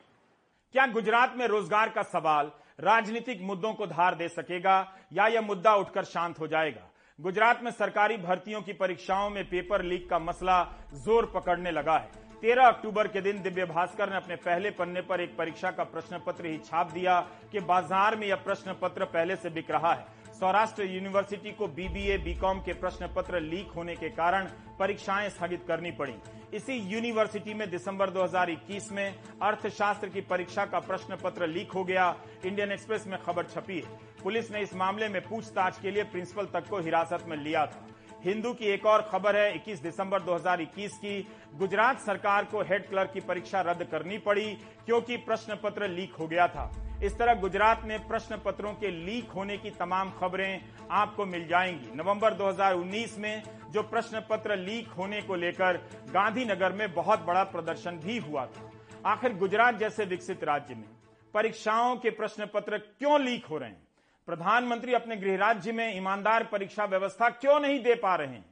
क्या 0.76 0.86
गुजरात 0.90 1.36
में 1.38 1.46
रोज़गार 1.48 1.90
का 1.90 2.02
सवाल 2.04 2.52
राजनीतिक 2.80 3.42
मुद्दों 3.42 3.74
को 3.74 3.86
धार 3.88 4.16
दे 4.16 4.28
सकेगा 4.30 4.76
या 5.14 5.28
यह 5.28 5.42
मुद्दा 5.42 5.76
उठकर 5.76 6.04
शांत 6.06 6.40
हो 6.40 6.48
जाएगा? 6.48 6.88
गुजरात 7.20 7.64
में 7.64 7.72
सरकारी 7.72 8.18
भर्तियों 8.18 8.62
की 8.62 8.74
परीक्षाओं 8.74 9.30
में 9.30 9.44
पेपर 9.46 9.84
लीक 9.84 10.10
का 10.10 10.20
मसला 10.20 10.64
ज़ोर 10.96 11.32
पकड़ने 11.36 11.72
लगा 11.72 11.98
है। 11.98 12.10
13 12.44 12.68
अक्टूबर 12.68 13.08
के 13.08 13.22
दिन 13.22 13.42
दिव्य 13.42 13.66
भास्कर 13.66 14.10
ने 14.10 14.16
अपने 14.16 14.36
पहले 14.36 14.70
पन्ने 14.70 15.02
पर 15.02 15.22
एक 15.22 15.36
परीक्षा 15.38 15.72
का 15.72 15.84
प्रश्न 15.84 16.20
पत्र 16.28 16.46
ही 16.46 16.58
छाप 16.58 16.92
दिया 16.92 17.20
कि 17.52 17.60
बाज़ार 17.60 18.16
में 18.16 18.26
यह 18.28 18.36
प्रश्न 18.36 18.74
पत्र 18.82 19.06
पहले 19.06 19.36
से 19.36 19.50
बिक 19.50 19.70
रहा 19.72 19.94
है। 19.94 20.34
सौराष्ट्र 20.34 20.84
यूनिवर्सिटी 20.84 21.52
को 21.52 21.68
बीबीए 21.68 22.18
बीकॉम 22.18 22.60
के 22.60 22.74
प्रश्न 22.74 23.08
पत्र 23.08 23.40
लीक 23.42 23.72
होने 23.72 23.96
के 23.96 24.10
कारण 24.10 24.48
परीक्षाएँ 24.80 25.30
स्थगित 25.30 25.66
करनी 25.68 25.92
पड़ी। 25.92 26.16
इसी 26.54 26.78
यूनिवर्सिटी 26.94 27.54
में 27.54 27.70
दिसंबर 27.70 28.10
2021 28.10 28.92
में 28.92 29.16
अर्थशास्त्र 29.42 30.10
की 30.10 30.22
परीक्षा 30.22 30.66
का 30.66 30.80
प्रश्न 30.80 31.18
पत्र 31.24 31.48
लीक 31.48 31.72
हो 31.72 31.84
गया। 31.84 32.16
इंडियन 32.46 32.72
एक्सप्रेस 32.72 33.08
में 33.08 33.20
खबर 33.22 33.44
छपी 33.46 33.80
है। 33.80 34.00
पुलिस 34.24 34.52
ने 34.52 34.62
इस 34.62 34.76
मामले 34.76 35.10
में 35.10 35.22
पूछताछ 35.22 35.80
के 35.80 35.92
लिए 35.92 36.04
प्रिंसिपल 36.04 36.46
तक 36.54 36.68
को 36.70 36.80
हिरासत 36.80 37.26
में 37.28 37.38
लिया 37.38 37.66
था। 37.66 37.88
हिंदू 38.26 38.54
की 38.54 38.66
एक 38.66 38.86
और 38.86 39.02
खबर 39.02 39.36
है 39.36 39.56
21 39.56 39.82
दिसंबर 39.82 40.22
2021 40.22 40.98
की, 40.98 41.28
गुजरात 41.56 42.00
सरकार 42.00 42.46
को 42.46 42.62
हेड 42.62 42.90
क्लर्क 42.90 43.12
की 43.12 43.20
परीक्षा 43.20 43.62
रद्द 43.62 43.84
करनी 43.84 44.18
पड़ी, 44.18 44.54
क्योंकि 44.86 45.18
प्रश्न 45.18 45.56
पत्र 45.64 45.88
लीक 45.88 46.14
हो 46.14 46.28
गया 46.28 46.48
था। 46.48 46.72
इस 47.04 47.18
तरह 47.18 47.34
गुजरात 47.34 47.82
में 47.86 48.08
प्रश्न 48.08 48.38
पत्रों 48.38 48.74
के 48.74 48.92
लीक 49.06 49.32
होने 49.32 49.58
की 49.58 49.70
तमाम 49.70 50.12
खबरें 50.12 50.62
आपको 50.92 51.26
मिल 51.26 51.48
जाएँगी। 51.48 51.92
नवंबर 51.96 52.34
2019 52.34 53.18
में 53.18 53.44
जो 53.70 53.84
प्रश्न 53.84 54.22
पत्र 54.30 54.56
लीक 54.56 54.88
होने 54.88 55.22
को 55.22 55.36
लेकर 55.36 55.78
गांधीनगर 56.10 56.74
में 56.74 56.94
बहुत 56.94 57.20
बड़ा 57.20 57.44
प्रदर्शन 57.44 57.92
भी 57.92 58.18
हुआ 58.18 58.46
था। 58.46 58.72
आखिर 59.06 59.34
गुजरात 59.34 59.76
जैसे 59.76 60.06
विकसित 60.06 60.44
राज्य 60.44 60.76
में 60.76 60.90
परीक्षाओं 61.34 61.96
के 61.96 62.10
प्रश्न 62.10 62.46
पत्र 62.46 62.78
क्यों 62.78 63.22
लीक 63.22 63.46
हो 63.46 63.58
रहे 63.58 63.70
हैं? 63.70 63.91
प्रधानमंत्री 64.28 64.94
अपने 64.94 65.16
गृह 65.16 65.38
राज्य 65.38 65.72
में 65.72 65.98
ईमानदार 65.98 66.44
परीक्षा 66.44 66.86
व्यवस्था 66.86 67.30
क्यों 67.30 67.60
नहीं 67.60 67.80
दे 67.84 67.96
पा 67.96 68.16
रहे 68.16 68.28
हैं? 68.28 68.46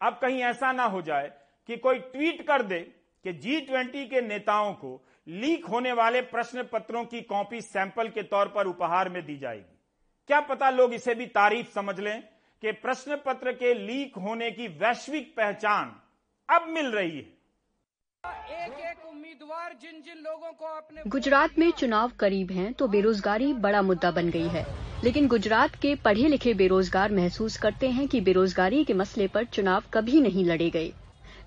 अब 0.00 0.18
कहीं 0.22 0.42
ऐसा 0.42 0.72
ना 0.72 0.84
हो 0.84 1.02
जाए 1.02 1.32
कि 1.68 1.76
कोई 1.76 1.98
ट्वीट 1.98 2.46
कर 2.46 2.62
दे 2.62 2.78
कि 3.24 3.32
जी 3.34 3.60
ट्वेंटी 3.60 4.04
के 4.06 4.20
नेताओं 4.20 4.72
को 4.74 5.00
लीक 5.26 5.64
होने 5.66 5.92
वाले 5.92 6.20
प्रश्न 6.22 6.62
पत्रों 6.62 7.04
की 7.04 7.20
कॉपी 7.22 7.60
सैंपल 7.60 8.08
के 8.08 8.22
तौर 8.24 8.48
पर 8.48 8.66
उपहार 8.66 9.08
में 9.08 9.24
दी 9.26 9.36
जाएगी। 9.36 9.72
क्या 10.28 10.40
पता 10.40 10.70
लोग 10.70 10.94
इसे 10.94 11.14
भी 11.14 11.26
तारीफ़ 11.26 11.72
समझ 11.74 11.98
लें 12.00 12.22
कि 12.62 12.72
प्रश्न 12.72 13.16
पत्र 13.16 13.52
के 13.52 13.72
लीक 13.76 14.16
होने 14.18 14.50
की 14.50 14.68
वैश्विक 14.78 15.34
पहचान 15.36 15.94
अब 16.48 16.68
मिल 16.68 16.90
रही 16.92 17.10
है। 17.10 17.32
एक 18.62 18.78
एक 18.80 19.06
उम्मीदवार 19.08 19.74
जिन 19.82 20.00
जिन 20.02 20.22
लोगों 20.24 20.52
को 20.52 20.66
अपने 20.66 21.02
गुजरात 21.06 21.58
में 21.58 21.70
चुनाव 21.72 22.12
करीब 22.20 22.50
हैं 22.50 22.72
तो 22.72 22.88
बेरोजगारी 22.88 23.52
बड़ा 23.52 23.82
मुद्दा 23.82 24.10
बन 24.10 24.30
गई 24.30 24.48
है। 24.48 24.64
लेकिन 25.04 25.26
गुजरात 25.28 25.74
के 25.76 25.94
पढ़े 25.94 26.28
लिखे 26.28 26.52
बेरोजगार 26.54 27.12
महसूस 27.12 27.56
करते 27.56 27.88
हैं 27.88 28.06
कि 28.08 28.20
बेरोजगारी 28.20 28.82
के 28.84 28.94
मसले 28.94 29.26
पर 29.26 29.44
चुनाव 29.44 29.82
कभी 29.94 30.20
नहीं 30.20 30.44
लड़े 30.44 30.68
गए। 30.70 30.92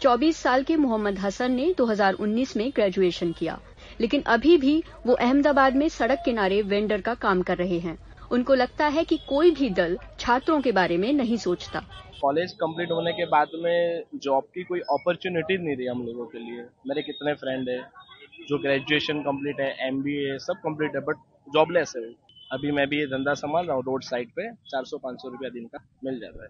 24 0.01 0.37
साल 0.37 0.63
के 0.63 0.75
मोहम्मद 0.75 1.19
हसन 1.19 1.51
ने 1.51 1.73
2019 1.73 2.55
में 2.57 2.69
ग्रेजुएशन 2.75 3.31
किया, 3.31 3.57
लेकिन 4.01 4.21
अभी 4.27 4.57
भी 4.57 4.81
वो 5.05 5.13
अहमदाबाद 5.13 5.75
में 5.75 5.87
सड़क 5.89 6.21
किनारे 6.25 6.61
वेंडर 6.63 7.01
का 7.01 7.13
काम 7.15 7.41
कर 7.41 7.57
रहे 7.57 7.79
हैं। 7.79 7.97
उनको 8.31 8.55
लगता 8.55 8.87
है 8.87 9.03
कि 9.03 9.17
कोई 9.29 9.51
भी 9.51 9.69
दल 9.71 9.97
छात्रों 10.19 10.59
के 10.61 10.71
बारे 10.71 10.97
में 10.97 11.11
नहीं 11.13 11.37
सोचता। 11.37 11.83
कॉलेज 12.21 12.51
कंप्लीट 12.61 12.91
होने 12.91 13.11
के 13.13 13.25
बाद 13.25 13.57
में 13.63 14.03
जॉब 14.23 14.43
की 14.55 14.63
कोई 14.63 14.79
अपॉर्चुनिटी 14.91 15.57
नहीं 15.57 15.75
रही 15.75 15.87
हम 15.87 16.05
लोगों 16.05 16.25
के 16.25 16.39
लिए। 16.39 16.67
मेरे 16.87 17.01
कितने 17.01 17.33
फ्रेंड 17.33 17.69
है 17.69 17.81
जो 18.49 18.57
ग्रेजुएशन 18.59 19.21
कंप्लीट 19.23 19.59
है 19.59 19.75
एमबीए 19.87 20.37
सब 20.39 20.61
कंप्लीट 20.63 20.95
है 20.95 21.01
बट 21.01 21.25
जॉबलेस 21.49 21.93
है। 21.97 22.05
अभी 22.51 22.71
मैं 22.71 22.87
भी 22.87 22.99
ये 22.99 23.05
धंधा 23.07 23.33
संभाल 23.33 23.65
रहा 23.65 23.75
हूँ 23.75 23.83
रोड 23.83 24.03
साइड 24.03 24.29
पे 24.29 24.49
400-500 24.67 25.29
रुपया 25.31 25.49
दिन 25.49 25.65
का 25.65 25.79
मिल 26.03 26.19
जाता 26.19 26.43
है। 26.43 26.49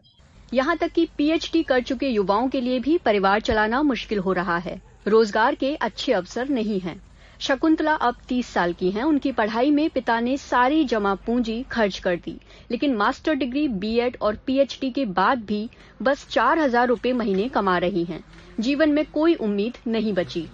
यहाँ 0.54 0.76
तक 0.78 0.92
कि 0.92 1.08
पीएचडी 1.18 1.64
कर 1.64 1.82
चुके 1.82 2.08
युवाओं 2.08 2.50
के 2.50 2.62
लिए 2.62 2.80
भी 2.80 2.98
परिवार 2.98 3.40
चलाना 3.40 3.82
मुश्किल 3.84 4.20
हो 4.20 4.34
रहा 4.34 4.58
है। 4.58 4.82
रोज़गार 5.08 5.56
के 5.56 5.74
अच्छे 5.76 6.14
अवसर 6.14 6.50
नहीं 6.50 6.80
हैं। 6.80 7.02
शकुंतला 7.40 7.94
अब 7.94 8.16
30 8.30 8.48
साल 8.48 8.74
की 8.74 8.92
हैं। 8.92 9.04
उनकी 9.04 9.32
पढ़ाई 9.32 9.72
में 9.72 9.90
पिता 9.90 10.20
ने 10.20 10.38
सारी 10.38 10.84
जमा 10.86 11.16
पूंजी 11.26 11.62
खर्च 11.72 12.00
कर 12.00 12.16
दी। 12.16 12.38
लेकिन 12.72 12.96
मास्टर 12.96 13.34
डिग्री 13.36 13.68
बीएड 13.68 14.18
और 14.22 14.36
पीएचडी 14.46 14.92
के 14.92 15.06
बाद 15.16 15.44
भी 15.46 15.70
बस 16.02 16.28
चार 16.30 16.60
हज़ार 16.60 16.88
रूपए 16.88 17.14
महीने 17.14 17.50
कमा 17.50 17.78
रही 17.78 18.04
हैं। 18.04 18.24
जीवन 18.60 18.92
में 18.92 19.06
कोई 19.12 19.36
उम्मीद 19.42 19.78
नहीं 19.88 20.14
बची। 20.14 20.48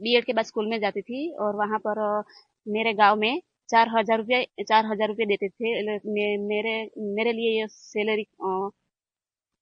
बीएड 0.00 0.24
के 0.24 0.32
बाद 0.32 0.44
स्कूल 0.44 0.68
में 0.68 0.80
जाती 0.80 1.02
थी 1.02 1.30
और 1.36 1.56
वहाँ 1.56 1.78
पर 1.78 2.22
मेरे 2.66 2.92
गाँव 2.94 3.16
में 3.16 3.40
चार 3.72 3.88
हज़ार 3.88 4.18
रुपये 4.18 4.44
चार 4.62 4.86
हज़ार 4.86 5.08
रुपये 5.08 5.26
देते 5.26 5.48
थे। 5.48 5.72
मे, 5.82 6.36
मेरे 6.38 6.74
मेरे 7.16 7.32
लिए 7.32 7.58
ये 7.60 7.66
सैलरी 7.70 8.26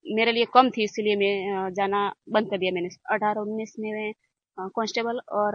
मेरे 0.06 0.32
लिए 0.32 0.44
कम 0.54 0.70
थी 0.70 0.82
इसलिए 0.84 1.16
मैं 1.16 1.72
जाना 1.74 1.98
बंद 2.32 2.50
कर 2.50 2.58
दिया 2.58 2.72
मैंने। 2.72 2.88
अठारह 3.12 3.40
उन्नीस 3.40 3.74
में 3.78 4.12
कांस्टेबल 4.58 5.18
और 5.34 5.52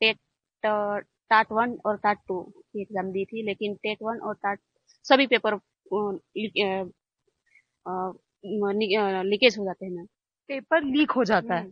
टेट 0.00 0.18
टाट 0.64 1.52
वन 1.52 1.76
और 1.86 1.96
टाट 1.98 2.18
टू 2.28 2.40
की 2.42 2.80
एग्ज़ाम 2.82 3.10
दी 3.12 3.24
थी 3.24 3.42
लेकिन 3.46 3.74
टेट 3.82 3.98
वन 4.02 4.18
और 4.20 4.34
टाट 4.42 4.58
सभी 5.04 5.26
पेपर 5.26 5.54
लीकेज 9.24 9.58
हो 9.58 9.64
जाते 9.64 9.86
हैं। 9.86 10.06
पेपर 10.48 10.84
लीक 10.86 11.10
हो 11.10 11.24
जाता 11.24 11.54
है। 11.54 11.70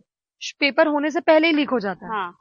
पेपर 0.59 0.87
होने 0.87 1.09
से 1.11 1.19
पहले 1.21 1.47
ही 1.47 1.53
लीक 1.53 1.69
हो 1.69 1.79
जाता 1.79 2.05
है। 2.05 2.11
हाँ। 2.11 2.31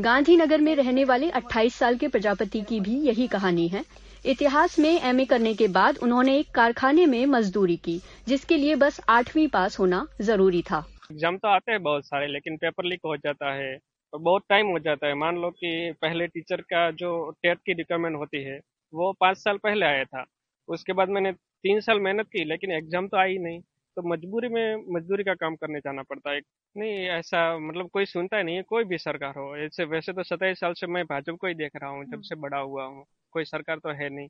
गांधीनगर 0.00 0.60
में 0.60 0.74
रहने 0.76 1.04
वाले 1.04 1.30
28 1.30 1.74
साल 1.74 1.96
के 1.96 2.08
प्रजापति 2.08 2.60
की 2.60 2.78
भी 2.80 2.94
यही 3.00 3.26
कहानी 3.26 3.66
है। 3.68 3.82
इतिहास 4.26 4.78
में 4.78 5.00
एमए 5.02 5.24
करने 5.24 5.54
के 5.54 5.68
बाद 5.68 5.98
उन्होंने 5.98 6.38
एक 6.38 6.50
कारखाने 6.50 7.06
में 7.06 7.26
मजदूरी 7.26 7.76
की, 7.76 8.00
जिसके 8.28 8.56
लिए 8.56 8.74
बस 8.74 9.00
आठवीं 9.08 9.46
पास 9.48 9.78
होना 9.78 10.06
ज़रूरी 10.20 10.62
था। 10.62 10.84
एग्ज़ाम 11.12 11.36
तो 11.36 11.48
आते 11.48 11.72
हैं 11.72 11.82
बहुत 11.82 12.06
सारे, 12.06 12.26
लेकिन 12.26 12.56
पेपर 12.56 12.84
लीक 12.84 13.00
हो 13.04 13.16
जाता 13.16 13.52
है, 13.54 13.78
और 14.12 14.20
बहुत 14.20 14.42
टाइम 14.48 14.66
हो 14.66 14.78
जाता 14.78 15.06
है। 15.06 15.14
मान 15.14 15.36
लो 15.36 15.50
कि 15.50 15.92
पहले 16.02 16.26
टीचर 16.26 16.60
का 16.60 16.90
जो 16.90 17.30
टेट 17.42 17.58
की 17.58 17.72
रिक्वायरमेंट 17.72 18.16
होती 18.16 18.42
है, 18.44 18.58
वो 18.92 19.12
पाँच 19.20 19.36
साल 19.36 19.56
पहले 19.56 19.86
आया 19.86 20.04
था। 20.04 20.24
उसके 20.68 20.92
बाद 20.92 21.08
मैंने 21.08 21.32
तीन 21.32 21.80
साल 21.80 22.00
मेहनत 22.00 22.26
की, 22.26 22.44
लेकिन 22.44 22.72
एग्ज़ाम 22.72 23.08
तो 23.08 23.16
आई 23.16 23.38
नहीं। 23.38 23.60
तो 23.96 24.02
मजबूरी 24.08 24.48
में 24.48 24.76
मजदूरी 24.90 25.24
का 25.24 25.34
काम 25.34 25.54
करने 25.54 25.78
जाना 25.78 26.02
पड़ता 26.02 26.30
है। 26.30 26.40
नहीं 26.76 27.08
ऐसा 27.08 27.58
मतलब 27.58 27.88
कोई 27.92 28.04
सुनता 28.04 28.36
ही 28.36 28.42
नहीं 28.42 28.56
है 28.56 28.62
कोई 28.62 28.84
भी 28.84 28.98
सरकार 28.98 29.30
हो। 29.30 29.56
ऐसे 29.56 29.84
वैसे 29.84 30.12
तो 30.12 30.22
सताईस 30.22 30.60
साल 30.60 30.72
से 30.72 30.86
मैं 30.86 31.04
भाजपा 31.04 31.36
को 31.36 31.46
ही 31.46 31.54
देख 31.54 31.70
रहा 31.76 31.90
हूँ 31.90 32.04
जब 32.04 32.20
से 32.20 32.34
बड़ा 32.34 32.58
हुआ 32.58 32.84
हूँ। 32.84 33.04
कोई 33.30 33.44
सरकार 33.44 33.76
तो 33.76 33.92
है 33.92 34.08
नहीं। 34.08 34.28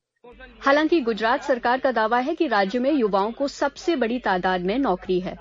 हालाँकि 0.61 1.01
गुजरात 1.01 1.43
सरकार 1.43 1.81
का 1.81 1.93
दावा 1.93 2.19
है 2.19 2.35
कि 2.35 2.47
राज्य 2.47 2.79
में 2.79 2.93
युवाओं 2.93 3.33
को 3.33 3.49
सबसे 3.49 3.97
बड़ी 3.97 4.19
तादाद 4.19 4.61
में 4.61 4.79
नौकरी 4.79 5.21
है। 5.21 5.37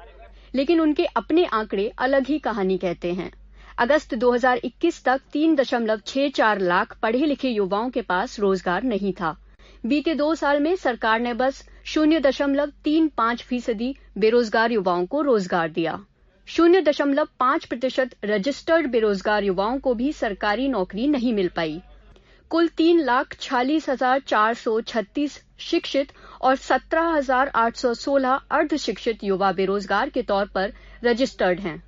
लेकिन 0.55 0.79
उनके 0.79 1.05
अपने 1.05 1.45
आंकड़े 1.45 1.91
अलग 1.97 2.27
ही 2.27 2.39
कहानी 2.39 2.77
कहते 2.77 3.13
हैं। 3.13 3.31
अगस्त 3.77 4.15
2021 4.15 5.03
तक 5.03 5.21
तीन 5.33 5.55
दशमलव 5.55 5.99
छह 6.05 6.29
चार 6.29 6.59
लाख 6.59 6.99
पढ़े 6.99 7.25
लिखे 7.25 7.49
युवाओं 7.49 7.89
के 7.89 8.01
पास 8.01 8.39
रोज़गार 8.39 8.83
नहीं 8.83 9.13
था। 9.13 9.37
बीते 9.83 10.13
दो 10.15 10.33
साल 10.35 10.59
में 10.59 10.75
सरकार 10.75 11.19
ने 11.19 11.33
बस 11.33 11.63
शून्य 11.85 12.19
दशमलव 12.19 12.71
तीन 12.83 13.07
पाँच 13.17 13.43
फ़ीसदी 13.43 13.95
बेरोजगार 14.17 14.71
युवाओं 14.71 15.05
को 15.05 15.21
रोज़गार 15.21 15.69
दिया। 15.69 15.97
शून्य 16.47 16.81
दशमलव 16.81 17.27
पाँच 17.39 17.65
प्रतिशत 17.65 18.09
रजिस्टर्ड 18.25 18.89
बेरोजगार 18.91 19.43
युवाओं 19.43 19.79
को 19.79 19.93
भी 19.93 20.11
सरकारी 20.13 20.67
नौकरी 20.67 21.07
नहीं 21.07 21.33
मिल 21.33 21.47
पाई। 21.47 21.81
कुल 22.51 22.67
तीन 22.67 22.99
लाख 23.01 23.35
छियालीस 23.39 23.89
हज़ार 23.89 24.19
चार 24.19 24.53
सौ 24.53 24.79
छत्तीस 24.81 25.39
शिक्षित 25.59 26.11
और 26.41 26.55
सत्रह 26.55 27.07
हज़ार 27.07 27.51
आठ 27.55 27.75
सौ 27.75 27.93
सोलह 27.93 28.39
अर्ध 28.51 28.75
शिक्षित 28.75 29.23
युवा 29.23 29.51
बेरोजगार 29.51 30.09
के 30.09 30.21
तौर 30.23 30.45
पर 30.45 30.73
रजिस्टर्ड 31.03 31.59
हैं। 31.59 31.81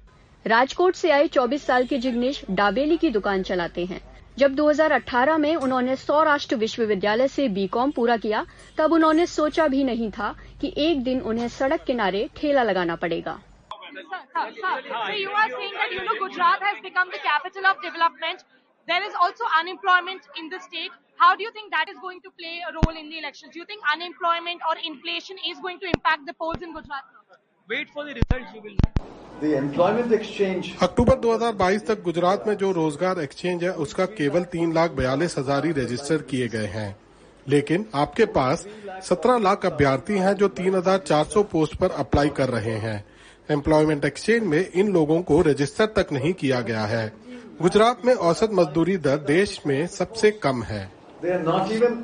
राजकोट 0.45 0.95
से 0.95 1.12
आए 1.12 1.27
24 1.27 1.65
साल 1.65 1.86
के 1.86 1.97
जिग्नेश 1.97 2.43
डाबेली 2.51 2.97
की 2.97 3.10
दुकान 3.10 3.43
चलाते 3.43 3.86
हैं। 3.86 4.01
जब 4.39 4.56
2018 4.56 5.38
में 5.39 5.56
उन्होंने 5.56 5.96
सौराष्ट्र 5.96 6.56
विश्वविद्यालय 6.63 7.28
से 7.28 7.48
बीकॉम 7.58 7.91
पूरा 7.96 8.17
किया 8.17 8.46
तब 8.78 8.93
उन्होंने 8.93 9.26
सोचा 9.34 9.67
भी 9.74 9.84
नहीं 9.84 10.10
था 10.12 10.34
कि 10.62 10.74
एक 10.86 11.04
दिन 11.04 11.19
उन्हें 11.32 11.48
सड़क 11.58 11.84
किनारे 11.88 12.30
ठेला 12.38 12.63
लगाना 12.63 12.96
पड़ेगा 13.06 13.39
There 18.88 19.04
is 19.04 19.13
also 19.26 19.46
unemployment 19.58 20.26
in 20.39 20.50
the 20.50 20.58
state. 20.60 20.96
How 21.17 21.28
do 21.36 21.43
you 21.43 21.52
think 21.52 21.69
that 21.72 21.91
is 21.91 22.00
going 22.00 22.17
to 22.24 22.32
play 22.39 22.56
a 22.69 22.72
role 22.74 22.98
in 23.02 23.08
the 23.12 23.19
elections? 23.19 23.54
Do 23.54 23.60
you 23.60 23.65
think 23.65 23.86
unemployment 23.93 24.65
or 24.69 24.76
inflation 24.89 25.39
is 25.52 25.62
going 25.65 25.80
to 25.80 25.88
impact 25.88 26.26
the 26.26 26.34
polls 26.34 26.65
in 26.67 26.74
Gujarat? 26.74 27.22
Wait 27.69 27.89
for 27.89 28.04
the 28.04 28.13
results, 28.13 28.54
you 28.54 28.62
will. 28.62 28.76
अक्टूबर 30.82 31.19
2022 31.21 31.86
तक 31.88 32.02
गुजरात 32.04 32.47
में 32.47 32.56
जो 32.58 32.71
रोज़गार 32.71 33.19
exchange 33.19 33.63
है 33.63 33.71
उसका 33.86 34.06
केवल 34.17 34.43
तीन 34.52 34.73
लाख 34.73 34.91
बयालीस 34.91 35.38
हज़ार 35.38 35.65
ही 35.65 35.71
रजिस्टर 35.71 36.21
किए 36.30 36.47
गए 36.47 36.65
हैं 36.73 36.95
लेकिन 37.45 37.86
आपके 37.95 38.26
पास 38.38 38.65
17 39.10 39.41
लाख 39.43 39.65
अभ्यर्थी 39.65 40.17
हैं 40.17 40.34
जो 40.34 40.49
3,400 40.60 41.43
पोस्ट 41.52 41.76
पर 41.76 41.91
अप्लाई 42.04 42.30
कर 42.39 42.49
रहे 42.49 42.76
हैं 42.80 43.04
एम्प्लॉयमेंट 43.49 44.06
एक्सचेंज 44.06 44.43
में 44.45 44.60
इन 44.65 44.91
लोगों 44.93 45.21
को 45.21 45.41
रजिस्टर 45.49 45.86
तक 45.95 46.12
नहीं 46.12 46.34
किया 46.43 46.62
गया 46.71 46.86
है 46.88 47.08
गुजरात 47.62 48.06
में 48.06 48.13
औसत 48.32 48.49
मजदूरी 48.54 48.97
दर 49.08 49.17
देश 49.28 49.60
में 49.67 49.86
सबसे 49.95 50.32
कम 50.43 50.63
है 50.73 50.84
They 51.21 51.32
are 51.32 51.43
not 51.43 51.71
even 51.71 51.97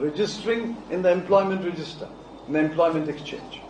registering 0.00 0.66
in 0.90 1.02
the 1.02 1.12
employment 1.12 1.64
register, 1.64 2.08
in 2.46 2.54
the 2.54 2.60
employment 2.60 3.10
exchange. 3.10 3.60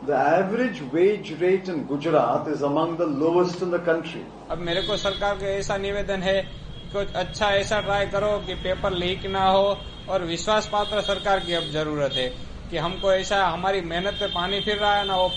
The 0.00 0.14
average 0.14 0.80
wage 0.92 1.32
rate 1.40 1.68
in 1.68 1.84
Gujarat 1.84 2.46
is 2.46 2.62
among 2.62 2.96
the 2.98 3.06
lowest 3.06 3.62
in 3.62 3.72
the 3.72 3.80
country. 3.80 4.20
अब 4.50 4.58
मेरे 4.58 4.82
को 4.86 4.96
सरकार 4.96 5.34
का 5.38 5.46
ऐसा 5.46 5.76
निवेदन 5.76 6.22
है 6.22 6.42
कुछ 6.92 7.14
अच्छा 7.22 7.46
ऐसा 7.54 7.80
ट्राई 7.80 8.06
करो 8.12 8.28
कि 8.46 8.54
पेपर 8.62 8.92
लीक 8.94 9.26
ना 9.32 9.44
हो 9.48 9.64
और 10.10 10.24
विश्वास 10.24 10.68
पात्र 10.72 11.00
सरकार 11.08 11.40
की 11.46 11.54
अब 11.54 11.62
ज़रूरत 11.72 12.12
है 12.16 12.28
कि 12.70 12.76
हमको 12.76 13.12
ऐसा 13.12 13.44
हमारी 13.46 13.80
मेहनत 13.90 14.14
पे 14.20 14.26
पानी 14.34 14.60
फिर 14.60 14.76
रहा 14.76 14.94
है 14.94 15.06
ना 15.08 15.16
वो 15.16 15.28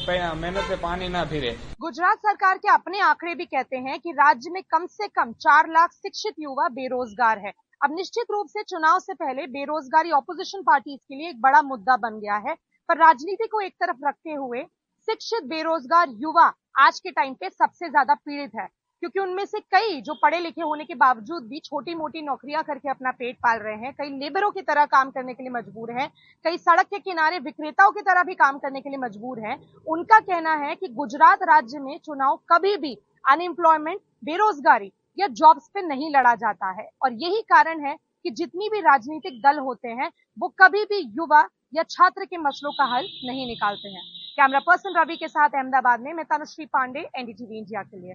मेहनत 0.42 0.70
पे 0.70 0.76
पानी 0.78 1.08
ना 1.10 1.26
फिरे। 1.26 1.58
गुजरात 1.82 2.18
सरकार 2.20 2.58
के 2.58 2.74
अपने 2.74 3.00
आंकड़े 3.10 3.36
भी 3.36 3.46
कहते 3.48 3.78
हैं 3.90 4.00
कि 4.00 4.12
राज्य 4.24 4.52
में 4.54 4.64
कम 4.72 4.86
से 4.92 5.08
कम 5.10 5.32
चार 5.42 5.74
लाख 5.74 5.94
शिक्षित 5.94 6.34
युवा 6.40 6.70
बेरोजगार 6.72 7.46
है। 7.46 7.54
अब 7.82 7.96
निश्चित 7.98 8.32
रूप 8.32 8.48
से 8.48 8.64
चुनाव 8.70 9.00
से 9.00 9.14
पहले 9.14 9.48
बेरोजगारी 9.54 10.12
ऑपोजिशन 10.16 10.62
पार्टी 10.64 10.98
के 10.98 11.16
लिए 11.16 11.30
एक 11.30 11.42
बड़ा 11.42 11.62
मुद्दा 11.62 11.98
बन 11.98 12.20
गया 12.20 12.44
है। 12.50 12.56
पर 12.90 12.98
राजनीति 12.98 13.48
को 13.48 13.62
एक 13.62 13.74
तरफ़ 13.76 14.08
रखते 14.08 14.34
हुए 14.34 14.64
शिक्षित, 15.08 15.44
बेरोजगार 15.46 16.10
युवा 16.20 16.52
आज 16.80 17.00
के 17.00 17.12
टाइम 17.12 17.34
पे 17.34 17.50
सबसे 17.50 17.90
ज़्यादा 17.90 18.14
पीड़ित 18.16 18.52
है, 18.56 18.68
क्योंकि 19.04 19.20
उनमें 19.20 19.46
से 19.46 19.60
कई 19.72 20.02
जो 20.02 20.14
पढ़े 20.16 20.40
लिखे 20.40 20.62
होने 20.62 20.84
के 20.86 20.96
बावजूद 20.96 21.44
भी 21.44 21.60
छोटी 21.60 21.96
मोटी 21.96 22.22
नौकरियाँ 22.22 22.64
करके 22.64 22.90
अपना 22.90 23.12
पेट 23.12 23.38
पाल 23.38 23.60
रहे 23.60 23.76
हैं, 23.76 23.94
कई 23.94 24.10
लेबरों 24.20 24.50
की 24.52 24.62
तरह 24.62 24.86
काम 24.88 25.10
करने 25.12 25.34
के 25.34 25.44
लिए 25.44 25.52
मजबूर 25.52 25.92
हैं, 25.92 26.08
कई 26.46 26.58
सड़क 26.60 26.86
के 26.86 27.00
किनारे 27.00 27.40
विक्रेताओं 27.40 27.92
की 27.92 28.02
तरह 28.02 28.24
भी 28.24 28.34
काम 28.36 28.58
करने 28.58 28.82
के 28.82 28.90
लिए 28.90 29.00
मजबूर 29.00 29.40
हैं। 29.40 29.58
उनका 29.88 30.20
कहना 30.22 30.54
है 30.58 30.76
कि 30.76 30.88
गुजरात 30.92 31.44
राज्य 31.44 31.80
में 31.80 31.98
चुनाव 32.00 32.40
कभी 32.50 32.76
भी 32.78 32.94
अनएम्प्लॉयमेंट 33.26 34.00
बेरोजगारी 34.24 34.92
या 35.18 35.28
जॉब्स 35.30 35.70
पे 35.74 35.82
नहीं 35.84 36.10
लड़ा 36.10 36.36
जाता 36.36 36.72
है। 36.72 36.88
और 37.04 37.14
यही 37.16 37.42
कारण 37.48 37.86
है 37.86 37.96
कि 38.26 38.30
जितनी 38.32 38.70
भी 38.70 38.80
राजनीतिक 38.82 39.42
दल 39.42 39.60
होते 39.60 39.88
हैं, 39.90 40.12
वो 40.38 40.54
कभी 40.60 40.84
भी 40.86 41.00
युवा 41.16 41.42
या 41.74 41.84
छात्र 41.84 42.26
के 42.26 42.38
मसलों 42.38 42.72
का 42.72 42.86
हल 42.86 43.06
नहीं 43.26 43.46
निकालते 43.48 43.90
हैं। 43.90 44.04
कैमरा 44.38 44.60
पर्सन 44.60 45.00
रवि 45.00 45.16
के 45.16 45.28
साथ 45.28 45.50
अहमदाबाद 45.50 46.00
में 46.00 46.14
मैं 46.14 46.26
तनुश्री 46.26 46.66
पांडे, 46.66 47.00
एनडीटीवी 47.16 47.58
इंडिया 47.58 47.84
के 47.84 48.00
लिए। 48.02 48.14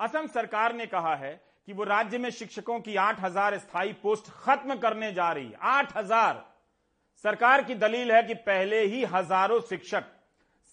असम 0.00 0.26
सरकार 0.26 0.74
ने 0.74 0.86
कहा 0.86 1.14
है 1.14 1.32
कि 1.66 1.72
वो 1.72 1.84
राज्य 1.84 2.18
में 2.18 2.30
शिक्षकों 2.30 2.80
की 2.80 2.96
8000 2.96 3.58
स्थायी 3.58 3.92
पोस्ट 3.92 4.30
खत्म 4.42 4.74
करने 4.74 5.12
जा 5.12 5.32
रही 5.32 5.46
है। 5.46 5.58
8000 5.62 6.49
सरकार 7.24 7.62
की 7.62 7.74
दलील 7.74 8.10
है 8.12 8.22
कि 8.22 8.34
पहले 8.42 8.80
ही 8.82 9.04
हज़ारों 9.04 9.60
शिक्षक 9.60 10.04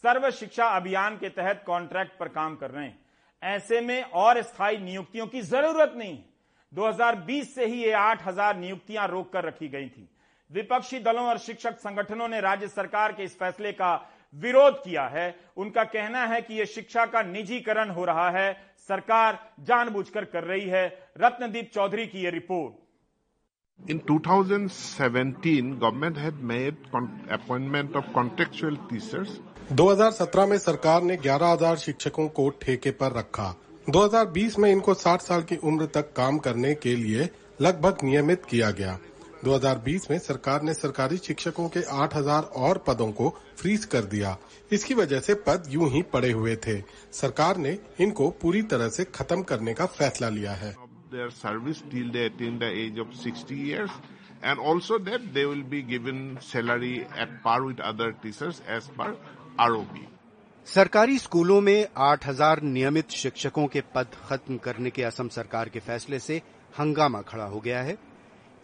सर्व 0.04 0.30
शिक्षा 0.32 0.66
अभियान 0.76 1.16
के 1.18 1.30
तहत 1.30 1.64
कॉन्ट्रैक्ट 1.66 2.18
पर 2.20 2.28
काम 2.28 2.56
कर 2.56 2.72
रहे 2.72 2.86
हैं। 2.86 3.00
ऐसे 3.41 3.82
में 3.82 4.04
और 4.04 4.41
स्थायी 4.41 4.78
नियुक्तियों 4.78 5.28
की 5.28 5.41
ज़रूरत 5.43 5.93
नहीं 5.98 6.18
2020 6.74 7.54
से 7.56 7.66
ही 7.66 7.84
ये 7.84 7.91
8000 7.93 8.56
नियुक्तियाँ 8.56 9.08
रोक 9.08 9.32
कर 9.34 9.45
रखी 9.45 9.68
गई 9.68 9.88
थी। 9.88 10.10
विपक्षी 10.52 11.00
दलों 11.00 11.26
और 11.26 11.38
शिक्षक 11.39 11.78
संगठनों 11.80 12.28
ने 12.28 12.41
राज्य 12.41 12.68
सरकार 12.68 13.12
के 13.12 13.24
इस 13.24 13.38
फैसले 13.39 13.72
का 13.74 13.93
विरोध 14.36 14.84
किया 14.84 15.08
है। 15.10 15.34
उनका 15.58 15.84
कहना 15.86 16.26
है 16.26 16.41
कि 16.41 16.54
यह 16.54 16.66
शिक्षा 16.68 17.06
का 17.06 17.22
निजीकरण 17.24 17.89
हो 17.89 18.06
रहा 18.06 18.30
है। 18.32 18.52
सरकार 18.89 19.39
जानबूझकर 19.62 20.26
कर 20.26 20.43
रही 20.43 20.68
है। 20.70 20.88
रत्नदीप 21.18 21.72
चौधरी 21.74 22.08
की 22.08 22.24
यह 22.24 22.32
report. 22.32 22.86
In 23.80 23.99
2017, 23.99 25.80
government 25.80 26.17
had 26.17 26.43
made 26.43 26.75
appointment 27.30 27.95
of 27.95 28.03
contractual 28.13 28.75
teachers. 28.89 29.30
2017 29.73 30.45
में 30.45 30.57
सरकार 30.57 31.03
ने 31.03 31.17
11,000 31.17 31.75
शिक्षकों 31.75 32.28
को 32.30 32.49
ठेके 32.49 32.91
पर 32.91 33.11
रखा। 33.11 33.55
2020 33.89 34.57
में 34.59 34.71
इनको 34.71 34.93
60 34.93 35.21
साल 35.21 35.41
की 35.41 35.55
उम्र 35.55 35.86
तक 35.86 36.11
काम 36.13 36.38
करने 36.38 36.73
के 36.75 36.95
लिए 36.95 37.30
लगभग 37.61 37.97
नियमित 38.03 38.45
किया 38.49 38.71
गया। 38.71 38.97
2020 39.45 40.11
में 40.11 40.19
सरकार 40.19 40.61
ने 40.61 40.73
सरकारी 40.73 41.17
शिक्षकों 41.17 41.69
के 41.69 41.82
8000 41.82 42.41
और 42.55 42.78
पदों 42.78 43.11
को 43.11 43.30
फ्रीज 43.57 43.86
कर 43.86 44.01
दिया। 44.05 44.38
इसकी 44.71 44.93
वजह 44.93 45.19
से 45.19 45.34
पद 45.34 45.63
यूँ 45.69 45.89
ही 45.89 46.01
पड़े 46.01 46.32
हुए 46.32 46.55
थे। 46.55 46.82
सरकार 47.11 47.57
ने 47.57 47.78
इनको 47.99 48.30
पूरी 48.30 48.61
तरह 48.61 48.89
से 48.89 49.03
खत्म 49.03 49.41
करने 49.43 49.73
का 49.73 49.86
फैसला 49.86 50.30
लिया 50.30 50.51
है। 50.51 50.86
Their 51.12 51.30
service 51.32 51.82
till 51.91 52.12
they 52.12 52.26
attain 52.26 52.60
the 52.60 52.68
age 52.68 52.97
of 52.97 53.16
60 53.16 53.55
years 53.55 53.89
and 54.41 54.60
also 54.60 54.97
that 54.99 55.34
they 55.34 55.45
will 55.45 55.64
be 55.64 55.82
given 55.82 56.38
salary 56.41 57.05
at 57.18 57.41
par 57.43 57.64
with 57.64 57.80
other 57.80 58.12
teachers 58.14 58.62
as 58.68 58.88
per 58.89 59.16
ROP. 59.60 59.97
सरकारी 60.68 61.18
स्कूलों 61.18 61.60
में 61.62 61.88
8000 62.05 62.62
नियमित 62.64 63.12
शिक्षकों 63.12 63.66
के 63.68 63.82
पद 63.95 64.16
खत्म 64.30 64.58
करने 64.64 64.89
के 64.89 65.03
असम 65.03 65.28
सरकार 65.36 65.70
के 65.70 65.80
फैसले 65.80 66.20
से 66.20 66.41
हंगामा 66.80 67.22
खड़ा 67.30 67.45
हो 67.53 67.60
गया 67.60 67.82
है 67.82 67.97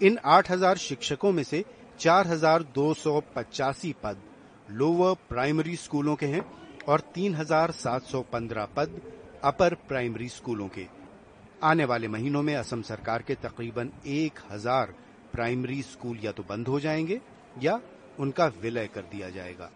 इन 0.02 0.18
8000 0.32 0.78
शिक्षकों 0.88 1.32
में 1.32 1.44
से 1.44 1.64
4285 2.00 3.94
पद 4.04 4.18
लोअर 4.72 5.16
प्राइमरी 5.30 5.76
स्कूलों 5.76 6.16
के 6.16 6.26
हैं 6.26 6.44
और 6.88 7.02
3715 7.18 8.68
पद 8.76 9.02
अपर 9.44 9.74
प्राइमरी 9.90 10.28
स्कूलों 10.30 10.68
के 10.78 10.88
आने 11.64 11.86
वाले 11.86 12.08
महीनों 12.08 12.42
में 12.42 12.56
असम 12.56 12.82
सरकार 12.82 13.22
के 13.22 13.36
तकरीबन 13.36 13.92
1000 14.08 14.88
प्राइमरी 15.34 15.82
स्कूल 15.84 16.18
या 16.24 16.32
तो 16.32 16.44
बंद 16.44 16.68
हो 16.68 16.80
जाएँगे 16.80 17.20
या 17.58 17.80
उनका 18.20 18.48
विलय 18.62 18.88
कर 18.88 19.02
दिया 19.12 19.30
जाएगा। 19.30 19.70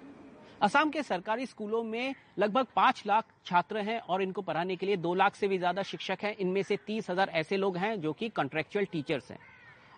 असम 0.61 0.89
के 0.89 1.03
सरकारी 1.03 1.45
स्कूलों 1.45 1.83
में 1.83 2.15
लगभग 2.39 2.67
पाँच 2.75 3.03
लाख 3.07 3.25
छात्र 3.45 3.81
हैं 3.81 3.99
और 3.99 4.21
इनको 4.21 4.41
पढ़ाने 4.41 4.75
के 4.75 4.85
लिए 4.85 4.97
दो 4.97 5.13
लाख 5.13 5.35
से 5.35 5.47
भी 5.47 5.57
ज़्यादा 5.57 5.83
शिक्षक 5.83 6.23
हैं। 6.23 6.35
इनमें 6.37 6.61
से 6.63 6.77
तीस 6.87 7.09
हज़ार 7.09 7.29
ऐसे 7.35 7.57
लोग 7.57 7.77
हैं 7.77 7.99
जो 8.01 8.13
कि 8.13 8.29
कॉन्ट्रेक्चुअल 8.31 8.85
टीचर्स 8.85 9.31
हैं। 9.31 9.39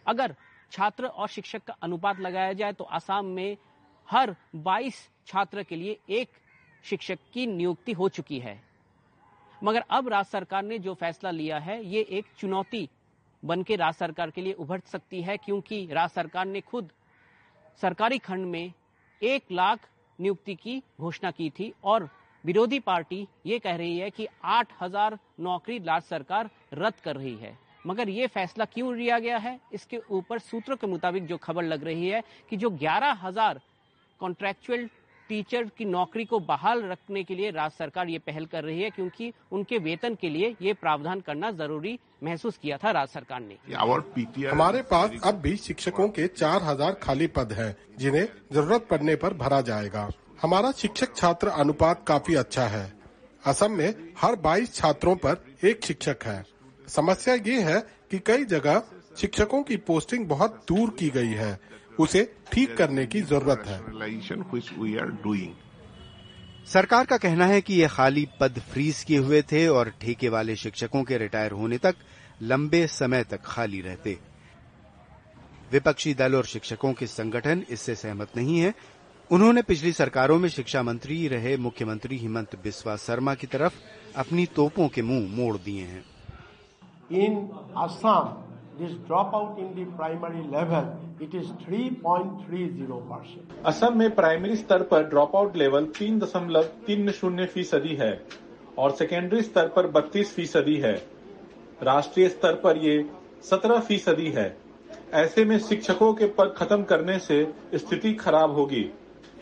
अगर 0.05 0.35
छात्र 0.71 1.05
और 1.05 1.27
शिक्षक 1.27 1.63
का 1.67 1.75
अनुपात 1.83 2.19
लगाया 2.19 2.53
जाए 2.53 2.73
तो 2.73 2.83
असम 2.83 3.33
में 3.35 3.57
हर 4.09 4.35
22 4.57 5.07
छात्र 5.27 5.63
के 5.63 5.75
लिए 5.75 5.99
एक 6.11 6.37
शिक्षक 6.83 7.19
की 7.33 7.47
नियुक्ति 7.47 7.91
हो 7.91 8.09
चुकी 8.09 8.39
है। 8.39 8.59
मगर 9.61 9.83
अब 9.89 10.07
राज्य 10.09 10.29
सरकार 10.29 10.63
ने 10.63 10.79
जो 10.79 10.93
फैसला 10.93 11.31
लिया 11.31 11.57
है, 11.59 11.83
ये 11.85 12.01
एक 12.01 12.25
चुनौती 12.37 12.87
बन 13.43 13.63
के 13.63 13.75
राज्य 13.75 13.97
सरकार 13.97 14.31
के 14.31 14.41
लिए 14.41 14.53
उभर 14.53 14.81
सकती 14.85 15.21
है, 15.21 15.37
क्योंकि 15.37 15.85
राज्य 15.91 16.13
सरकार 16.13 16.45
ने 16.45 16.61
खुद 16.61 16.89
सरकारी 17.81 18.17
खंड 18.19 18.45
में 18.45 18.71
एक 19.21 19.51
लाख 19.51 19.87
नियुक्ति 20.19 20.55
की 20.55 20.81
घोषणा 20.99 21.31
की 21.31 21.49
थी 21.49 21.73
और 21.83 22.09
विरोधी 22.43 22.79
पार्टी 22.79 23.27
ये 23.45 23.59
कह 23.59 23.75
रही 23.75 23.97
है 23.99 24.09
कि 24.09 24.27
8000 24.45 25.17
नौकरी 25.39 25.77
राज्य 25.79 26.07
सरकार 26.09 26.49
रद्द 26.73 26.99
कर 27.03 27.15
रही 27.15 27.35
है। 27.35 27.57
मगर 27.85 28.09
ये 28.09 28.27
फैसला 28.27 28.65
क्यों 28.65 28.95
लिया 28.95 29.19
गया 29.19 29.37
है? 29.37 29.59
इसके 29.73 29.97
ऊपर 30.09 30.39
सूत्रों 30.39 30.75
के 30.77 30.87
मुताबिक 30.87 31.25
जो 31.27 31.37
खबर 31.37 31.63
लग 31.63 31.83
रही 31.83 32.07
है 32.07 32.23
कि 32.49 32.57
जो 32.57 32.69
ग्यारह 32.69 33.19
हज़ार 33.21 33.61
कॉन्ट्रेक्चुअल 34.21 34.89
टीचर 35.29 35.63
की 35.77 35.85
नौकरी 35.85 36.25
को 36.25 36.39
बहाल 36.39 36.81
रखने 36.83 37.23
के 37.23 37.35
लिए 37.35 37.49
राज्य 37.51 37.75
सरकार 37.79 38.07
ये 38.09 38.19
पहल 38.19 38.45
कर 38.45 38.63
रही 38.63 38.81
है 38.81 38.89
क्योंकि 38.89 39.31
उनके 39.51 39.77
वेतन 39.77 40.15
के 40.15 40.29
लिए 40.29 40.55
ये 40.61 40.73
प्रावधान 40.73 41.19
करना 41.19 41.51
ज़रूरी 41.51 41.97
महसूस 42.23 42.57
किया 42.57 42.77
था 42.77 42.91
राज्य 42.91 43.13
सरकार 43.13 43.41
ने। 43.41 43.57
हमारे 44.47 44.81
पास 44.81 45.11
अब 45.23 45.35
भी 45.35 45.55
शिक्षकों 45.57 46.07
के 46.09 46.27
4000 46.27 46.93
खाली 46.93 47.27
पद 47.27 47.53
हैं, 47.53 47.75
जिन्हें 47.97 48.27
ज़रूरत 48.51 48.87
पड़ने 48.91 49.15
पर 49.15 49.33
भरा 49.33 49.61
जाएगा। 49.61 50.09
हमारा 50.41 50.71
शिक्षक 50.71 51.15
छात्र 51.15 51.47
अनुपात 51.47 52.03
काफ़ी 52.07 52.35
अच्छा 52.35 52.67
है। 52.67 52.93
असम 53.43 53.71
में 53.71 53.93
हर 54.17 54.35
22 54.35 54.73
छात्रों 54.75 55.15
पर 55.15 55.43
एक 55.63 55.85
शिक्षक 55.85 56.23
है। 56.23 56.43
समस्या 56.87 57.33
ये 57.35 57.61
है 57.61 57.79
कि 58.11 58.19
कई 58.19 58.45
जगह 58.45 58.83
शिक्षकों 59.17 59.63
की 59.63 59.77
पोस्टिंग 59.77 60.27
बहुत 60.27 60.63
दूर 60.67 60.89
की 60.89 61.09
गई 61.09 61.33
है। 61.33 61.57
उसे 61.99 62.23
ठीक 62.51 62.75
करने 62.77 63.05
की 63.05 63.21
ज़रूरत 63.21 63.63
है। 63.67 63.79
सरकार 66.67 67.05
का 67.05 67.17
कहना 67.17 67.45
है 67.45 67.61
कि 67.61 67.73
ये 67.73 67.87
खाली 67.87 68.27
पद 68.39 68.59
फ्रीज 68.71 69.03
किए 69.03 69.17
हुए 69.17 69.41
थे 69.41 69.67
और 69.67 69.89
ठेके 70.01 70.29
वाले 70.29 70.55
शिक्षकों 70.55 71.03
के 71.03 71.17
रिटायर 71.17 71.51
होने 71.51 71.77
तक 71.77 71.95
लंबे 72.41 72.85
समय 72.87 73.23
तक 73.23 73.41
खाली 73.45 73.81
रहते। 73.81 74.17
विपक्षी 75.71 76.13
दल 76.13 76.35
और 76.35 76.45
शिक्षकों 76.45 76.93
के 76.93 77.07
संगठन 77.07 77.63
इससे 77.69 77.95
सहमत 77.95 78.37
नहीं 78.37 78.59
है। 78.59 78.73
उन्होंने 79.31 79.61
पिछली 79.61 79.91
सरकारों 79.91 80.37
में 80.39 80.49
शिक्षा 80.49 80.83
मंत्री 80.83 81.27
रहे 81.27 81.57
मुख्यमंत्री 81.57 82.17
हिमंत 82.17 82.55
बिस्वा 82.63 82.95
शर्मा 82.97 83.33
की 83.33 83.47
तरफ़ 83.47 83.73
अपनी 84.15 84.45
तोपों 84.45 84.87
के 84.87 85.01
मुँह 85.01 85.27
मोड़ 85.35 85.57
दिए 85.57 85.83
हैं। 85.83 86.03
In 87.11 87.49
Assam 87.77 88.48
this 88.79 88.91
dropout 89.07 89.57
in 89.59 89.69
the 89.75 89.85
primary 89.97 90.43
level, 90.51 90.85
it 91.21 91.33
is 91.33 91.47
3.30 91.63 93.01
percent 93.09 93.65
Assam 93.65 93.97
में 93.97 94.09
प्राइमरी 94.15 94.55
स्तर 94.55 94.83
पर 94.83 95.03
ड्रॉप 95.03 95.35
आउट 95.35 95.57
लेवल 95.57 95.85
तीन 95.97 96.19
दशमलव 96.19 96.63
तीन 96.87 97.11
शून्य 97.11 97.45
फ़ीसदी 97.45 97.95
है 97.95 98.11
और 98.77 98.91
सेकेंडरी 98.91 99.41
स्तर 99.41 99.67
पर 99.67 99.87
बत्तीस 99.87 100.33
फ़ीसदी 100.35 100.75
है। 100.77 100.93
राष्ट्रीय 101.83 102.29
स्तर 102.29 102.55
पर 102.55 102.77
ये 102.77 103.09
सत्रह 103.43 103.79
फ़ीसदी 103.79 104.29
है। 104.29 104.57
ऐसे 105.13 105.45
में 105.45 105.57
शिक्षकों 105.59 106.13
के 106.13 106.25
पद 106.37 106.53
खत्म 106.57 106.83
करने 106.83 107.19
से 107.19 107.43
स्थिति 107.75 108.13
खराब 108.13 108.51
होगी। 108.51 108.89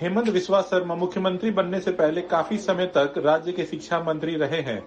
हेमंत 0.02 0.30
विश्वा 0.30 0.62
शर्मा 0.62 0.96
मुख्यमंत्री 0.96 1.52
बनने 1.52 1.80
से 1.80 1.92
पहले 1.92 2.22
काफ़ी 2.22 2.58
समय 2.58 2.86
तक 2.98 3.14
राज्य 3.18 3.52
के 3.52 3.66
शिक्षा 3.66 4.00
मंत्री 4.00 4.36
रहे 4.36 4.62
हैं। 4.62 4.82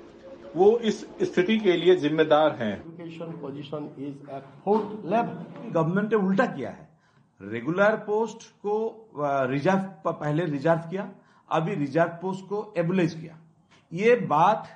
वो 0.56 0.78
इस 0.78 1.00
स्थिति 1.22 1.58
के 1.58 1.76
लिए 1.76 1.94
जिम्मेदार 1.96 2.54
हैं। 2.54 2.72
Education 2.72 3.32
position 3.32 3.88
is 3.98 4.30
at 4.30 4.44
level 5.04 5.70
government 5.70 6.12
ने 6.12 6.18
उल्टा 6.18 6.46
किया 6.46 6.70
है। 6.70 6.88
रेगुलर 7.40 7.96
पोस्ट 7.96 8.48
को 8.66 8.74
रिज़र्व 9.50 10.10
पहले 10.10 10.44
रिज़र्व 10.44 10.80
किया, 10.90 11.10
अभी 11.48 11.74
रिज़र्व 11.74 12.18
पोस्ट 12.22 12.44
को 12.48 12.72
एबुलेज 12.76 13.14
किया। 13.14 13.38
ये 13.92 14.14
बात 14.28 14.68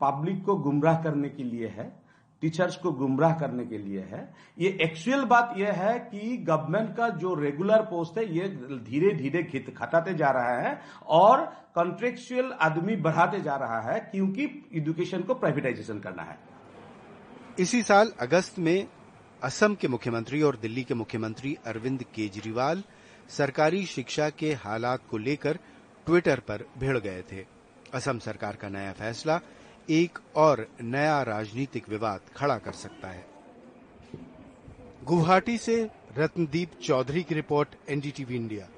पब्लिक 0.00 0.44
को 0.44 0.56
गुमराह 0.58 1.02
करने 1.02 1.28
के 1.28 1.44
लिए 1.44 1.66
है। 1.68 1.99
टीचर्स 2.42 2.76
को 2.76 2.90
गुमराह 2.92 3.32
करने 3.38 3.64
के 3.66 3.78
लिए 3.78 4.00
है। 4.02 4.22
ये 4.58 4.68
एक्चुअल 4.82 5.24
बात 5.24 5.54
यह 5.56 5.72
है 5.72 5.98
कि 6.00 6.36
गवर्नमेंट 6.38 6.96
का 6.96 7.08
जो 7.08 7.34
रेगुलर 7.34 7.82
पोस्ट 7.84 8.18
है, 8.18 8.24
ये 8.34 8.48
धीरे 8.84 9.14
धीरे 9.14 9.42
घटाते 9.70 10.14
जा 10.14 10.30
रहा 10.30 10.56
है 10.60 10.78
और 11.02 11.44
कॉन्ट्रेक्चुअल 11.74 12.52
आदमी 12.60 12.96
बढ़ाते 12.98 13.40
जा 13.40 13.56
रहा 13.56 13.80
है 13.82 13.98
क्योंकि 14.00 14.44
एजुकेशन 14.74 15.22
को 15.22 15.34
प्राइवेटाइजेशन 15.34 15.98
करना 15.98 16.22
है। 16.22 16.38
इसी 17.58 17.82
साल 17.82 18.12
अगस्त 18.20 18.58
में 18.58 18.86
असम 19.42 19.74
के 19.74 19.88
मुख्यमंत्री 19.88 20.42
और 20.42 20.56
दिल्ली 20.56 20.82
के 20.82 20.94
मुख्यमंत्री 20.94 21.56
अरविंद 21.66 22.02
केजरीवाल 22.14 22.82
सरकारी 23.28 23.84
शिक्षा 23.86 24.28
के 24.30 24.52
हालात 24.54 25.00
को 25.10 25.18
लेकर 25.18 25.58
ट्विटर 26.06 26.40
पर 26.40 26.64
भिड़ 26.78 26.98
गए 26.98 27.22
थे। 27.32 27.44
असम 27.94 28.18
सरकार 28.18 28.56
का 28.56 28.68
नया 28.68 28.92
फैसला 28.92 29.40
एक 29.90 30.18
और 30.36 30.66
नया 30.80 31.22
राजनीतिक 31.22 31.88
विवाद 31.88 32.28
खड़ा 32.36 32.56
कर 32.58 32.72
सकता 32.72 33.08
है। 33.08 33.24
गुवाहाटी 35.04 35.56
से 35.58 35.76
रत्नदीप 36.18 36.74
चौधरी 36.82 37.22
की 37.22 37.34
रिपोर्ट, 37.34 37.68
एनडीटीवी 37.88 38.36
इंडिया। 38.36 38.68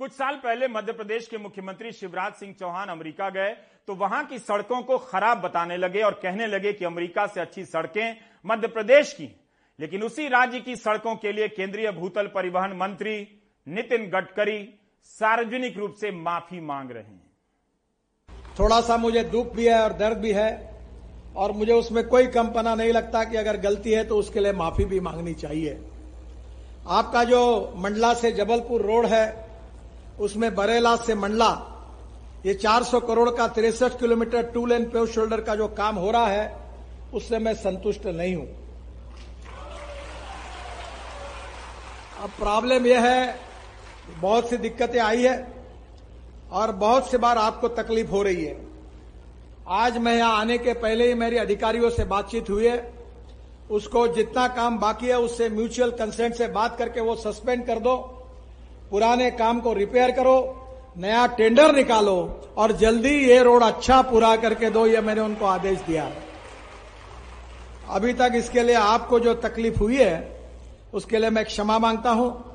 कुछ 0.00 0.12
साल 0.12 0.36
पहले 0.36 0.68
मध्य 0.68 0.92
प्रदेश 0.92 1.28
के 1.28 1.38
मुख्यमंत्री 1.38 1.92
शिवराज 1.92 2.32
सिंह 2.32 2.54
चौहान 2.60 2.88
अमेरिका 2.88 3.28
गए 3.30 3.54
तो 3.88 3.94
वहाँ 3.94 4.24
की 4.26 4.38
सड़कों 4.38 4.82
को 4.82 4.98
खराब 4.98 5.40
बताने 5.40 5.76
लगे 5.76 6.02
और 6.02 6.14
कहने 6.14 6.46
लगे 6.46 6.72
कि 6.72 6.84
अमेरिका 6.84 7.26
से 7.26 7.40
अच्छी 7.40 7.64
सड़कें 7.64 8.16
मध्य 8.44 8.68
प्रदेश 8.68 9.12
की। 9.12 9.30
लेकिन 9.78 10.02
उसी 10.02 10.28
राज्य 10.28 10.60
की 10.60 10.76
सड़कों 10.76 11.16
के 11.16 11.32
लिए 11.32 11.48
केंद्रीय 11.48 11.90
भूतल 11.92 12.26
परिवहन 12.26 12.76
मंत्री 12.76 13.16
नितिन 13.66 14.10
गडकरी 14.10 14.62
सार्वजनिक 15.04 15.78
रूप 15.78 15.94
से 15.94 16.10
माफ़ी 16.12 16.60
मांग 16.60 16.90
रहे 16.90 17.02
हैं। 17.02 17.29
थोड़ा 18.58 18.80
सा 18.80 18.96
मुझे 18.96 19.22
दुख 19.24 19.52
भी 19.54 19.66
है 19.66 19.80
और 19.82 19.92
दर्द 19.92 20.18
भी 20.18 20.32
है 20.32 20.50
और 21.36 21.52
मुझे 21.52 21.72
उसमें 21.72 22.06
कोई 22.08 22.26
कंपना 22.28 22.74
नहीं 22.74 22.92
लगता 22.92 23.22
कि 23.24 23.36
अगर 23.36 23.56
गलती 23.56 23.92
है 23.92 24.04
तो 24.04 24.16
उसके 24.16 24.40
लिए 24.40 24.52
माफ़ी 24.52 24.84
भी 24.84 25.00
मांगनी 25.00 25.34
चाहिए। 25.34 25.78
आपका 26.88 27.24
जो 27.24 27.40
मंडला 27.76 28.12
से 28.14 28.32
जबलपुर 28.32 28.82
रोड 28.82 29.06
है, 29.06 29.46
उसमें 30.20 30.54
बरेला 30.54 30.94
से 30.96 31.14
मंडला, 31.14 31.50
ये 32.46 32.54
400 32.54 33.00
करोड़ 33.00 33.30
का 33.30 33.46
तिरसठ 33.48 33.98
kilometre 34.00 34.42
two 34.44 34.64
lane 34.66 34.84
pave 34.90 35.06
shoulder 35.06 35.40
का 35.40 35.54
जो 35.54 35.68
काम 35.68 35.96
हो 35.96 36.10
रहा 36.10 36.26
है, 36.26 36.56
उससे 37.14 37.38
मैं 37.38 37.54
संतुष्ट 37.54 38.06
नहीं 38.06 38.34
हूँ। 38.34 38.46
अब 42.22 42.30
प्रॉब्लम 42.38 42.86
यह 42.86 43.00
है, 43.00 43.38
बहुत 44.20 44.48
सी 44.50 44.56
दिक्कतें 44.56 45.00
आई 45.00 45.22
है 45.22 45.36
और 46.52 46.72
बहुत 46.72 47.10
सी 47.10 47.16
बार 47.16 47.38
आपको 47.38 47.68
तकलीफ़ 47.68 48.10
हो 48.10 48.22
रही 48.22 48.44
है। 48.44 48.56
आज 49.68 49.98
मैं 49.98 50.16
यहाँ 50.16 50.40
आने 50.40 50.58
के 50.58 50.72
पहले 50.74 51.06
ही 51.08 51.14
मेरी 51.14 51.36
अधिकारियों 51.36 51.90
से 51.90 52.04
बातचीत 52.04 52.50
हुई 52.50 52.66
है। 52.66 52.92
उसको 53.70 54.06
जितना 54.08 54.46
काम 54.48 54.78
बाकी 54.78 55.06
है, 55.06 55.18
उससे 55.18 55.48
म्यूचुअल 55.48 55.90
कंसेंट 55.90 56.34
से 56.34 56.46
बात 56.48 56.76
करके 56.78 57.00
वो 57.00 57.14
सस्पेंड 57.16 57.66
कर 57.66 57.78
दो। 57.78 57.96
पुराने 58.90 59.30
काम 59.30 59.60
को 59.60 59.72
रिपेयर 59.72 60.10
करो, 60.10 60.56
नया 60.98 61.26
टेंडर 61.26 61.74
निकालो 61.74 62.42
और 62.56 62.72
जल्दी 62.72 63.14
ये 63.26 63.42
रोड 63.42 63.62
अच्छा 63.62 64.00
पूरा 64.02 64.34
करके 64.36 64.70
दो, 64.70 64.86
ये 64.86 65.00
मैंने 65.00 65.20
उनको 65.20 65.46
आदेश 65.46 65.78
दिया। 65.78 66.10
अभी 67.90 68.12
तक 68.12 68.32
इसके 68.34 68.62
लिए 68.62 68.74
आपको 68.74 69.20
जो 69.20 69.34
तकलीफ़ 69.34 69.78
हुई 69.78 69.96
है, 69.96 70.38
उसके 70.94 71.18
लिए 71.18 71.30
मैं 71.30 71.44
क्षमा 71.44 71.78
माँगता 71.78 72.10
हूँ। 72.10 72.49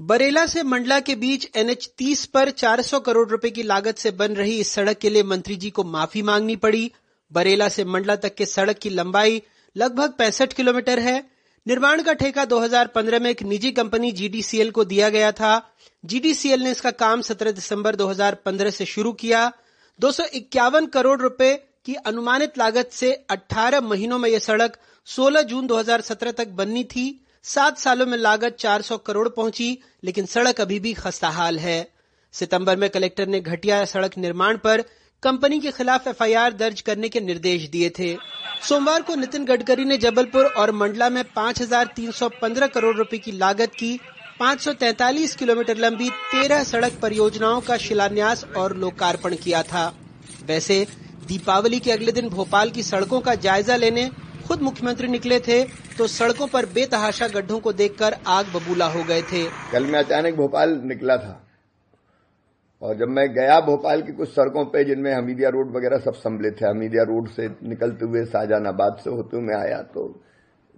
बरेला 0.00 0.46
से 0.46 0.62
मंडला 0.62 1.00
के 1.00 1.14
बीच 1.14 1.50
एनएच 1.56 1.90
30 1.98 2.24
पर 2.26 2.50
400 2.50 3.00
करोड़ 3.00 3.28
रुपए 3.28 3.50
की 3.50 3.62
लागत 3.62 3.98
से 3.98 4.10
बन 4.10 4.32
रही 4.32 4.58
इस 4.60 4.68
सड़क 4.68 4.98
के 4.98 5.10
लिए 5.10 5.22
मंत्री 5.22 5.56
जी 5.56 5.70
को 5.70 5.84
माफ़ी 5.84 6.22
मांगनी 6.22 6.56
पड़ी। 6.56 6.90
बरेला 7.32 7.68
से 7.68 7.84
मंडला 7.84 8.16
तक 8.16 8.34
के 8.34 8.46
सड़क 8.46 8.78
की 8.78 8.90
लंबाई 8.90 9.42
लगभग 9.76 10.12
पैंसठ 10.18 10.52
किलोमीटर 10.52 10.98
है। 10.98 11.30
निर्माण 11.66 12.02
का 12.02 12.12
ठेका 12.12 12.44
2015 12.44 13.20
में 13.20 13.30
एक 13.30 13.42
निजी 13.42 13.70
कंपनी 13.72 14.12
जीडीसीएल 14.12 14.70
को 14.70 14.84
दिया 14.84 15.08
गया 15.08 15.32
था। 15.32 15.76
जीडीसीएल 16.04 16.60
ने 16.60 16.70
इसका 16.70 16.90
काम 16.90 17.20
17 17.20 17.52
दिसंबर 17.52 17.96
2015 17.96 18.70
से 18.70 18.84
शुरू 18.84 19.12
किया। 19.12 19.52
दो 20.00 20.12
सौ 20.12 20.24
इक्यावन 20.24 20.86
करोड़ 20.86 21.20
रुपए 21.20 21.54
की 21.84 21.94
अनुमानित 21.94 22.58
लागत 22.58 22.90
से 22.92 23.24
18 23.30 23.80
महीनों 23.80 24.18
में 24.18 24.30
यह 24.30 24.38
सड़क 24.38 24.78
16 25.06 25.42
जून 25.42 25.66
2017 25.66 26.32
तक 26.32 26.48
बननी 26.48 26.84
थी। 26.84 27.23
सात 27.44 27.78
सालों 27.78 28.04
में 28.06 28.16
लागत 28.18 28.56
400 28.58 28.96
करोड़ 28.96 29.28
पहुँची 29.28 29.66
लेकिन 30.04 30.26
सड़क 30.26 30.60
अभी 30.60 30.78
भी 30.80 30.92
खस्ताहाल 30.94 31.58
है। 31.58 31.92
सितंबर 32.34 32.76
में 32.76 32.88
कलेक्टर 32.90 33.26
ने 33.26 33.40
घटिया 33.40 33.84
सड़क 33.84 34.16
निर्माण 34.18 34.56
पर 34.56 34.82
कंपनी 35.22 35.58
के 35.60 35.70
खिलाफ 35.70 36.08
एफआईआर 36.08 36.52
दर्ज 36.52 36.80
करने 36.80 37.08
के 37.08 37.20
निर्देश 37.20 37.68
दिए 37.68 37.90
थे। 37.90 38.16
सोमवार 38.68 39.02
को 39.02 39.14
नितिन 39.14 39.44
गडकरी 39.44 39.84
ने 39.84 39.98
जबलपुर 39.98 40.46
और 40.46 40.72
मंडला 40.72 41.10
में 41.10 41.22
5,315 41.36 42.66
करोड़ 42.66 42.96
रुपए 42.96 43.18
की 43.18 43.32
लागत 43.32 43.74
की 43.74 43.98
543 44.40 45.34
किलोमीटर 45.36 45.76
लंबी 45.76 46.10
13 46.32 46.64
सड़क 46.64 46.98
परियोजनाओं 47.02 47.60
का 47.60 47.76
शिलान्यास 47.76 48.44
और 48.56 48.76
लोकार्पण 48.76 49.36
किया 49.36 49.62
था। 49.62 49.86
वैसे 50.44 50.86
दीपावली 51.26 51.80
के 51.80 51.92
अगले 51.92 52.12
दिन 52.12 52.28
भोपाल 52.28 52.70
की 52.70 52.82
सड़कों 52.82 53.20
का 53.20 53.34
जायजा 53.34 53.76
लेने 53.76 54.10
खुद 54.46 54.62
मुख्यमंत्री 54.62 55.08
निकले 55.08 55.38
थे 55.40 55.62
तो 55.98 56.06
सड़कों 56.08 56.46
पर 56.46 56.66
बेतहाशा 56.74 57.28
गड्ढों 57.30 57.58
को 57.60 57.72
देखकर 57.74 58.16
आग 58.28 58.46
बबूला 58.54 58.86
हो 58.88 59.02
गए 59.04 59.22
थे। 59.22 59.44
कल 59.72 59.84
मैं 59.84 59.98
अचानक 59.98 60.34
भोपाल 60.34 60.80
निकला 60.84 61.16
था। 61.16 61.40
और 62.82 62.94
जब 62.94 63.08
मैं 63.10 63.26
गया 63.34 63.58
भोपाल 63.62 64.02
की 64.02 64.12
कुछ 64.12 64.28
सड़कों 64.30 64.64
पे 64.66 64.84
जिनमें 64.84 65.12
हमीदिया 65.12 65.48
रोड 65.50 65.76
वगैरह 65.76 65.98
सब 66.00 66.14
सम्मिलित 66.16 66.56
है 66.62 66.70
हमीदिया 66.70 67.02
रोड 67.04 67.28
से 67.30 67.48
निकलते 67.64 68.04
हुए 68.04 68.24
शाहजहानाबाद 68.26 68.98
से 69.04 69.10
होते 69.10 69.36
हुए 69.36 69.46
मैं 69.46 69.56
आया 69.56 69.78
तो 69.94 70.02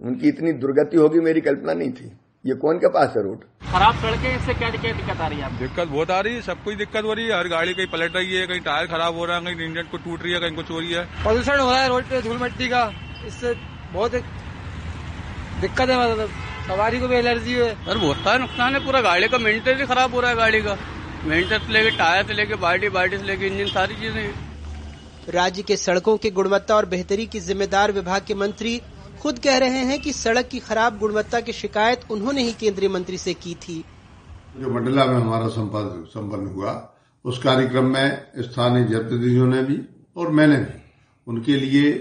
उनकी 0.01 0.27
इतनी 0.27 0.51
दुर्गति 0.55 0.97
होगी 0.97 1.19
मेरी 1.21 1.41
कल्पना 1.41 1.73
नहीं 1.73 1.91
थी। 1.91 2.11
ये 2.45 2.55
कौन 2.55 2.77
के 2.77 2.87
पास 2.89 3.13
है 3.15 3.23
रोड? 3.23 3.43
खराब 3.71 3.95
सड़कें 3.95 4.29
इससे 4.29 4.53
क्या 4.53 4.69
क्या 4.69 4.91
दिक्कत 4.91 5.21
आ 5.21 5.27
रही 5.27 5.39
है 5.39 5.49
दिक्कत 5.59 5.87
बहुत 5.87 6.11
आ 6.11 6.19
रही 6.19 6.35
है 6.35 6.41
सब 6.41 6.63
कुछ 6.63 6.75
दिक्कत 6.77 7.03
हो 7.03 7.13
रही 7.13 7.25
है 7.25 7.37
हर 7.37 7.47
गाड़ी 7.49 7.73
कहीं 7.73 7.87
पलट 7.87 8.15
रही 8.15 8.35
है 8.35 8.45
कहीं 8.47 8.61
टायर 8.61 8.87
खराब 8.87 9.17
हो 9.17 9.25
रहा 9.25 9.37
है 9.37 9.43
कहीं 9.45 9.67
इंजन 9.67 9.89
को 9.91 9.97
टूट 9.97 10.23
रही 10.23 10.33
है 10.33 10.39
कहीं 10.39 10.55
कुछ 10.55 10.71
हो 10.71 10.79
रही 10.79 10.93
है। 10.93 11.03
प्रदूषण 11.23 11.59
हो 11.59 11.69
रहा 11.69 11.81
है 11.81 11.89
रोड 11.89 12.03
पे 12.05 12.21
धूल 12.21 12.37
मिट्टी 12.41 12.67
का। 12.67 12.83
इससे 13.27 13.53
बहुत 13.93 14.13
एक 14.15 14.23
दिक्कत 15.61 15.89
है 15.89 15.97
मतलब 16.01 16.29
सवारी 16.67 16.99
को 16.99 17.07
भी 17.07 17.15
एलर्जी 17.15 17.53
है। 17.53 17.73
सर 17.85 17.97
बहुत 17.97 18.17
सारा 18.17 18.37
नुकसान 18.37 18.73
है 18.73 18.79
पूरा 18.85 19.01
गाड़ी 19.01 19.27
का 19.27 19.37
मेंटेनेंस 19.39 19.79
ही 19.79 19.87
खराब 19.87 20.13
हो 20.13 20.19
रहा 20.21 20.31
है 20.31 20.37
गाड़ी 20.37 20.61
का। 20.61 20.77
मेंटेनेंस 21.25 21.61
से 21.61 21.73
लेके 21.73 21.91
टायर 21.97 22.25
से 22.27 22.33
लेके 22.33 22.55
बाल्टी 22.57 22.89
बाल्टी 22.89 23.17
से 23.17 23.25
लेके 23.25 23.47
इंजन 23.47 23.71
सारी 23.71 23.95
चीज़ें। 23.95 25.33
राज्य 25.33 25.63
के 25.63 25.77
सड़कों 25.77 26.17
की 26.17 26.29
गुणवत्ता 26.31 26.75
और 26.75 26.85
बेहतरी 26.85 27.25
की 27.25 27.39
जिम्मेदार 27.41 27.91
विभाग 27.91 28.21
के 28.27 28.33
मंत्री 28.35 28.79
खुद 29.21 29.39
कह 29.39 29.57
रहे 29.57 29.79
हैं 29.85 29.99
कि 30.01 30.13
सड़क 30.13 30.47
की 30.47 30.59
खराब 30.59 30.97
गुणवत्ता 30.99 31.39
की 31.39 31.53
शिकायत 31.53 32.01
उन्होंने 32.11 32.43
ही 32.43 32.51
केंद्रीय 32.53 32.89
मंत्री 32.89 33.17
से 33.17 33.33
की 33.35 33.53
थी। 33.63 33.83
जो 34.57 34.69
मंडला 34.69 35.05
में 35.05 35.15
हमारा 35.15 35.47
संपन्न 35.47 36.47
हुआ 36.47 36.73
उस 37.25 37.41
कार्यक्रम 37.43 37.85
में 37.85 38.41
स्थानीय 38.41 38.83
जनप्रतिनिधियों 38.83 39.47
ने 39.47 39.61
भी 39.63 39.79
और 40.17 40.29
मैंने 40.31 40.57
भी 40.57 40.79
उनके 41.27 41.55
लिए 41.55 41.91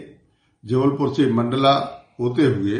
जबलपुर 0.67 1.15
से 1.15 1.31
मंडला 1.33 1.75
होते 2.21 2.45
हुए 2.45 2.79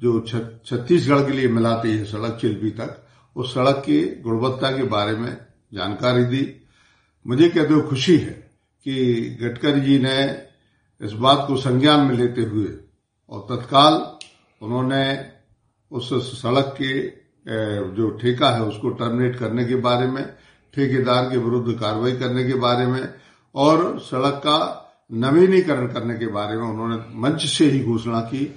जो 0.00 0.20
छत्तीसगढ़ 0.66 1.26
के 1.26 1.32
लिए 1.32 1.48
मिलाती 1.48 1.96
है 1.96 2.04
सड़क 2.04 2.38
चिल्पी 2.40 2.70
तक, 2.70 3.00
उस 3.36 3.54
सड़क 3.54 3.82
की 3.86 4.00
गुणवत्ता 4.22 4.70
के 4.76 4.82
बारे 4.84 5.16
में 5.16 5.36
जानकारी 5.74 6.24
दी। 6.24 6.44
मुझे 7.26 7.48
कहते 7.48 7.74
हुए 7.74 7.82
खुशी 7.88 8.16
है 8.16 8.32
कि 8.86 9.20
गडकरी 9.40 9.80
जी 9.80 9.98
ने 9.98 10.16
इस 11.00 11.12
बात 11.12 11.44
को 11.48 11.56
संज्ञान 11.56 12.00
में 12.00 12.16
लेते 12.16 12.42
हुए 12.42 12.68
और 13.30 13.46
तत्काल 13.50 13.94
उन्होंने 14.60 15.04
उस 15.92 16.10
सड़क 16.42 16.74
के 16.80 16.92
जो 17.96 18.10
ठेका 18.20 18.50
है 18.50 18.62
उसको 18.62 18.90
टर्मिनेट 18.90 19.36
करने 19.38 19.64
के 19.64 19.76
बारे 19.76 20.06
में, 20.06 20.24
ठेकेदार 20.74 21.30
के 21.30 21.36
विरुद्ध 21.36 21.78
कार्रवाई 21.80 22.12
करने 22.12 22.44
के 22.44 22.54
बारे 22.58 22.86
में 22.86 23.02
और 23.54 23.98
सड़क 24.00 24.40
का 24.46 24.83
नवीनीकरण 25.10 25.86
करने 25.86 26.14
के 26.14 26.26
बारे 26.26 26.56
में 26.56 26.66
उन्होंने 26.66 26.96
मंच 27.20 27.44
से 27.46 27.64
ही 27.64 27.80
घोषणा 27.80 28.20
की। 28.20 28.54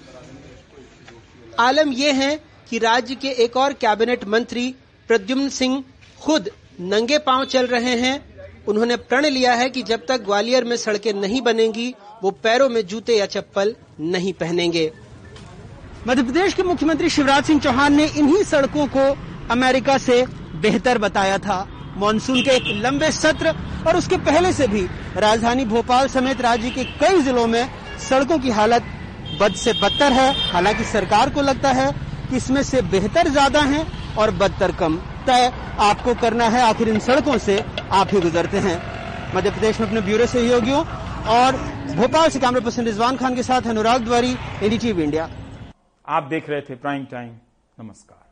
आलम 1.60 1.91
यह 1.91 2.16
है 2.16 2.36
कि 2.70 2.78
राज्य 2.78 3.16
के 3.16 3.28
एक 3.43 3.58
और 3.58 3.74
कैबिनेट 3.74 4.24
मंत्री 4.26 4.76
प्रद्युम्न 5.08 5.50
सिंह 5.50 5.84
खुद 6.22 6.50
नंगे 6.80 7.18
पाँव 7.18 7.45
चल 7.45 7.68
रहे 7.68 7.95
हैं। 8.00 8.16
उन्होंने 8.66 8.95
प्रण 8.95 9.26
लिया 9.26 9.54
है 9.54 9.70
कि 9.70 9.82
जब 9.84 10.06
तक 10.06 10.22
ग्वालियर 10.22 10.64
में 10.64 10.76
सड़कें 10.76 11.14
नहीं 11.14 11.41
बनेंगी 11.41 11.93
वो 12.24 12.32
पैरों 12.32 12.70
में 12.70 12.86
जूते 12.88 13.18
या 13.18 13.26
चप्पल 13.26 13.76
नहीं 14.00 14.34
पहनेंगे। 14.34 14.91
मध्य 16.08 16.24
प्रदेश 16.24 16.54
के 16.54 16.64
मुख्यमंत्री 16.64 17.10
शिवराज 17.10 17.43
सिंह 17.43 17.60
चौहान 17.60 17.93
ने 17.93 18.08
इन्हीं 18.08 18.43
सड़कों 18.43 18.88
को 18.88 19.16
अमेरिका 19.52 19.98
से 19.98 20.26
बेहतर 20.62 20.98
बताया 20.98 21.38
था। 21.38 21.76
मानसून 21.98 22.41
के 22.41 22.52
एक 22.52 22.64
लंबे 22.84 23.12
सत्र 23.14 23.54
और 23.88 23.98
उसके 23.98 24.18
पहले 24.26 24.52
से 24.54 24.68
भी 24.68 24.82
राजधानी 25.18 25.66
भोपाल 25.66 26.08
समेत 26.08 26.41
राज्य 26.41 26.70
के 26.70 26.84
कई 27.00 27.22
जिलों 27.22 27.45
में 27.48 27.70
सड़कों 28.00 28.38
की 28.39 28.52
हालत 28.52 28.84
बद 29.39 29.54
से 29.56 29.74
बदतर 29.74 30.14
है। 30.14 30.32
हालाँकि 30.52 30.84
सरकार 30.86 31.30
को 31.30 31.41
लगता 31.41 31.72
है 31.72 31.91
कि 32.30 32.36
इसमें 32.38 32.62
से 32.64 32.82
बेहतर 32.91 33.28
ज़्यादा 33.30 33.62
है 33.64 33.86
और 34.20 34.32
बदतर 34.34 34.72
कम। 34.72 34.95
तय 35.28 35.52
आपको 35.82 36.14
करना 36.16 36.45
है, 36.45 36.62
आखिर 36.64 36.89
इन 36.89 37.00
सड़कों 37.00 37.38
से 37.39 37.64
आप 37.91 38.14
ही 38.14 38.20
गुजरते 38.22 38.58
हैं। 38.60 38.78
मध्य 39.36 39.52
प्रदेश 39.52 39.80
में 39.80 39.88
अपने 39.88 40.02
ब्यूरो 40.02 40.26
सहयोगियों 40.26 40.84
और 41.32 41.56
भोपाल 41.95 42.30
से 42.30 42.39
कैमरा 42.39 42.60
पर्सन 42.60 42.86
रिजवान 42.86 43.18
खान 43.18 43.36
के 43.36 43.43
साथ 43.43 43.68
अनुराग 43.68 44.04
द्वारी, 44.04 44.36
एनडीटीवी 44.64 45.04
इंडिया। 45.04 45.30
आप 46.06 46.28
देख 46.30 46.50
रहे 46.50 46.62
थे 46.62 46.76
प्राइम 46.78 47.06
टाइम। 47.06 47.30
नमस्कार। 47.78 48.26